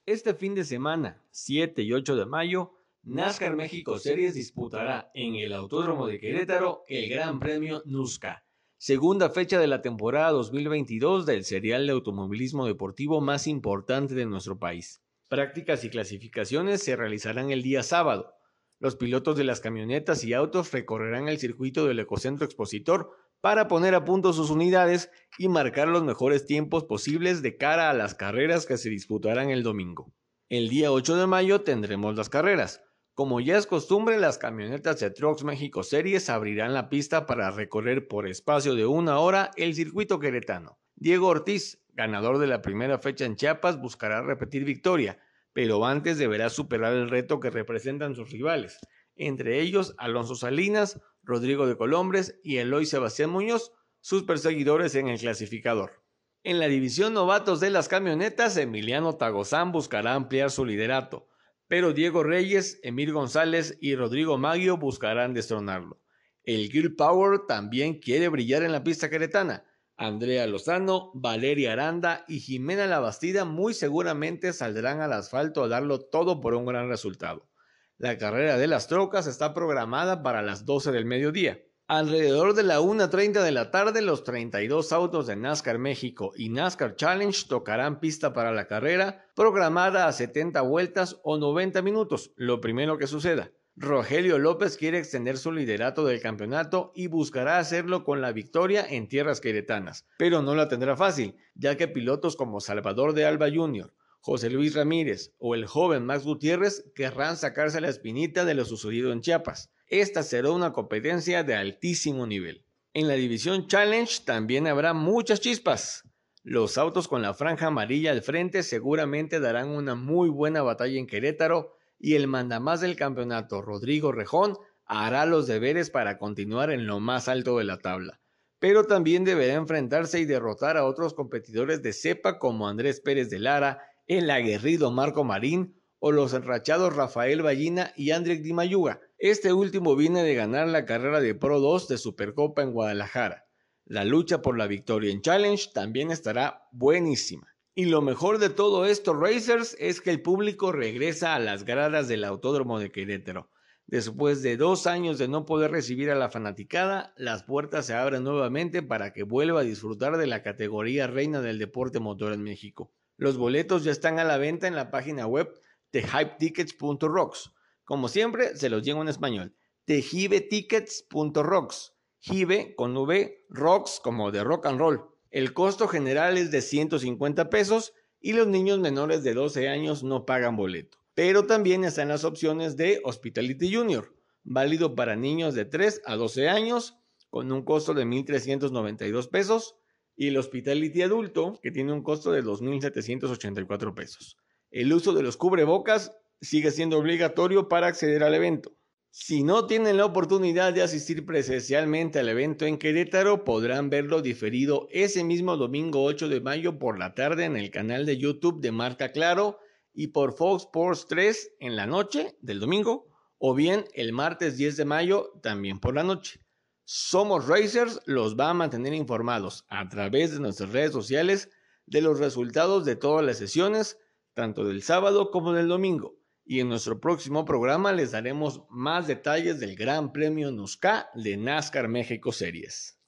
Este 0.04 0.34
fin 0.34 0.54
de 0.54 0.64
semana, 0.64 1.22
7 1.30 1.80
y 1.82 1.92
8 1.92 2.16
de 2.16 2.26
mayo, 2.26 2.74
NASCAR 3.04 3.56
México 3.56 3.98
Series 3.98 4.34
disputará 4.34 5.10
en 5.12 5.34
el 5.34 5.52
Autódromo 5.54 6.06
de 6.06 6.20
Querétaro 6.20 6.84
el 6.86 7.10
Gran 7.10 7.40
Premio 7.40 7.82
NUSCA, 7.84 8.44
segunda 8.78 9.28
fecha 9.28 9.58
de 9.58 9.66
la 9.66 9.82
temporada 9.82 10.30
2022 10.30 11.26
del 11.26 11.44
serial 11.44 11.84
de 11.84 11.94
automovilismo 11.94 12.64
deportivo 12.64 13.20
más 13.20 13.48
importante 13.48 14.14
de 14.14 14.24
nuestro 14.24 14.60
país. 14.60 15.02
Prácticas 15.28 15.82
y 15.82 15.90
clasificaciones 15.90 16.84
se 16.84 16.94
realizarán 16.94 17.50
el 17.50 17.64
día 17.64 17.82
sábado. 17.82 18.34
Los 18.78 18.94
pilotos 18.94 19.36
de 19.36 19.44
las 19.44 19.58
camionetas 19.58 20.22
y 20.22 20.32
autos 20.32 20.70
recorrerán 20.70 21.26
el 21.26 21.38
circuito 21.38 21.88
del 21.88 21.98
Ecocentro 21.98 22.46
Expositor 22.46 23.10
para 23.40 23.66
poner 23.66 23.96
a 23.96 24.04
punto 24.04 24.32
sus 24.32 24.48
unidades 24.48 25.10
y 25.38 25.48
marcar 25.48 25.88
los 25.88 26.04
mejores 26.04 26.46
tiempos 26.46 26.84
posibles 26.84 27.42
de 27.42 27.56
cara 27.56 27.90
a 27.90 27.94
las 27.94 28.14
carreras 28.14 28.64
que 28.64 28.78
se 28.78 28.90
disputarán 28.90 29.50
el 29.50 29.64
domingo. 29.64 30.14
El 30.48 30.68
día 30.68 30.92
8 30.92 31.16
de 31.16 31.26
mayo 31.26 31.62
tendremos 31.62 32.14
las 32.14 32.28
carreras. 32.28 32.80
Como 33.14 33.40
ya 33.40 33.58
es 33.58 33.66
costumbre, 33.66 34.18
las 34.18 34.38
camionetas 34.38 34.98
de 35.00 35.10
Trucks 35.10 35.44
México 35.44 35.82
Series 35.82 36.30
abrirán 36.30 36.72
la 36.72 36.88
pista 36.88 37.26
para 37.26 37.50
recorrer 37.50 38.08
por 38.08 38.26
espacio 38.26 38.74
de 38.74 38.86
una 38.86 39.18
hora 39.18 39.50
el 39.56 39.74
circuito 39.74 40.18
queretano. 40.18 40.78
Diego 40.96 41.28
Ortiz, 41.28 41.82
ganador 41.90 42.38
de 42.38 42.46
la 42.46 42.62
primera 42.62 42.98
fecha 42.98 43.26
en 43.26 43.36
Chiapas, 43.36 43.78
buscará 43.78 44.22
repetir 44.22 44.64
victoria, 44.64 45.18
pero 45.52 45.84
antes 45.84 46.16
deberá 46.16 46.48
superar 46.48 46.94
el 46.94 47.10
reto 47.10 47.38
que 47.38 47.50
representan 47.50 48.14
sus 48.14 48.30
rivales, 48.30 48.78
entre 49.14 49.60
ellos 49.60 49.94
Alonso 49.98 50.34
Salinas, 50.34 50.98
Rodrigo 51.22 51.66
de 51.66 51.76
Colombres 51.76 52.40
y 52.42 52.56
Eloy 52.56 52.86
Sebastián 52.86 53.28
Muñoz, 53.28 53.72
sus 54.00 54.22
perseguidores 54.22 54.94
en 54.94 55.08
el 55.08 55.18
clasificador. 55.18 56.02
En 56.44 56.58
la 56.58 56.66
división 56.66 57.12
novatos 57.12 57.60
de 57.60 57.68
las 57.68 57.88
camionetas, 57.88 58.56
Emiliano 58.56 59.16
Tagozán 59.16 59.70
buscará 59.70 60.14
ampliar 60.14 60.50
su 60.50 60.64
liderato, 60.64 61.28
pero 61.72 61.94
Diego 61.94 62.22
Reyes, 62.22 62.78
Emir 62.82 63.14
González 63.14 63.78
y 63.80 63.96
Rodrigo 63.96 64.36
Maggio 64.36 64.76
buscarán 64.76 65.32
destronarlo. 65.32 66.02
El 66.44 66.70
Gear 66.70 66.94
Power 66.98 67.46
también 67.48 67.98
quiere 67.98 68.28
brillar 68.28 68.62
en 68.62 68.72
la 68.72 68.84
pista 68.84 69.08
queretana. 69.08 69.64
Andrea 69.96 70.46
Lozano, 70.46 71.12
Valeria 71.14 71.72
Aranda 71.72 72.26
y 72.28 72.40
Jimena 72.40 72.86
Labastida 72.86 73.46
muy 73.46 73.72
seguramente 73.72 74.52
saldrán 74.52 75.00
al 75.00 75.14
asfalto 75.14 75.64
a 75.64 75.68
darlo 75.68 76.00
todo 76.00 76.42
por 76.42 76.52
un 76.52 76.66
gran 76.66 76.90
resultado. 76.90 77.48
La 77.96 78.18
carrera 78.18 78.58
de 78.58 78.66
las 78.66 78.86
trocas 78.86 79.26
está 79.26 79.54
programada 79.54 80.22
para 80.22 80.42
las 80.42 80.66
12 80.66 80.92
del 80.92 81.06
mediodía. 81.06 81.62
Alrededor 81.94 82.54
de 82.54 82.62
la 82.62 82.80
1.30 82.80 83.42
de 83.42 83.52
la 83.52 83.70
tarde, 83.70 84.00
los 84.00 84.24
32 84.24 84.92
autos 84.92 85.26
de 85.26 85.36
NASCAR 85.36 85.76
México 85.78 86.32
y 86.34 86.48
NASCAR 86.48 86.96
Challenge 86.96 87.46
tocarán 87.46 88.00
pista 88.00 88.32
para 88.32 88.50
la 88.50 88.66
carrera, 88.66 89.26
programada 89.36 90.06
a 90.06 90.12
70 90.12 90.62
vueltas 90.62 91.20
o 91.22 91.36
90 91.36 91.82
minutos, 91.82 92.32
lo 92.36 92.62
primero 92.62 92.96
que 92.96 93.06
suceda. 93.06 93.52
Rogelio 93.76 94.38
López 94.38 94.78
quiere 94.78 94.96
extender 94.96 95.36
su 95.36 95.52
liderato 95.52 96.06
del 96.06 96.22
campeonato 96.22 96.92
y 96.94 97.08
buscará 97.08 97.58
hacerlo 97.58 98.04
con 98.04 98.22
la 98.22 98.32
victoria 98.32 98.86
en 98.88 99.06
tierras 99.06 99.42
queretanas, 99.42 100.06
pero 100.16 100.40
no 100.40 100.54
la 100.54 100.68
tendrá 100.68 100.96
fácil, 100.96 101.36
ya 101.54 101.76
que 101.76 101.88
pilotos 101.88 102.36
como 102.36 102.62
Salvador 102.62 103.12
de 103.12 103.26
Alba 103.26 103.50
Jr., 103.54 103.92
José 104.22 104.48
Luis 104.48 104.74
Ramírez 104.74 105.34
o 105.38 105.54
el 105.54 105.66
joven 105.66 106.06
Max 106.06 106.24
Gutiérrez 106.24 106.90
querrán 106.94 107.36
sacarse 107.36 107.82
la 107.82 107.88
espinita 107.88 108.46
de 108.46 108.54
lo 108.54 108.64
sucedido 108.64 109.12
en 109.12 109.20
Chiapas. 109.20 109.72
Esta 109.92 110.22
será 110.22 110.52
una 110.52 110.72
competencia 110.72 111.44
de 111.44 111.54
altísimo 111.54 112.26
nivel. 112.26 112.64
En 112.94 113.08
la 113.08 113.12
división 113.12 113.66
Challenge 113.66 114.24
también 114.24 114.66
habrá 114.66 114.94
muchas 114.94 115.38
chispas. 115.38 116.08
Los 116.42 116.78
autos 116.78 117.08
con 117.08 117.20
la 117.20 117.34
franja 117.34 117.66
amarilla 117.66 118.10
al 118.10 118.22
frente 118.22 118.62
seguramente 118.62 119.38
darán 119.38 119.68
una 119.68 119.94
muy 119.94 120.30
buena 120.30 120.62
batalla 120.62 120.98
en 120.98 121.06
Querétaro 121.06 121.74
y 121.98 122.14
el 122.14 122.26
mandamás 122.26 122.80
del 122.80 122.96
campeonato, 122.96 123.60
Rodrigo 123.60 124.12
Rejón, 124.12 124.56
hará 124.86 125.26
los 125.26 125.46
deberes 125.46 125.90
para 125.90 126.16
continuar 126.16 126.70
en 126.70 126.86
lo 126.86 126.98
más 126.98 127.28
alto 127.28 127.58
de 127.58 127.64
la 127.64 127.76
tabla. 127.76 128.18
Pero 128.60 128.84
también 128.84 129.24
deberá 129.24 129.52
enfrentarse 129.52 130.20
y 130.20 130.24
derrotar 130.24 130.78
a 130.78 130.86
otros 130.86 131.12
competidores 131.12 131.82
de 131.82 131.92
cepa 131.92 132.38
como 132.38 132.66
Andrés 132.66 133.00
Pérez 133.00 133.28
de 133.28 133.40
Lara 133.40 133.82
el 134.06 134.30
aguerrido 134.30 134.90
Marco 134.90 135.22
Marín 135.22 135.82
o 136.04 136.12
los 136.12 136.32
enrachados 136.32 136.96
Rafael 136.96 137.42
Ballina 137.42 137.92
y 137.94 138.10
Andrés 138.10 138.42
Di 138.42 138.54
Mayuga. 138.54 139.02
Este 139.24 139.52
último 139.52 139.94
viene 139.94 140.24
de 140.24 140.34
ganar 140.34 140.66
la 140.66 140.84
carrera 140.84 141.20
de 141.20 141.36
Pro 141.36 141.60
2 141.60 141.86
de 141.86 141.96
Supercopa 141.96 142.60
en 142.60 142.72
Guadalajara. 142.72 143.46
La 143.84 144.04
lucha 144.04 144.42
por 144.42 144.58
la 144.58 144.66
victoria 144.66 145.12
en 145.12 145.22
Challenge 145.22 145.70
también 145.72 146.10
estará 146.10 146.66
buenísima. 146.72 147.46
Y 147.72 147.84
lo 147.84 148.02
mejor 148.02 148.38
de 148.38 148.50
todo 148.50 148.84
esto, 148.84 149.14
Racers, 149.14 149.76
es 149.78 150.00
que 150.00 150.10
el 150.10 150.22
público 150.22 150.72
regresa 150.72 151.36
a 151.36 151.38
las 151.38 151.64
gradas 151.64 152.08
del 152.08 152.24
Autódromo 152.24 152.80
de 152.80 152.90
Querétaro. 152.90 153.48
Después 153.86 154.42
de 154.42 154.56
dos 154.56 154.88
años 154.88 155.18
de 155.18 155.28
no 155.28 155.46
poder 155.46 155.70
recibir 155.70 156.10
a 156.10 156.16
la 156.16 156.28
fanaticada, 156.28 157.14
las 157.16 157.44
puertas 157.44 157.86
se 157.86 157.94
abren 157.94 158.24
nuevamente 158.24 158.82
para 158.82 159.12
que 159.12 159.22
vuelva 159.22 159.60
a 159.60 159.62
disfrutar 159.62 160.16
de 160.16 160.26
la 160.26 160.42
categoría 160.42 161.06
reina 161.06 161.40
del 161.40 161.60
deporte 161.60 162.00
motor 162.00 162.32
en 162.32 162.42
México. 162.42 162.90
Los 163.18 163.36
boletos 163.36 163.84
ya 163.84 163.92
están 163.92 164.18
a 164.18 164.24
la 164.24 164.36
venta 164.36 164.66
en 164.66 164.74
la 164.74 164.90
página 164.90 165.28
web 165.28 165.48
de 165.92 166.00
hypetickets.rocks. 166.00 167.52
Como 167.84 168.08
siempre, 168.08 168.56
se 168.56 168.70
los 168.70 168.82
llevo 168.82 169.02
en 169.02 169.08
español. 169.08 169.54
tejibetickets.rocks. 169.84 171.92
Jive 172.20 172.74
con 172.76 172.96
V, 172.96 173.46
rocks 173.48 173.98
como 174.00 174.30
de 174.30 174.44
rock 174.44 174.66
and 174.66 174.78
roll. 174.78 175.00
El 175.30 175.52
costo 175.54 175.88
general 175.88 176.38
es 176.38 176.52
de 176.52 176.62
150 176.62 177.50
pesos 177.50 177.94
y 178.20 178.34
los 178.34 178.46
niños 178.46 178.78
menores 178.78 179.24
de 179.24 179.34
12 179.34 179.68
años 179.68 180.04
no 180.04 180.24
pagan 180.24 180.54
boleto. 180.54 180.98
Pero 181.14 181.46
también 181.46 181.84
están 181.84 182.08
las 182.08 182.24
opciones 182.24 182.76
de 182.76 183.00
Hospitality 183.04 183.74
Junior, 183.74 184.14
válido 184.44 184.94
para 184.94 185.16
niños 185.16 185.54
de 185.54 185.64
3 185.64 186.02
a 186.06 186.16
12 186.16 186.48
años 186.48 186.96
con 187.28 187.50
un 187.50 187.64
costo 187.64 187.92
de 187.92 188.04
1.392 188.04 189.28
pesos 189.28 189.74
y 190.14 190.28
el 190.28 190.36
Hospitality 190.36 191.02
Adulto 191.02 191.58
que 191.62 191.72
tiene 191.72 191.92
un 191.92 192.02
costo 192.02 192.30
de 192.30 192.44
2.784 192.44 193.94
pesos. 193.94 194.36
El 194.70 194.92
uso 194.92 195.12
de 195.12 195.22
los 195.22 195.36
cubrebocas 195.36 196.12
sigue 196.42 196.72
siendo 196.72 196.98
obligatorio 196.98 197.68
para 197.68 197.86
acceder 197.86 198.24
al 198.24 198.34
evento. 198.34 198.76
Si 199.10 199.44
no 199.44 199.66
tienen 199.66 199.98
la 199.98 200.06
oportunidad 200.06 200.72
de 200.72 200.82
asistir 200.82 201.24
presencialmente 201.24 202.18
al 202.18 202.28
evento 202.28 202.66
en 202.66 202.78
Querétaro, 202.78 203.44
podrán 203.44 203.90
verlo 203.90 204.22
diferido 204.22 204.88
ese 204.90 205.22
mismo 205.22 205.56
domingo 205.56 206.02
8 206.02 206.28
de 206.28 206.40
mayo 206.40 206.78
por 206.78 206.98
la 206.98 207.14
tarde 207.14 207.44
en 207.44 207.56
el 207.56 207.70
canal 207.70 208.06
de 208.06 208.16
YouTube 208.16 208.60
de 208.60 208.72
Marca 208.72 209.12
Claro 209.12 209.58
y 209.94 210.08
por 210.08 210.34
Fox 210.34 210.64
Sports 210.64 211.06
3 211.08 211.56
en 211.60 211.76
la 211.76 211.86
noche 211.86 212.36
del 212.40 212.58
domingo, 212.58 213.06
o 213.38 213.54
bien 213.54 213.84
el 213.92 214.12
martes 214.12 214.56
10 214.56 214.78
de 214.78 214.84
mayo 214.84 215.30
también 215.42 215.78
por 215.78 215.94
la 215.94 216.02
noche. 216.02 216.40
Somos 216.84 217.46
Racers 217.46 218.00
los 218.06 218.34
va 218.34 218.50
a 218.50 218.54
mantener 218.54 218.94
informados 218.94 219.64
a 219.68 219.88
través 219.88 220.32
de 220.32 220.40
nuestras 220.40 220.70
redes 220.70 220.92
sociales 220.92 221.50
de 221.86 222.00
los 222.00 222.18
resultados 222.18 222.84
de 222.84 222.96
todas 222.96 223.24
las 223.24 223.36
sesiones, 223.36 223.98
tanto 224.32 224.64
del 224.64 224.82
sábado 224.82 225.30
como 225.30 225.52
del 225.52 225.68
domingo 225.68 226.21
y 226.44 226.60
en 226.60 226.68
nuestro 226.68 227.00
próximo 227.00 227.44
programa 227.44 227.92
les 227.92 228.12
daremos 228.12 228.62
más 228.68 229.06
detalles 229.06 229.60
del 229.60 229.76
Gran 229.76 230.12
Premio 230.12 230.50
Nusca 230.50 231.10
de 231.14 231.36
NASCAR 231.36 231.88
México 231.88 232.32
Series. 232.32 232.98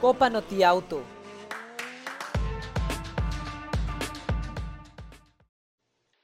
Copa 0.00 0.30
Noti 0.30 0.62
Auto. 0.62 1.02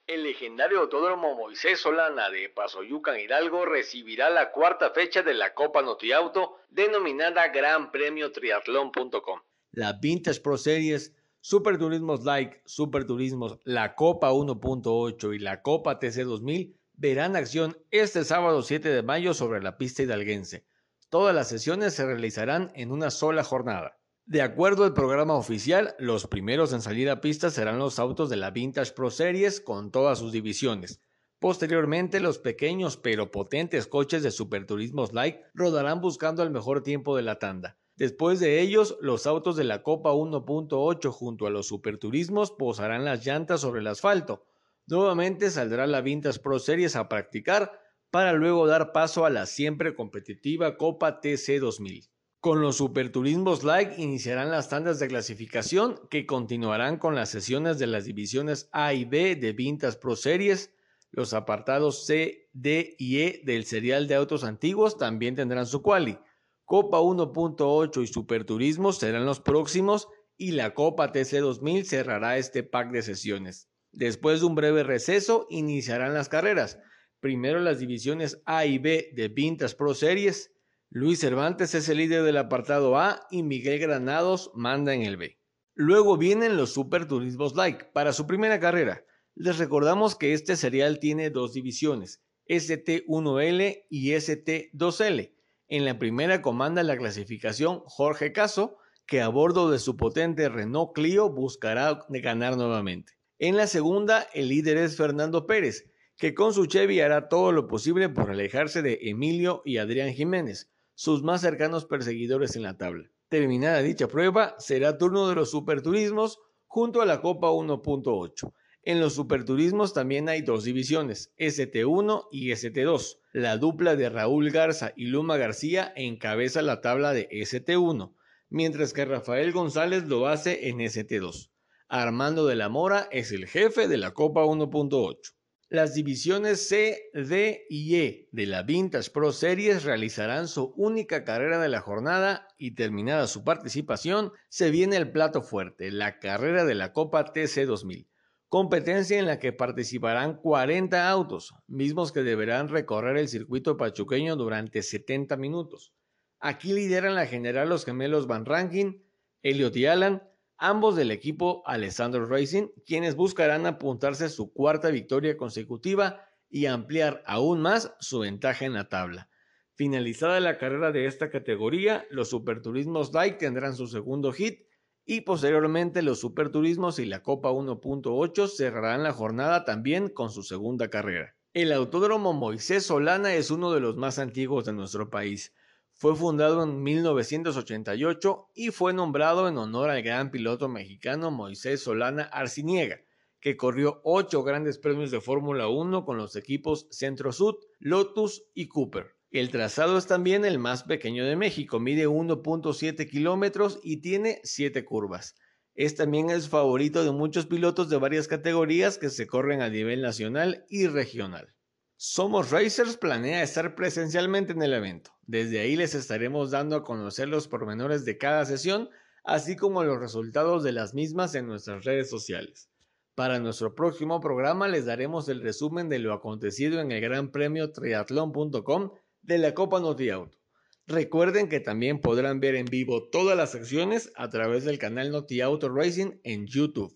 El 0.06 0.22
legendario 0.22 0.78
autódromo 0.80 1.34
Moisés 1.34 1.80
Solana 1.80 2.30
de 2.30 2.48
Pasoyucan 2.48 3.18
Hidalgo 3.18 3.64
recibirá 3.64 4.30
la 4.30 4.52
cuarta 4.52 4.90
fecha 4.90 5.22
de 5.22 5.34
la 5.34 5.54
Copa 5.54 5.82
Noti 5.82 6.12
Auto 6.12 6.58
denominada 6.70 7.48
Gran 7.48 7.90
Premio 7.90 8.30
Triatlón.com. 8.30 9.40
La 9.72 9.94
Vintage 9.94 10.40
Pro 10.40 10.56
Series 10.56 11.12
Super 11.46 11.76
Turismos 11.76 12.24
Like, 12.24 12.62
Super 12.64 13.04
Turismos, 13.04 13.58
la 13.64 13.94
Copa 13.96 14.32
1.8 14.32 15.36
y 15.36 15.38
la 15.38 15.60
Copa 15.60 15.98
TC 15.98 16.24
2000 16.24 16.74
verán 16.94 17.36
acción 17.36 17.76
este 17.90 18.24
sábado 18.24 18.62
7 18.62 18.88
de 18.88 19.02
mayo 19.02 19.34
sobre 19.34 19.62
la 19.62 19.76
pista 19.76 20.02
hidalguense. 20.02 20.64
Todas 21.10 21.34
las 21.34 21.48
sesiones 21.48 21.92
se 21.92 22.06
realizarán 22.06 22.72
en 22.74 22.90
una 22.90 23.10
sola 23.10 23.44
jornada. 23.44 23.98
De 24.24 24.40
acuerdo 24.40 24.84
al 24.84 24.94
programa 24.94 25.34
oficial, 25.34 25.94
los 25.98 26.26
primeros 26.26 26.72
en 26.72 26.80
salir 26.80 27.10
a 27.10 27.20
pista 27.20 27.50
serán 27.50 27.78
los 27.78 27.98
autos 27.98 28.30
de 28.30 28.36
la 28.36 28.50
Vintage 28.50 28.92
Pro 28.92 29.10
Series 29.10 29.60
con 29.60 29.90
todas 29.90 30.20
sus 30.20 30.32
divisiones. 30.32 31.02
Posteriormente, 31.40 32.20
los 32.20 32.38
pequeños 32.38 32.96
pero 32.96 33.30
potentes 33.30 33.86
coches 33.86 34.22
de 34.22 34.30
Super 34.30 34.64
Turismos 34.64 35.12
Like 35.12 35.42
rodarán 35.52 36.00
buscando 36.00 36.42
el 36.42 36.48
mejor 36.48 36.82
tiempo 36.82 37.14
de 37.14 37.22
la 37.22 37.38
tanda. 37.38 37.76
Después 37.96 38.40
de 38.40 38.60
ellos, 38.60 38.96
los 39.00 39.26
autos 39.26 39.54
de 39.56 39.62
la 39.62 39.82
Copa 39.84 40.12
1.8 40.12 41.10
junto 41.10 41.46
a 41.46 41.50
los 41.50 41.68
Superturismos 41.68 42.50
posarán 42.50 43.04
las 43.04 43.24
llantas 43.24 43.60
sobre 43.60 43.80
el 43.80 43.86
asfalto. 43.86 44.44
Nuevamente 44.86 45.50
saldrá 45.50 45.86
la 45.86 46.00
Vintas 46.00 46.40
Pro 46.40 46.58
Series 46.58 46.96
a 46.96 47.08
practicar 47.08 47.80
para 48.10 48.32
luego 48.32 48.66
dar 48.66 48.92
paso 48.92 49.24
a 49.24 49.30
la 49.30 49.46
siempre 49.46 49.94
competitiva 49.94 50.76
Copa 50.76 51.20
TC 51.20 51.60
2000. 51.60 52.10
Con 52.40 52.60
los 52.60 52.76
Superturismos 52.76 53.64
Light 53.64 53.98
iniciarán 53.98 54.50
las 54.50 54.68
tandas 54.68 54.98
de 54.98 55.08
clasificación 55.08 56.00
que 56.10 56.26
continuarán 56.26 56.98
con 56.98 57.14
las 57.14 57.30
sesiones 57.30 57.78
de 57.78 57.86
las 57.86 58.04
divisiones 58.04 58.68
A 58.72 58.92
y 58.92 59.04
B 59.04 59.36
de 59.36 59.52
Vintas 59.52 59.96
Pro 59.96 60.14
Series. 60.14 60.74
Los 61.10 61.32
apartados 61.32 62.06
C, 62.06 62.50
D 62.52 62.96
y 62.98 63.20
E 63.20 63.40
del 63.44 63.64
serial 63.64 64.08
de 64.08 64.16
autos 64.16 64.44
antiguos 64.44 64.98
también 64.98 65.36
tendrán 65.36 65.64
su 65.64 65.80
quali. 65.80 66.18
Copa 66.64 67.00
1.8 67.00 68.02
y 68.02 68.06
Superturismo 68.06 68.92
serán 68.92 69.26
los 69.26 69.40
próximos 69.40 70.08
y 70.36 70.52
la 70.52 70.72
Copa 70.72 71.12
TC 71.12 71.40
2000 71.40 71.84
cerrará 71.84 72.38
este 72.38 72.62
pack 72.62 72.90
de 72.90 73.02
sesiones. 73.02 73.68
Después 73.92 74.40
de 74.40 74.46
un 74.46 74.54
breve 74.54 74.82
receso, 74.82 75.46
iniciarán 75.50 76.14
las 76.14 76.28
carreras. 76.28 76.78
Primero 77.20 77.60
las 77.60 77.78
divisiones 77.78 78.42
A 78.46 78.66
y 78.66 78.78
B 78.78 79.10
de 79.14 79.28
Vintas 79.28 79.74
Pro 79.74 79.94
Series. 79.94 80.52
Luis 80.90 81.20
Cervantes 81.20 81.74
es 81.74 81.88
el 81.88 81.98
líder 81.98 82.22
del 82.22 82.38
apartado 82.38 82.96
A 82.96 83.26
y 83.30 83.42
Miguel 83.42 83.78
Granados 83.78 84.50
manda 84.54 84.94
en 84.94 85.02
el 85.02 85.16
B. 85.16 85.38
Luego 85.74 86.16
vienen 86.16 86.56
los 86.56 86.72
Superturismos 86.72 87.54
Like 87.56 87.86
para 87.92 88.12
su 88.12 88.26
primera 88.26 88.58
carrera. 88.58 89.04
Les 89.34 89.58
recordamos 89.58 90.16
que 90.16 90.32
este 90.32 90.56
serial 90.56 90.98
tiene 90.98 91.30
dos 91.30 91.52
divisiones, 91.52 92.22
ST1L 92.48 93.84
y 93.90 94.10
ST2L. 94.12 95.33
En 95.76 95.84
la 95.84 95.98
primera 95.98 96.40
comanda 96.40 96.84
la 96.84 96.96
clasificación 96.96 97.82
Jorge 97.86 98.32
Caso, 98.32 98.78
que 99.06 99.20
a 99.20 99.26
bordo 99.26 99.72
de 99.72 99.80
su 99.80 99.96
potente 99.96 100.48
Renault 100.48 100.92
Clio 100.94 101.30
buscará 101.30 102.06
ganar 102.08 102.56
nuevamente. 102.56 103.14
En 103.40 103.56
la 103.56 103.66
segunda, 103.66 104.28
el 104.34 104.50
líder 104.50 104.76
es 104.76 104.96
Fernando 104.96 105.48
Pérez, 105.48 105.90
que 106.16 106.32
con 106.32 106.54
su 106.54 106.66
Chevy 106.66 107.00
hará 107.00 107.28
todo 107.28 107.50
lo 107.50 107.66
posible 107.66 108.08
por 108.08 108.30
alejarse 108.30 108.82
de 108.82 109.00
Emilio 109.02 109.62
y 109.64 109.78
Adrián 109.78 110.12
Jiménez, 110.12 110.70
sus 110.94 111.24
más 111.24 111.40
cercanos 111.40 111.86
perseguidores 111.86 112.54
en 112.54 112.62
la 112.62 112.76
tabla. 112.76 113.10
Terminada 113.28 113.82
dicha 113.82 114.06
prueba, 114.06 114.54
será 114.58 114.96
turno 114.96 115.28
de 115.28 115.34
los 115.34 115.50
superturismos 115.50 116.38
junto 116.68 117.02
a 117.02 117.04
la 117.04 117.20
Copa 117.20 117.50
1.8. 117.50 118.52
En 118.86 119.00
los 119.00 119.14
superturismos 119.14 119.94
también 119.94 120.28
hay 120.28 120.42
dos 120.42 120.64
divisiones, 120.64 121.32
ST1 121.38 122.28
y 122.30 122.50
ST2. 122.50 123.18
La 123.32 123.56
dupla 123.56 123.96
de 123.96 124.10
Raúl 124.10 124.50
Garza 124.50 124.92
y 124.94 125.06
Luma 125.06 125.38
García 125.38 125.90
encabeza 125.96 126.60
la 126.60 126.82
tabla 126.82 127.14
de 127.14 127.26
ST1, 127.30 128.12
mientras 128.50 128.92
que 128.92 129.06
Rafael 129.06 129.52
González 129.52 130.04
lo 130.04 130.26
hace 130.26 130.68
en 130.68 130.80
ST2. 130.80 131.48
Armando 131.88 132.46
de 132.46 132.56
la 132.56 132.68
Mora 132.68 133.08
es 133.10 133.32
el 133.32 133.46
jefe 133.46 133.88
de 133.88 133.96
la 133.96 134.12
Copa 134.12 134.44
1.8. 134.44 135.34
Las 135.70 135.94
divisiones 135.94 136.68
C, 136.68 137.10
D 137.14 137.64
y 137.70 137.96
E 137.96 138.28
de 138.32 138.44
la 138.44 138.64
Vintage 138.64 139.10
Pro 139.10 139.32
Series 139.32 139.84
realizarán 139.84 140.46
su 140.46 140.74
única 140.76 141.24
carrera 141.24 141.58
de 141.58 141.70
la 141.70 141.80
jornada 141.80 142.48
y 142.58 142.72
terminada 142.72 143.28
su 143.28 143.44
participación, 143.44 144.32
se 144.50 144.70
viene 144.70 144.96
el 144.96 145.10
plato 145.10 145.40
fuerte, 145.40 145.90
la 145.90 146.18
carrera 146.18 146.66
de 146.66 146.74
la 146.74 146.92
Copa 146.92 147.32
TC 147.32 147.64
2000 147.64 148.06
competencia 148.54 149.18
en 149.18 149.26
la 149.26 149.40
que 149.40 149.52
participarán 149.52 150.36
40 150.36 151.10
autos, 151.10 151.56
mismos 151.66 152.12
que 152.12 152.22
deberán 152.22 152.68
recorrer 152.68 153.16
el 153.16 153.26
circuito 153.26 153.76
pachuqueño 153.76 154.36
durante 154.36 154.80
70 154.84 155.36
minutos. 155.36 155.92
Aquí 156.38 156.72
lideran 156.72 157.16
la 157.16 157.26
general 157.26 157.68
los 157.68 157.84
gemelos 157.84 158.28
Van 158.28 158.46
Rankin, 158.46 159.02
Elliot 159.42 159.74
y 159.74 159.86
Alan, 159.86 160.22
ambos 160.56 160.94
del 160.94 161.10
equipo 161.10 161.64
Alessandro 161.66 162.26
Racing, 162.26 162.68
quienes 162.86 163.16
buscarán 163.16 163.66
apuntarse 163.66 164.28
su 164.28 164.52
cuarta 164.52 164.88
victoria 164.90 165.36
consecutiva 165.36 166.24
y 166.48 166.66
ampliar 166.66 167.24
aún 167.26 167.60
más 167.60 167.92
su 167.98 168.20
ventaja 168.20 168.66
en 168.66 168.74
la 168.74 168.88
tabla. 168.88 169.28
Finalizada 169.74 170.38
la 170.38 170.58
carrera 170.58 170.92
de 170.92 171.06
esta 171.06 171.28
categoría, 171.28 172.06
los 172.08 172.30
Superturismos 172.30 173.12
Light 173.12 173.38
tendrán 173.38 173.74
su 173.74 173.88
segundo 173.88 174.30
hit 174.30 174.60
y 175.06 175.22
posteriormente 175.22 176.02
los 176.02 176.20
Superturismos 176.20 176.98
y 176.98 177.04
la 177.04 177.22
Copa 177.22 177.50
1.8 177.50 178.48
cerrarán 178.48 179.02
la 179.02 179.12
jornada 179.12 179.64
también 179.64 180.08
con 180.08 180.30
su 180.30 180.42
segunda 180.42 180.88
carrera. 180.88 181.36
El 181.52 181.72
Autódromo 181.72 182.32
Moisés 182.32 182.86
Solana 182.86 183.34
es 183.34 183.50
uno 183.50 183.72
de 183.72 183.80
los 183.80 183.96
más 183.96 184.18
antiguos 184.18 184.64
de 184.64 184.72
nuestro 184.72 185.10
país. 185.10 185.54
Fue 185.92 186.16
fundado 186.16 186.64
en 186.64 186.82
1988 186.82 188.48
y 188.54 188.70
fue 188.70 188.92
nombrado 188.92 189.46
en 189.46 189.58
honor 189.58 189.90
al 189.90 190.02
gran 190.02 190.30
piloto 190.30 190.68
mexicano 190.68 191.30
Moisés 191.30 191.82
Solana 191.82 192.24
Arciniega, 192.24 193.00
que 193.40 193.56
corrió 193.56 194.00
ocho 194.02 194.42
grandes 194.42 194.78
premios 194.78 195.10
de 195.10 195.20
Fórmula 195.20 195.68
1 195.68 196.04
con 196.04 196.16
los 196.16 196.34
equipos 196.34 196.88
Centro 196.90 197.30
Sud, 197.30 197.56
Lotus 197.78 198.44
y 198.54 198.66
Cooper. 198.66 199.13
El 199.34 199.50
trazado 199.50 199.98
es 199.98 200.06
también 200.06 200.44
el 200.44 200.60
más 200.60 200.84
pequeño 200.84 201.24
de 201.24 201.34
México, 201.34 201.80
mide 201.80 202.06
1.7 202.06 203.10
kilómetros 203.10 203.80
y 203.82 203.96
tiene 203.96 204.40
7 204.44 204.84
curvas. 204.84 205.34
Es 205.74 205.96
también 205.96 206.30
el 206.30 206.40
favorito 206.42 207.02
de 207.02 207.10
muchos 207.10 207.46
pilotos 207.46 207.90
de 207.90 207.96
varias 207.96 208.28
categorías 208.28 208.96
que 208.96 209.10
se 209.10 209.26
corren 209.26 209.60
a 209.60 209.70
nivel 209.70 210.02
nacional 210.02 210.64
y 210.68 210.86
regional. 210.86 211.52
Somos 211.96 212.52
Racers 212.52 212.96
planea 212.96 213.42
estar 213.42 213.74
presencialmente 213.74 214.52
en 214.52 214.62
el 214.62 214.72
evento. 214.72 215.10
Desde 215.26 215.58
ahí 215.58 215.74
les 215.74 215.96
estaremos 215.96 216.52
dando 216.52 216.76
a 216.76 216.84
conocer 216.84 217.26
los 217.26 217.48
pormenores 217.48 218.04
de 218.04 218.16
cada 218.16 218.44
sesión, 218.44 218.88
así 219.24 219.56
como 219.56 219.82
los 219.82 219.98
resultados 219.98 220.62
de 220.62 220.70
las 220.70 220.94
mismas 220.94 221.34
en 221.34 221.48
nuestras 221.48 221.84
redes 221.84 222.08
sociales. 222.08 222.70
Para 223.16 223.40
nuestro 223.40 223.74
próximo 223.74 224.20
programa 224.20 224.68
les 224.68 224.86
daremos 224.86 225.28
el 225.28 225.42
resumen 225.42 225.88
de 225.88 225.98
lo 225.98 226.12
acontecido 226.12 226.80
en 226.80 226.92
el 226.92 227.00
Gran 227.00 227.32
Premio 227.32 227.72
Triathlon.com 227.72 228.92
de 229.24 229.38
la 229.38 229.54
Copa 229.54 229.80
Noti 229.80 230.10
Auto. 230.10 230.38
Recuerden 230.86 231.48
que 231.48 231.60
también 231.60 231.98
podrán 231.98 232.40
ver 232.40 232.54
en 232.56 232.66
vivo 232.66 233.08
todas 233.08 233.36
las 233.36 233.52
secciones 233.52 234.12
a 234.16 234.28
través 234.28 234.64
del 234.64 234.78
canal 234.78 235.10
Noti 235.10 235.40
Auto 235.40 235.70
Racing 235.70 236.18
en 236.24 236.46
YouTube. 236.46 236.94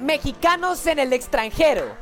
Mexicanos 0.00 0.86
en 0.86 0.98
el 0.98 1.12
extranjero. 1.12 1.96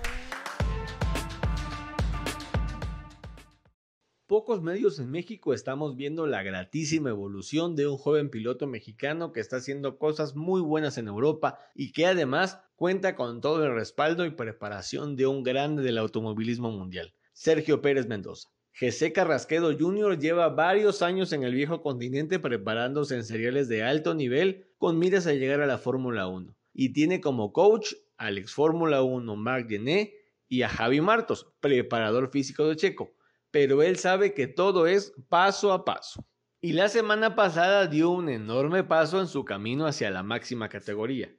Pocos 4.27 4.63
medios 4.63 4.99
en 4.99 5.11
México 5.11 5.53
estamos 5.53 5.97
viendo 5.97 6.27
la 6.27 6.43
gratísima 6.43 7.11
evolución 7.11 7.77
de 7.77 7.87
un 7.87 7.99
joven 7.99 8.31
piloto 8.31 8.67
mexicano 8.67 9.33
que 9.33 9.41
está 9.41 9.59
haciendo 9.59 9.99
cosas 9.99 10.35
muy 10.35 10.63
buenas 10.63 10.97
en 10.97 11.09
Europa 11.09 11.59
y 11.75 11.93
que 11.93 12.07
además 12.07 12.59
cuenta 12.75 13.17
con 13.17 13.43
todo 13.43 13.65
el 13.65 13.75
respaldo 13.75 14.25
y 14.25 14.31
preparación 14.31 15.15
de 15.15 15.27
un 15.27 15.43
grande 15.43 15.83
del 15.83 15.99
automovilismo 15.99 16.73
mundial, 16.73 17.14
Sergio 17.35 17.83
Pérez 17.83 18.07
Mendoza. 18.07 18.49
José 18.79 19.13
Carrasquedo 19.13 19.77
Jr. 19.77 20.19
lleva 20.19 20.49
varios 20.49 21.03
años 21.03 21.33
en 21.33 21.43
el 21.43 21.53
viejo 21.53 21.83
continente 21.83 22.39
preparándose 22.39 23.17
en 23.17 23.25
seriales 23.25 23.69
de 23.69 23.83
alto 23.83 24.15
nivel 24.15 24.69
con 24.79 24.99
miras 25.01 25.27
a 25.27 25.33
llegar 25.33 25.61
a 25.61 25.67
la 25.67 25.79
Fórmula 25.79 26.29
1 26.29 26.57
y 26.73 26.93
tiene 26.93 27.21
como 27.21 27.53
coach 27.53 27.95
al 28.17 28.39
ex 28.39 28.53
Fórmula 28.53 29.03
1 29.03 29.37
Marc 29.37 29.69
Gené 29.69 30.15
y 30.49 30.63
a 30.63 30.69
Javi 30.69 31.01
Martos, 31.01 31.53
preparador 31.59 32.31
físico 32.31 32.69
de 32.69 32.77
Checo, 32.77 33.13
pero 33.51 33.83
él 33.83 33.97
sabe 33.97 34.33
que 34.33 34.47
todo 34.47 34.87
es 34.87 35.13
paso 35.29 35.73
a 35.73 35.85
paso. 35.85 36.25
Y 36.61 36.73
la 36.73 36.89
semana 36.89 37.35
pasada 37.35 37.89
dio 37.89 38.11
un 38.11 38.29
enorme 38.29 38.85
paso 38.85 39.21
en 39.21 39.27
su 39.27 39.45
camino 39.45 39.87
hacia 39.87 40.11
la 40.11 40.23
máxima 40.23 40.69
categoría. 40.69 41.35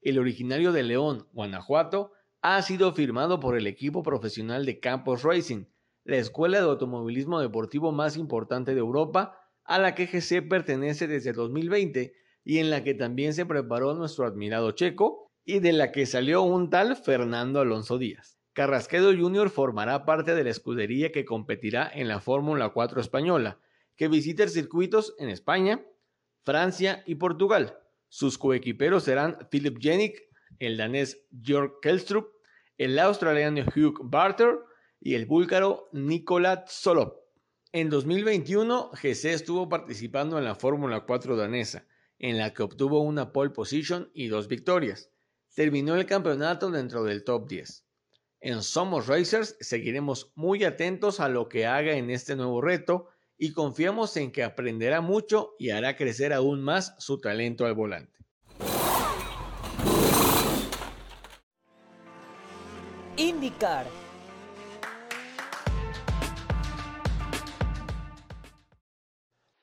El 0.00 0.18
originario 0.18 0.70
de 0.70 0.84
León, 0.84 1.28
Guanajuato, 1.32 2.12
ha 2.42 2.60
sido 2.60 2.92
firmado 2.92 3.38
por 3.38 3.56
el 3.56 3.68
equipo 3.68 4.02
profesional 4.02 4.66
de 4.66 4.80
Campos 4.80 5.22
Racing, 5.22 5.66
la 6.04 6.16
escuela 6.16 6.58
de 6.58 6.64
automovilismo 6.64 7.40
deportivo 7.40 7.92
más 7.92 8.16
importante 8.16 8.74
de 8.74 8.80
Europa, 8.80 9.38
a 9.64 9.78
la 9.78 9.94
que 9.94 10.06
GC 10.06 10.48
pertenece 10.48 11.06
desde 11.06 11.32
2020 11.32 12.12
y 12.44 12.58
en 12.58 12.70
la 12.70 12.82
que 12.82 12.94
también 12.94 13.32
se 13.32 13.46
preparó 13.46 13.94
nuestro 13.94 14.26
admirado 14.26 14.72
checo 14.72 15.30
y 15.44 15.60
de 15.60 15.72
la 15.72 15.92
que 15.92 16.04
salió 16.04 16.42
un 16.42 16.68
tal 16.68 16.96
Fernando 16.96 17.60
Alonso 17.60 17.96
Díaz. 17.96 18.40
Carrasquedo 18.54 19.16
Jr. 19.16 19.48
formará 19.48 20.04
parte 20.04 20.34
de 20.34 20.42
la 20.42 20.50
escudería 20.50 21.12
que 21.12 21.24
competirá 21.24 21.88
en 21.94 22.08
la 22.08 22.20
Fórmula 22.20 22.70
4 22.70 23.00
española, 23.00 23.60
que 23.96 24.08
visita 24.08 24.48
circuitos 24.48 25.14
en 25.20 25.28
España, 25.28 25.86
Francia 26.44 27.04
y 27.06 27.14
Portugal. 27.14 27.78
Sus 28.08 28.36
coequiperos 28.36 29.04
serán 29.04 29.38
Philip 29.48 29.78
Jenick, 29.80 30.31
el 30.58 30.76
danés 30.76 31.24
Jörg 31.44 31.80
Kelstrup, 31.80 32.28
el 32.78 32.98
australiano 32.98 33.62
Hugh 33.74 33.98
Barter, 34.02 34.58
y 35.00 35.14
el 35.14 35.26
búlgaro 35.26 35.88
Nikola 35.92 36.64
Solop. 36.68 37.16
En 37.72 37.90
2021, 37.90 38.90
GC 38.92 39.32
estuvo 39.32 39.68
participando 39.68 40.38
en 40.38 40.44
la 40.44 40.54
Fórmula 40.54 41.00
4 41.00 41.36
danesa, 41.36 41.86
en 42.18 42.38
la 42.38 42.54
que 42.54 42.62
obtuvo 42.62 43.00
una 43.00 43.32
pole 43.32 43.50
position 43.50 44.10
y 44.14 44.28
dos 44.28 44.46
victorias. 44.46 45.10
Terminó 45.54 45.96
el 45.96 46.06
campeonato 46.06 46.70
dentro 46.70 47.02
del 47.02 47.24
top 47.24 47.48
10. 47.48 47.84
En 48.40 48.62
Somos 48.62 49.06
Racers 49.06 49.56
seguiremos 49.60 50.32
muy 50.34 50.64
atentos 50.64 51.18
a 51.20 51.28
lo 51.28 51.48
que 51.48 51.66
haga 51.66 51.94
en 51.94 52.10
este 52.10 52.36
nuevo 52.36 52.60
reto 52.60 53.08
y 53.38 53.52
confiamos 53.52 54.16
en 54.16 54.30
que 54.30 54.44
aprenderá 54.44 55.00
mucho 55.00 55.54
y 55.58 55.70
hará 55.70 55.96
crecer 55.96 56.32
aún 56.32 56.62
más 56.62 56.94
su 56.98 57.20
talento 57.20 57.66
al 57.66 57.74
volante. 57.74 58.11
IndyCar 63.42 63.86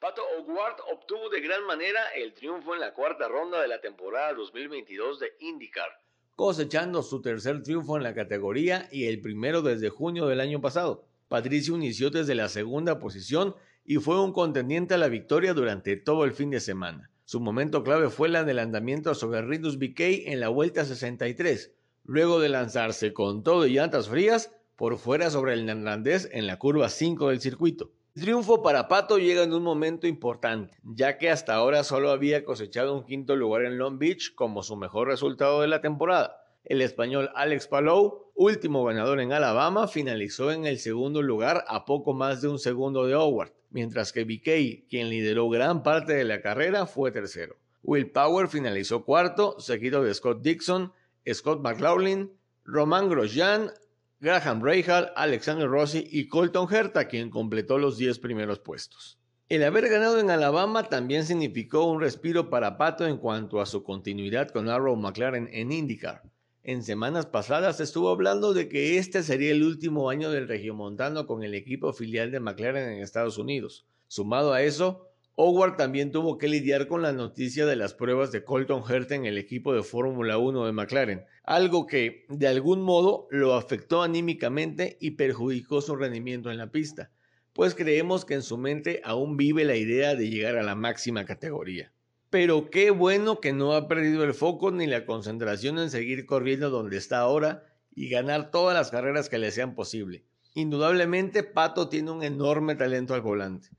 Pato 0.01 0.21
O'Ward 0.38 0.75
obtuvo 0.91 1.30
de 1.30 1.39
gran 1.39 1.65
manera 1.65 2.01
el 2.17 2.34
triunfo 2.34 2.73
en 2.73 2.82
la 2.82 2.93
cuarta 2.93 3.30
ronda 3.30 3.61
de 3.61 3.69
la 3.69 3.80
temporada 3.80 4.34
2022 4.34 5.21
de 5.21 5.27
IndyCar, 5.39 5.88
cosechando 6.36 7.01
su 7.03 7.21
tercer 7.21 7.63
triunfo 7.63 7.95
en 7.95 8.03
la 8.03 8.13
categoría 8.13 8.89
y 8.91 9.05
el 9.05 9.21
primero 9.21 9.61
desde 9.61 9.88
junio 9.88 10.27
del 10.27 10.41
año 10.41 10.59
pasado. 10.59 11.05
Patricio 11.30 11.77
inició 11.77 12.09
desde 12.09 12.36
la 12.36 12.49
segunda 12.49 12.99
posición 12.99 13.55
y 13.86 13.95
fue 13.95 14.21
un 14.21 14.34
contendiente 14.34 14.95
a 14.95 14.97
la 14.97 15.07
victoria 15.07 15.53
durante 15.53 15.95
todo 15.95 16.25
el 16.25 16.34
fin 16.34 16.49
de 16.49 16.59
semana. 16.59 17.11
Su 17.23 17.39
momento 17.39 17.86
clave 17.86 18.09
fue 18.09 18.27
el 18.27 18.36
adelantamiento 18.36 19.15
sobre 19.15 19.41
Rinus 19.41 19.80
BK 19.80 20.27
en 20.27 20.41
la 20.41 20.49
vuelta 20.49 20.84
63, 20.84 21.78
luego 22.10 22.39
de 22.39 22.49
lanzarse 22.49 23.14
con 23.14 23.43
todo 23.43 23.68
y 23.68 23.74
llantas 23.74 24.10
frías 24.10 24.51
por 24.76 24.97
fuera 24.97 25.30
sobre 25.30 25.53
el 25.53 25.68
neerlandés 25.68 26.28
en 26.32 26.47
la 26.47 26.57
curva 26.57 26.89
5 26.89 27.30
del 27.30 27.39
circuito. 27.39 27.91
El 28.16 28.24
triunfo 28.24 28.64
para 28.64 28.88
Pato 28.88 29.20
llega 29.20 29.43
en 29.43 29.53
un 29.53 29.62
momento 29.62 30.07
importante, 30.07 30.76
ya 30.84 31.20
que 31.20 31.30
hasta 31.30 31.53
ahora 31.53 31.84
solo 31.84 32.10
había 32.10 32.43
cosechado 32.43 32.97
un 32.97 33.05
quinto 33.05 33.36
lugar 33.36 33.64
en 33.64 33.78
Long 33.78 33.99
Beach 33.99 34.34
como 34.34 34.64
su 34.64 34.76
mejor 34.76 35.07
resultado 35.07 35.62
de 35.62 35.68
la 35.68 35.82
temporada. 35.82 36.41
El 36.64 36.82
español 36.82 37.30
Alex 37.36 37.68
Palou, 37.68 38.32
último 38.34 38.84
ganador 38.84 39.20
en 39.20 39.32
Alabama, 39.32 39.88
finalizó 39.88 40.51
en 40.51 40.66
el 40.66 40.80
segundo 40.80 41.22
lugar 41.22 41.64
a 41.68 41.86
poco 41.86 42.16
más 42.16 42.41
de 42.41 42.47
un 42.47 42.57
segundo 42.57 43.05
de 43.05 43.14
Howard, 43.14 43.53
mientras 43.70 44.12
que 44.12 44.24
BK, 44.24 44.89
quien 44.89 45.12
lideró 45.12 45.47
gran 45.47 45.84
parte 45.84 46.14
de 46.14 46.26
la 46.26 46.41
carrera, 46.41 46.88
fue 46.88 47.12
tercero. 47.12 47.57
Will 47.84 48.10
Power 48.10 48.47
finalizó 48.47 49.05
cuarto, 49.05 49.60
seguido 49.60 50.03
de 50.03 50.14
Scott 50.14 50.41
Dixon, 50.41 50.91
Scott 51.34 51.61
McLaughlin, 51.61 52.32
Roman 52.63 53.09
Grosjean, 53.09 53.71
Graham 54.19 54.61
Rahal, 54.61 55.11
Alexander 55.15 55.69
Rossi 55.69 56.07
y 56.11 56.27
Colton 56.27 56.67
Herta, 56.69 57.07
quien 57.07 57.30
completó 57.30 57.77
los 57.77 57.97
10 57.97 58.19
primeros 58.19 58.59
puestos. 58.59 59.17
El 59.49 59.63
haber 59.63 59.89
ganado 59.89 60.19
en 60.19 60.30
Alabama 60.30 60.89
también 60.89 61.25
significó 61.25 61.86
un 61.86 62.01
respiro 62.01 62.49
para 62.49 62.77
Pato 62.77 63.07
en 63.07 63.17
cuanto 63.17 63.61
a 63.61 63.65
su 63.65 63.84
continuidad 63.84 64.49
con 64.49 64.69
Arrow 64.69 64.95
McLaren 64.95 65.49
en 65.51 65.71
IndyCar. 65.71 66.21
En 66.61 66.84
semanas 66.84 67.25
pasadas 67.25 67.80
estuvo 67.80 68.09
hablando 68.09 68.53
de 68.53 68.69
que 68.69 68.99
este 68.99 69.23
sería 69.23 69.51
el 69.51 69.63
último 69.63 70.11
año 70.11 70.30
del 70.30 70.47
regiomontano 70.47 71.25
con 71.25 71.41
el 71.41 71.55
equipo 71.55 71.93
filial 71.93 72.30
de 72.30 72.39
McLaren 72.39 72.89
en 72.89 73.01
Estados 73.01 73.39
Unidos. 73.39 73.88
Sumado 74.07 74.53
a 74.53 74.61
eso, 74.61 75.09
Howard 75.41 75.77
también 75.77 76.11
tuvo 76.11 76.37
que 76.37 76.49
lidiar 76.49 76.89
con 76.89 77.01
la 77.01 77.13
noticia 77.13 77.65
de 77.65 77.77
las 77.77 77.93
pruebas 77.93 78.33
de 78.33 78.43
Colton 78.43 78.83
Herta 78.89 79.15
en 79.15 79.25
el 79.25 79.37
equipo 79.37 79.73
de 79.73 79.83
Fórmula 79.83 80.37
1 80.37 80.65
de 80.65 80.73
McLaren, 80.73 81.25
algo 81.45 81.87
que 81.87 82.25
de 82.27 82.49
algún 82.49 82.81
modo 82.81 83.25
lo 83.31 83.53
afectó 83.53 84.03
anímicamente 84.03 84.97
y 84.99 85.11
perjudicó 85.11 85.79
su 85.79 85.95
rendimiento 85.95 86.51
en 86.51 86.57
la 86.57 86.71
pista, 86.71 87.09
pues 87.53 87.73
creemos 87.73 88.25
que 88.25 88.33
en 88.33 88.41
su 88.41 88.57
mente 88.57 88.99
aún 89.05 89.37
vive 89.37 89.63
la 89.63 89.77
idea 89.77 90.13
de 90.13 90.29
llegar 90.29 90.57
a 90.57 90.63
la 90.63 90.75
máxima 90.75 91.23
categoría. 91.23 91.93
Pero 92.29 92.69
qué 92.69 92.91
bueno 92.91 93.39
que 93.39 93.53
no 93.53 93.71
ha 93.75 93.87
perdido 93.87 94.25
el 94.25 94.33
foco 94.33 94.71
ni 94.71 94.87
la 94.87 95.05
concentración 95.05 95.79
en 95.79 95.89
seguir 95.89 96.25
corriendo 96.25 96.69
donde 96.69 96.97
está 96.97 97.19
ahora 97.19 97.63
y 97.95 98.09
ganar 98.09 98.51
todas 98.51 98.75
las 98.75 98.91
carreras 98.91 99.29
que 99.29 99.37
le 99.37 99.51
sean 99.51 99.73
posible. 99.73 100.25
Indudablemente 100.53 101.43
Pato 101.43 101.87
tiene 101.87 102.11
un 102.11 102.23
enorme 102.23 102.75
talento 102.75 103.13
al 103.13 103.21
volante 103.21 103.69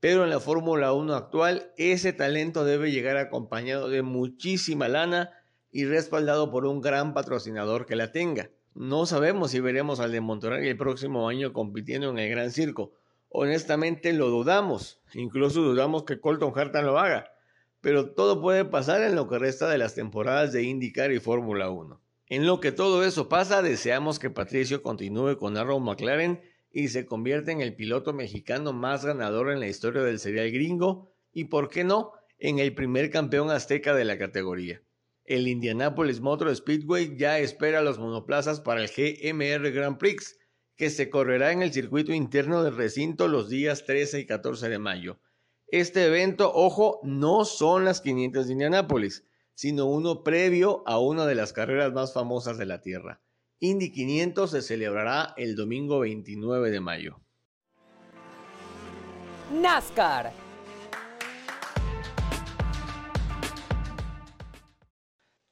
pero 0.00 0.24
en 0.24 0.30
la 0.30 0.40
Fórmula 0.40 0.92
1 0.92 1.14
actual 1.14 1.72
ese 1.76 2.12
talento 2.12 2.64
debe 2.64 2.90
llegar 2.90 3.16
acompañado 3.16 3.88
de 3.88 4.02
muchísima 4.02 4.88
lana 4.88 5.30
y 5.70 5.84
respaldado 5.84 6.50
por 6.50 6.66
un 6.66 6.80
gran 6.80 7.14
patrocinador 7.14 7.86
que 7.86 7.96
la 7.96 8.12
tenga. 8.12 8.50
No 8.74 9.06
sabemos 9.06 9.50
si 9.50 9.60
veremos 9.60 10.00
al 10.00 10.12
de 10.12 10.20
Monterrey 10.20 10.68
el 10.68 10.76
próximo 10.76 11.28
año 11.28 11.52
compitiendo 11.52 12.10
en 12.10 12.18
el 12.18 12.30
Gran 12.30 12.50
Circo. 12.50 12.92
Honestamente 13.28 14.12
lo 14.12 14.28
dudamos, 14.28 15.00
incluso 15.14 15.62
dudamos 15.62 16.04
que 16.04 16.20
Colton 16.20 16.52
Herta 16.56 16.82
lo 16.82 16.98
haga, 16.98 17.30
pero 17.80 18.10
todo 18.10 18.40
puede 18.40 18.64
pasar 18.64 19.02
en 19.02 19.14
lo 19.14 19.28
que 19.28 19.38
resta 19.38 19.68
de 19.68 19.78
las 19.78 19.94
temporadas 19.94 20.52
de 20.52 20.62
IndyCar 20.62 21.12
y 21.12 21.20
Fórmula 21.20 21.70
1. 21.70 22.00
En 22.28 22.46
lo 22.46 22.60
que 22.60 22.72
todo 22.72 23.04
eso 23.04 23.28
pasa, 23.28 23.62
deseamos 23.62 24.18
que 24.18 24.30
Patricio 24.30 24.82
continúe 24.82 25.36
con 25.38 25.56
Arrow 25.56 25.78
McLaren 25.78 26.40
y 26.78 26.88
se 26.88 27.06
convierte 27.06 27.52
en 27.52 27.62
el 27.62 27.74
piloto 27.74 28.12
mexicano 28.12 28.74
más 28.74 29.02
ganador 29.02 29.50
en 29.50 29.60
la 29.60 29.66
historia 29.66 30.02
del 30.02 30.18
serial 30.18 30.50
gringo 30.50 31.10
y, 31.32 31.44
por 31.44 31.70
qué 31.70 31.84
no, 31.84 32.12
en 32.38 32.58
el 32.58 32.74
primer 32.74 33.08
campeón 33.08 33.50
azteca 33.50 33.94
de 33.94 34.04
la 34.04 34.18
categoría. 34.18 34.82
El 35.24 35.48
Indianapolis 35.48 36.20
Motor 36.20 36.54
Speedway 36.54 37.16
ya 37.16 37.38
espera 37.38 37.80
los 37.80 37.98
monoplazas 37.98 38.60
para 38.60 38.82
el 38.82 38.88
GMR 38.88 39.72
Grand 39.72 39.96
Prix, 39.96 40.38
que 40.76 40.90
se 40.90 41.08
correrá 41.08 41.50
en 41.50 41.62
el 41.62 41.72
circuito 41.72 42.12
interno 42.12 42.62
del 42.62 42.76
recinto 42.76 43.26
los 43.26 43.48
días 43.48 43.86
13 43.86 44.20
y 44.20 44.26
14 44.26 44.68
de 44.68 44.78
mayo. 44.78 45.18
Este 45.68 46.04
evento, 46.04 46.52
ojo, 46.54 47.00
no 47.02 47.46
son 47.46 47.86
las 47.86 48.02
500 48.02 48.48
de 48.48 48.52
Indianápolis, 48.52 49.24
sino 49.54 49.86
uno 49.86 50.22
previo 50.22 50.82
a 50.86 50.98
una 50.98 51.24
de 51.24 51.36
las 51.36 51.54
carreras 51.54 51.94
más 51.94 52.12
famosas 52.12 52.58
de 52.58 52.66
la 52.66 52.82
Tierra. 52.82 53.22
Indy 53.58 53.90
500 53.90 54.50
se 54.50 54.60
celebrará 54.60 55.32
el 55.38 55.56
domingo 55.56 56.00
29 56.00 56.70
de 56.70 56.80
mayo. 56.80 57.20
NASCAR. 59.50 60.30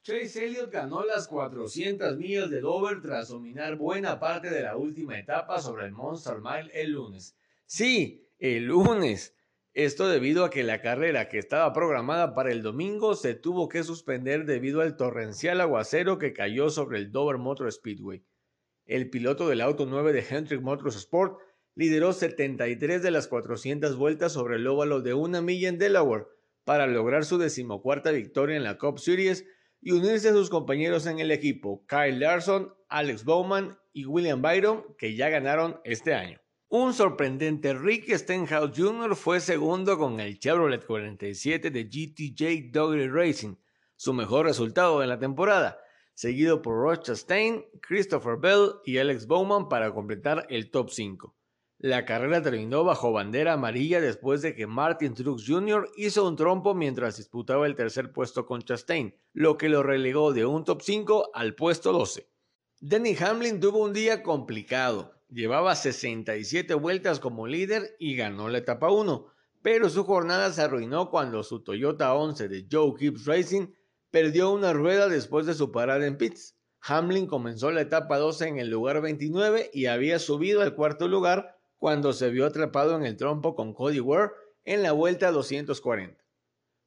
Chase 0.02 0.44
Elliott 0.44 0.70
ganó 0.70 1.02
las 1.02 1.26
400 1.28 2.18
millas 2.18 2.50
de 2.50 2.60
Dover 2.60 3.00
tras 3.00 3.28
dominar 3.28 3.76
buena 3.76 4.20
parte 4.20 4.50
de 4.50 4.60
la 4.60 4.76
última 4.76 5.18
etapa 5.18 5.62
sobre 5.62 5.86
el 5.86 5.92
Monster 5.92 6.42
Mile 6.42 6.70
el 6.74 6.92
lunes. 6.92 7.38
Sí, 7.64 8.28
el 8.38 8.66
lunes. 8.66 9.34
Esto 9.74 10.06
debido 10.08 10.44
a 10.44 10.50
que 10.50 10.62
la 10.62 10.80
carrera 10.80 11.28
que 11.28 11.36
estaba 11.36 11.72
programada 11.72 12.32
para 12.32 12.52
el 12.52 12.62
domingo 12.62 13.16
se 13.16 13.34
tuvo 13.34 13.68
que 13.68 13.82
suspender 13.82 14.44
debido 14.44 14.82
al 14.82 14.96
torrencial 14.96 15.60
aguacero 15.60 16.16
que 16.16 16.32
cayó 16.32 16.70
sobre 16.70 16.98
el 16.98 17.10
Dover 17.10 17.38
Motor 17.38 17.72
Speedway. 17.72 18.24
El 18.86 19.10
piloto 19.10 19.48
del 19.48 19.60
auto 19.60 19.84
9 19.84 20.12
de 20.12 20.24
Hendrick 20.30 20.62
Motorsport 20.62 21.40
lideró 21.74 22.12
73 22.12 23.02
de 23.02 23.10
las 23.10 23.26
400 23.26 23.96
vueltas 23.96 24.32
sobre 24.32 24.56
el 24.56 24.66
óvalo 24.68 25.00
de 25.00 25.14
una 25.14 25.42
milla 25.42 25.68
en 25.68 25.78
Delaware 25.78 26.28
para 26.62 26.86
lograr 26.86 27.24
su 27.24 27.38
decimocuarta 27.38 28.12
victoria 28.12 28.56
en 28.56 28.62
la 28.62 28.78
Cup 28.78 29.00
Series 29.00 29.44
y 29.80 29.90
unirse 29.90 30.28
a 30.28 30.34
sus 30.34 30.50
compañeros 30.50 31.06
en 31.06 31.18
el 31.18 31.32
equipo, 31.32 31.84
Kyle 31.88 32.20
Larson, 32.20 32.72
Alex 32.88 33.24
Bowman 33.24 33.76
y 33.92 34.06
William 34.06 34.40
Byron, 34.40 34.84
que 34.98 35.16
ya 35.16 35.30
ganaron 35.30 35.80
este 35.82 36.14
año. 36.14 36.43
Un 36.76 36.92
sorprendente 36.92 37.72
Rick 37.72 38.12
Stenhouse 38.16 38.72
Jr. 38.76 39.14
fue 39.14 39.38
segundo 39.38 39.96
con 39.96 40.18
el 40.18 40.40
Chevrolet 40.40 40.84
47 40.84 41.70
de 41.70 41.84
GTJ 41.84 42.72
Doggery 42.72 43.06
Racing, 43.06 43.54
su 43.94 44.12
mejor 44.12 44.46
resultado 44.46 44.98
de 44.98 45.06
la 45.06 45.16
temporada, 45.16 45.78
seguido 46.14 46.62
por 46.62 46.74
Ross 46.74 47.02
Chastain, 47.02 47.64
Christopher 47.80 48.38
Bell 48.38 48.72
y 48.84 48.98
Alex 48.98 49.28
Bowman 49.28 49.68
para 49.68 49.94
completar 49.94 50.48
el 50.50 50.72
top 50.72 50.90
5. 50.90 51.36
La 51.78 52.04
carrera 52.04 52.42
terminó 52.42 52.82
bajo 52.82 53.12
bandera 53.12 53.52
amarilla 53.52 54.00
después 54.00 54.42
de 54.42 54.56
que 54.56 54.66
Martin 54.66 55.14
Truex 55.14 55.44
Jr. 55.46 55.88
hizo 55.96 56.26
un 56.26 56.34
trompo 56.34 56.74
mientras 56.74 57.18
disputaba 57.18 57.68
el 57.68 57.76
tercer 57.76 58.12
puesto 58.12 58.46
con 58.46 58.62
Chastain, 58.62 59.14
lo 59.32 59.56
que 59.58 59.68
lo 59.68 59.84
relegó 59.84 60.32
de 60.32 60.44
un 60.44 60.64
top 60.64 60.82
5 60.82 61.30
al 61.34 61.54
puesto 61.54 61.92
12. 61.92 62.28
Denny 62.80 63.14
Hamlin 63.14 63.60
tuvo 63.60 63.78
un 63.78 63.92
día 63.92 64.24
complicado. 64.24 65.13
Llevaba 65.34 65.74
67 65.74 66.74
vueltas 66.74 67.18
como 67.18 67.48
líder 67.48 67.96
y 67.98 68.14
ganó 68.14 68.48
la 68.48 68.58
etapa 68.58 68.92
1, 68.92 69.26
pero 69.62 69.88
su 69.88 70.04
jornada 70.04 70.52
se 70.52 70.62
arruinó 70.62 71.10
cuando 71.10 71.42
su 71.42 71.64
Toyota 71.64 72.14
11 72.14 72.46
de 72.46 72.68
Joe 72.70 72.94
Gibbs 72.96 73.24
Racing 73.24 73.66
perdió 74.12 74.52
una 74.52 74.72
rueda 74.72 75.08
después 75.08 75.44
de 75.46 75.54
su 75.54 75.72
parada 75.72 76.06
en 76.06 76.18
pits. 76.18 76.56
Hamlin 76.82 77.26
comenzó 77.26 77.72
la 77.72 77.80
etapa 77.80 78.16
12 78.18 78.46
en 78.46 78.58
el 78.60 78.70
lugar 78.70 79.02
29 79.02 79.70
y 79.72 79.86
había 79.86 80.20
subido 80.20 80.62
al 80.62 80.76
cuarto 80.76 81.08
lugar 81.08 81.58
cuando 81.78 82.12
se 82.12 82.30
vio 82.30 82.46
atrapado 82.46 82.94
en 82.94 83.04
el 83.04 83.16
trompo 83.16 83.56
con 83.56 83.74
Cody 83.74 83.98
Ware 83.98 84.30
en 84.62 84.84
la 84.84 84.92
vuelta 84.92 85.32
240. 85.32 86.24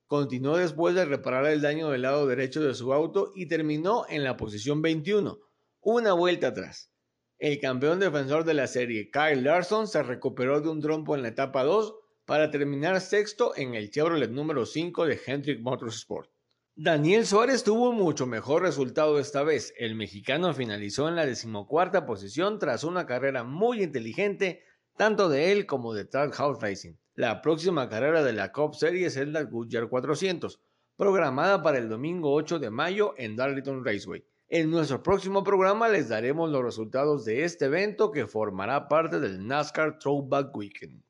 Continuó 0.05 0.55
después 0.55 0.95
de 0.95 1.03
reparar 1.03 1.47
el 1.47 1.61
daño 1.61 1.89
del 1.89 2.03
lado 2.03 2.25
derecho 2.25 2.61
de 2.61 2.75
su 2.75 2.93
auto 2.93 3.33
y 3.35 3.47
terminó 3.47 4.05
en 4.07 4.23
la 4.23 4.37
posición 4.37 4.81
21, 4.81 5.37
una 5.81 6.13
vuelta 6.13 6.47
atrás. 6.47 6.93
El 7.39 7.59
campeón 7.59 7.99
defensor 7.99 8.45
de 8.45 8.55
la 8.55 8.65
serie, 8.65 9.11
Kyle 9.11 9.43
Larson, 9.43 9.87
se 9.87 10.01
recuperó 10.01 10.59
de 10.59 10.69
un 10.69 10.81
trompo 10.81 11.15
en 11.15 11.21
la 11.21 11.27
etapa 11.27 11.63
2 11.63 11.93
para 12.25 12.49
terminar 12.49 12.99
sexto 12.99 13.55
en 13.55 13.75
el 13.75 13.91
Chevrolet 13.91 14.31
número 14.31 14.65
5 14.65 15.05
de 15.05 15.21
Hendrick 15.23 15.61
Motorsport. 15.61 16.31
Daniel 16.75 17.27
Suárez 17.27 17.63
tuvo 17.63 17.91
mucho 17.91 18.25
mejor 18.25 18.63
resultado 18.63 19.19
esta 19.19 19.43
vez. 19.43 19.71
El 19.77 19.93
mexicano 19.93 20.51
finalizó 20.55 21.07
en 21.07 21.15
la 21.15 21.27
decimocuarta 21.27 22.07
posición 22.07 22.57
tras 22.57 22.83
una 22.83 23.05
carrera 23.05 23.43
muy 23.43 23.83
inteligente 23.83 24.63
tanto 24.95 25.29
de 25.29 25.51
él 25.51 25.67
como 25.67 25.93
de 25.93 26.07
House 26.33 26.59
Racing. 26.59 26.93
La 27.13 27.43
próxima 27.43 27.87
carrera 27.87 28.23
de 28.23 28.33
la 28.33 28.51
Cup 28.51 28.73
Series 28.73 29.15
es 29.15 29.27
la 29.27 29.43
Goodyear 29.43 29.89
400, 29.89 30.59
programada 30.95 31.61
para 31.61 31.77
el 31.77 31.87
domingo 31.87 32.33
8 32.33 32.57
de 32.57 32.71
mayo 32.71 33.13
en 33.15 33.35
Darlington 33.35 33.85
Raceway. 33.85 34.25
En 34.49 34.71
nuestro 34.71 35.03
próximo 35.03 35.43
programa 35.43 35.89
les 35.89 36.07
daremos 36.07 36.49
los 36.49 36.63
resultados 36.63 37.25
de 37.25 37.43
este 37.43 37.65
evento 37.65 38.13
que 38.13 38.27
formará 38.27 38.87
parte 38.87 39.19
del 39.19 39.45
NASCAR 39.45 39.99
Throwback 39.99 40.55
Weekend. 40.55 41.03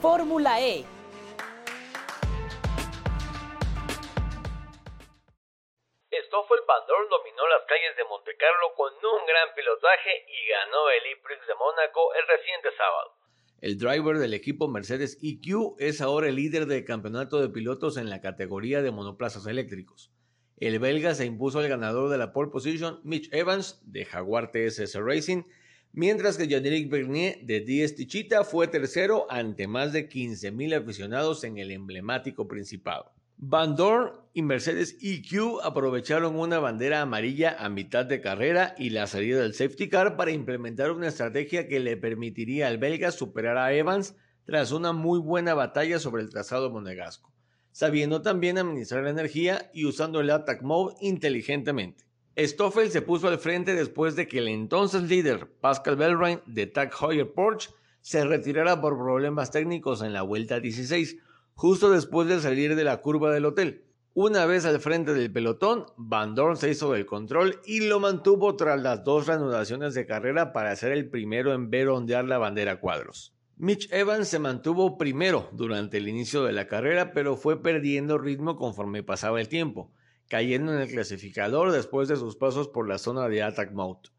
Fórmula 0.00 0.60
E 0.60 0.84
Stoffel 6.28 6.62
Van 6.68 6.86
dominó 7.10 7.42
las 7.48 7.66
calles 7.66 7.96
de 7.96 8.04
Montecarlo 8.04 8.72
con 8.76 8.92
un 8.94 9.26
gran 9.26 9.52
pilotaje 9.56 10.10
y 10.28 10.48
ganó 10.48 10.90
el 10.90 11.10
E-Prix 11.10 11.44
de 11.48 11.54
Mónaco 11.56 12.14
el 12.14 12.28
reciente 12.28 12.68
sábado. 12.78 13.18
El 13.60 13.78
driver 13.78 14.18
del 14.18 14.32
equipo 14.32 14.68
Mercedes 14.68 15.18
EQ 15.20 15.74
es 15.80 16.00
ahora 16.00 16.28
el 16.28 16.36
líder 16.36 16.66
del 16.66 16.84
campeonato 16.84 17.40
de 17.40 17.48
pilotos 17.48 17.96
en 17.96 18.10
la 18.10 18.20
categoría 18.20 18.80
de 18.80 18.92
monoplazas 18.92 19.48
eléctricos. 19.48 20.13
El 20.64 20.78
belga 20.78 21.14
se 21.14 21.26
impuso 21.26 21.58
al 21.58 21.68
ganador 21.68 22.08
de 22.08 22.16
la 22.16 22.32
pole 22.32 22.50
position, 22.50 22.98
Mitch 23.04 23.28
Evans, 23.34 23.82
de 23.84 24.06
Jaguar 24.06 24.50
TSS 24.50 24.94
Racing, 24.94 25.42
mientras 25.92 26.38
que 26.38 26.48
Jean-Éric 26.48 26.88
Bernier, 26.88 27.38
de 27.42 27.60
DS 27.60 28.06
Chita, 28.06 28.44
fue 28.44 28.66
tercero 28.66 29.26
ante 29.28 29.66
más 29.66 29.92
de 29.92 30.08
15.000 30.08 30.80
aficionados 30.80 31.44
en 31.44 31.58
el 31.58 31.70
emblemático 31.70 32.48
Principado. 32.48 33.12
Van 33.36 33.76
Dorn 33.76 34.12
y 34.32 34.40
Mercedes 34.40 34.96
EQ 35.02 35.60
aprovecharon 35.62 36.34
una 36.34 36.60
bandera 36.60 37.02
amarilla 37.02 37.56
a 37.58 37.68
mitad 37.68 38.06
de 38.06 38.22
carrera 38.22 38.74
y 38.78 38.88
la 38.88 39.06
salida 39.06 39.42
del 39.42 39.52
safety 39.52 39.90
car 39.90 40.16
para 40.16 40.30
implementar 40.30 40.92
una 40.92 41.08
estrategia 41.08 41.68
que 41.68 41.78
le 41.78 41.98
permitiría 41.98 42.68
al 42.68 42.78
belga 42.78 43.10
superar 43.10 43.58
a 43.58 43.74
Evans 43.74 44.16
tras 44.46 44.72
una 44.72 44.94
muy 44.94 45.18
buena 45.18 45.52
batalla 45.52 45.98
sobre 45.98 46.22
el 46.22 46.30
trazado 46.30 46.70
monegasco, 46.70 47.33
sabiendo 47.74 48.22
también 48.22 48.56
administrar 48.56 49.02
la 49.02 49.10
energía 49.10 49.68
y 49.74 49.84
usando 49.84 50.20
el 50.20 50.30
attack 50.30 50.62
mode 50.62 50.94
inteligentemente. 51.00 52.04
Stoffel 52.38 52.88
se 52.92 53.02
puso 53.02 53.26
al 53.26 53.38
frente 53.38 53.74
después 53.74 54.14
de 54.14 54.28
que 54.28 54.38
el 54.38 54.46
entonces 54.46 55.02
líder 55.02 55.48
Pascal 55.60 55.96
Bellrain 55.96 56.40
de 56.46 56.68
Tag 56.68 56.92
Heuer 57.00 57.32
Porsche 57.32 57.70
se 58.00 58.24
retirara 58.24 58.80
por 58.80 58.96
problemas 58.96 59.50
técnicos 59.50 60.02
en 60.02 60.12
la 60.12 60.22
vuelta 60.22 60.60
16, 60.60 61.16
justo 61.54 61.90
después 61.90 62.28
de 62.28 62.40
salir 62.40 62.76
de 62.76 62.84
la 62.84 63.00
curva 63.00 63.32
del 63.32 63.44
hotel. 63.44 63.84
Una 64.14 64.46
vez 64.46 64.64
al 64.66 64.78
frente 64.78 65.12
del 65.12 65.32
pelotón, 65.32 65.86
Van 65.96 66.36
Dorn 66.36 66.56
se 66.56 66.70
hizo 66.70 66.92
del 66.92 67.06
control 67.06 67.60
y 67.64 67.80
lo 67.80 67.98
mantuvo 67.98 68.54
tras 68.54 68.80
las 68.80 69.02
dos 69.02 69.26
reanudaciones 69.26 69.94
de 69.94 70.06
carrera 70.06 70.52
para 70.52 70.76
ser 70.76 70.92
el 70.92 71.10
primero 71.10 71.52
en 71.52 71.70
ver 71.70 71.88
ondear 71.88 72.24
la 72.24 72.38
bandera 72.38 72.78
cuadros. 72.78 73.34
Mitch 73.56 73.88
Evans 73.92 74.26
se 74.26 74.40
mantuvo 74.40 74.98
primero 74.98 75.48
durante 75.52 75.98
el 75.98 76.08
inicio 76.08 76.42
de 76.42 76.52
la 76.52 76.66
carrera, 76.66 77.12
pero 77.12 77.36
fue 77.36 77.62
perdiendo 77.62 78.18
ritmo 78.18 78.56
conforme 78.56 79.04
pasaba 79.04 79.40
el 79.40 79.48
tiempo, 79.48 79.92
cayendo 80.28 80.74
en 80.74 80.80
el 80.80 80.90
clasificador 80.90 81.70
después 81.70 82.08
de 82.08 82.16
sus 82.16 82.34
pasos 82.34 82.66
por 82.66 82.88
la 82.88 82.98
zona 82.98 83.28
de 83.28 83.44
attack 83.44 83.70
mode. 83.70 84.10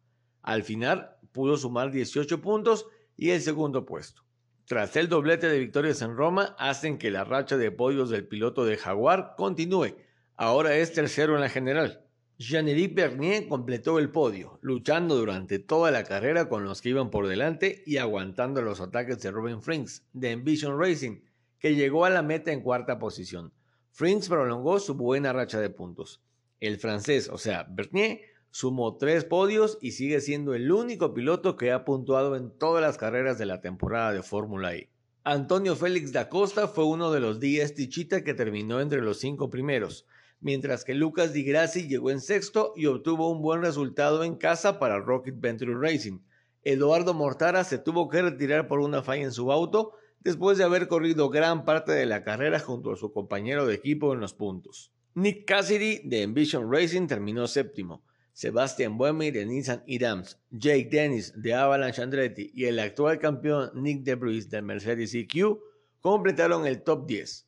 Al 0.41 0.63
final 0.63 1.17
pudo 1.33 1.57
sumar 1.57 1.91
18 1.91 2.41
puntos 2.41 2.88
y 3.17 3.31
el 3.31 3.41
segundo 3.41 3.86
puesto. 3.86 4.23
Tras 4.67 4.95
el 4.95 5.09
doblete 5.09 5.49
de 5.49 5.59
victorias 5.59 6.01
en 6.01 6.15
Roma, 6.15 6.55
hacen 6.57 6.97
que 6.97 7.11
la 7.11 7.25
racha 7.25 7.57
de 7.57 7.71
podios 7.71 8.09
del 8.09 8.25
piloto 8.25 8.63
de 8.63 8.77
Jaguar 8.77 9.33
continúe. 9.36 9.97
Ahora 10.38 10.77
es 10.77 10.93
tercero 10.93 11.36
en 11.36 11.41
la 11.41 11.49
general. 11.49 12.04
Jean-Éric 12.38 12.93
Bernier 12.93 13.47
completó 13.47 13.97
el 13.97 14.09
podio, 14.09 14.59
luchando 14.61 15.15
durante 15.15 15.59
toda 15.59 15.91
la 15.91 16.03
carrera 16.03 16.49
con 16.49 16.63
los 16.63 16.81
que 16.81 16.89
iban 16.89 17.09
por 17.09 17.27
delante 17.27 17.83
y 17.86 17.97
aguantando 17.97 18.61
los 18.61 18.81
ataques 18.81 19.21
de 19.21 19.31
Robin 19.31 19.61
Frings 19.61 20.05
de 20.13 20.31
Envision 20.31 20.79
Racing, 20.79 21.21
que 21.59 21.75
llegó 21.75 22.05
a 22.05 22.09
la 22.09 22.21
meta 22.21 22.51
en 22.51 22.61
cuarta 22.61 22.99
posición. 22.99 23.53
Frings 23.91 24.27
prolongó 24.27 24.79
su 24.79 24.95
buena 24.95 25.31
racha 25.31 25.59
de 25.59 25.69
puntos. 25.69 26.21
El 26.59 26.77
francés, 26.77 27.29
o 27.29 27.38
sea, 27.38 27.65
Bernier, 27.69 28.21
Sumó 28.55 28.95
tres 28.95 29.25
podios 29.25 29.77
y 29.81 29.91
sigue 29.91 30.21
siendo 30.21 30.53
el 30.53 30.71
único 30.71 31.13
piloto 31.13 31.57
que 31.57 31.73
ha 31.73 31.83
puntuado 31.83 32.38
en 32.38 32.57
todas 32.57 32.81
las 32.81 32.97
carreras 32.97 33.38
de 33.38 33.45
la 33.45 33.59
temporada 33.59 34.13
de 34.13 34.23
Fórmula 34.23 34.73
E. 34.73 34.89
Antonio 35.25 35.75
Félix 35.75 36.13
da 36.13 36.29
Costa 36.29 36.69
fue 36.69 36.86
uno 36.86 37.11
de 37.11 37.19
los 37.19 37.41
10 37.41 37.75
Tichita 37.75 38.23
que 38.23 38.33
terminó 38.33 38.79
entre 38.79 39.01
los 39.01 39.19
cinco 39.19 39.49
primeros, 39.49 40.05
mientras 40.45 40.85
que 40.85 40.93
Lucas 40.93 41.33
Di 41.33 41.43
Grassi 41.43 41.87
llegó 41.87 42.11
en 42.11 42.21
sexto 42.21 42.73
y 42.75 42.85
obtuvo 42.85 43.31
un 43.31 43.41
buen 43.41 43.63
resultado 43.63 44.23
en 44.23 44.35
casa 44.35 44.77
para 44.77 44.99
Rocket 44.99 45.33
Venture 45.39 45.73
Racing. 45.73 46.19
Eduardo 46.63 47.15
Mortara 47.15 47.63
se 47.63 47.79
tuvo 47.79 48.09
que 48.09 48.21
retirar 48.21 48.67
por 48.67 48.79
una 48.79 49.01
falla 49.01 49.23
en 49.23 49.31
su 49.31 49.51
auto 49.51 49.93
después 50.19 50.59
de 50.59 50.63
haber 50.63 50.87
corrido 50.87 51.31
gran 51.31 51.65
parte 51.65 51.93
de 51.93 52.05
la 52.05 52.23
carrera 52.23 52.59
junto 52.59 52.91
a 52.91 52.95
su 52.95 53.11
compañero 53.11 53.65
de 53.65 53.73
equipo 53.73 54.13
en 54.13 54.19
los 54.19 54.35
puntos. 54.35 54.91
Nick 55.15 55.45
Cassidy 55.45 56.07
de 56.07 56.21
Envision 56.21 56.71
Racing 56.71 57.07
terminó 57.07 57.47
séptimo 57.47 58.03
Sebastian 58.31 58.99
Buemi 58.99 59.31
de 59.31 59.47
Nissan 59.47 59.81
Idams, 59.87 60.39
Jake 60.51 60.89
Dennis 60.91 61.33
de 61.41 61.55
Avalanche 61.55 62.03
Andretti 62.03 62.51
y 62.53 62.65
el 62.65 62.77
actual 62.77 63.17
campeón 63.17 63.71
Nick 63.73 64.03
DeBris 64.03 64.51
de 64.51 64.61
Mercedes 64.61 65.15
EQ 65.15 65.57
completaron 66.01 66.67
el 66.67 66.83
top 66.83 67.07
10. 67.07 67.47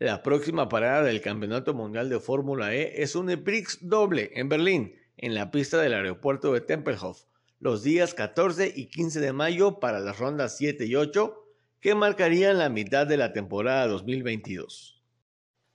La 0.00 0.22
próxima 0.22 0.68
parada 0.68 1.02
del 1.02 1.20
Campeonato 1.20 1.74
Mundial 1.74 2.08
de 2.08 2.20
Fórmula 2.20 2.72
E 2.72 3.02
es 3.02 3.16
un 3.16 3.26
Prix 3.42 3.78
doble 3.80 4.30
en 4.34 4.48
Berlín, 4.48 4.94
en 5.16 5.34
la 5.34 5.50
pista 5.50 5.82
del 5.82 5.92
aeropuerto 5.92 6.52
de 6.52 6.60
Tempelhof, 6.60 7.24
los 7.58 7.82
días 7.82 8.14
14 8.14 8.72
y 8.76 8.86
15 8.86 9.18
de 9.18 9.32
mayo 9.32 9.80
para 9.80 9.98
las 9.98 10.20
rondas 10.20 10.56
7 10.56 10.86
y 10.86 10.94
8, 10.94 11.44
que 11.80 11.96
marcarían 11.96 12.58
la 12.58 12.68
mitad 12.68 13.08
de 13.08 13.16
la 13.16 13.32
temporada 13.32 13.88
2022. 13.88 15.02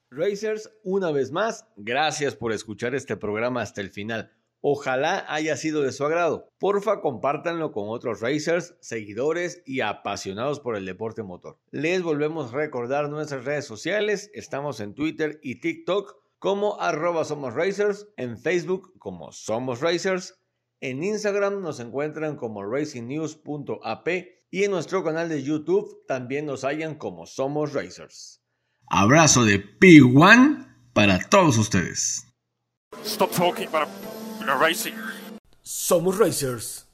Racers, 0.09 0.71
una 0.83 1.11
vez 1.11 1.33
más, 1.33 1.67
gracias 1.75 2.33
por 2.33 2.53
escuchar 2.53 2.95
este 2.95 3.17
programa 3.17 3.61
hasta 3.61 3.81
el 3.81 3.89
final. 3.89 4.31
Ojalá 4.65 5.25
haya 5.27 5.57
sido 5.57 5.81
de 5.81 5.91
su 5.91 6.05
agrado. 6.05 6.49
Porfa, 6.57 7.01
compártanlo 7.01 7.73
con 7.73 7.89
otros 7.89 8.21
racers, 8.21 8.77
seguidores 8.79 9.61
y 9.65 9.81
apasionados 9.81 10.61
por 10.61 10.77
el 10.77 10.85
deporte 10.85 11.21
motor. 11.21 11.59
Les 11.71 12.01
volvemos 12.01 12.53
a 12.53 12.55
recordar 12.55 13.09
nuestras 13.09 13.43
redes 13.43 13.65
sociales. 13.65 14.31
Estamos 14.33 14.79
en 14.79 14.93
Twitter 14.93 15.37
y 15.43 15.59
TikTok 15.59 16.15
como 16.39 16.79
arroba 16.79 17.25
somos 17.25 17.53
racers, 17.53 18.07
en 18.15 18.37
Facebook 18.37 18.97
como 18.99 19.33
somos 19.33 19.81
racers, 19.81 20.39
en 20.79 21.03
Instagram 21.03 21.61
nos 21.61 21.81
encuentran 21.81 22.37
como 22.37 22.63
racingnews.ap 22.65 24.07
y 24.49 24.63
en 24.63 24.71
nuestro 24.71 25.03
canal 25.03 25.27
de 25.27 25.43
YouTube 25.43 26.05
también 26.07 26.45
nos 26.45 26.63
hallan 26.63 26.95
como 26.95 27.25
somos 27.25 27.73
racers. 27.73 28.41
Abrazo 28.87 29.43
de 29.43 29.61
P1 29.79 30.91
para 30.93 31.19
todos 31.29 31.57
ustedes. 31.57 32.27
Stop 33.05 33.31
talking, 33.31 33.69
but 34.45 34.59
racing. 34.59 34.95
Somos 35.63 36.17
Racers. 36.19 36.85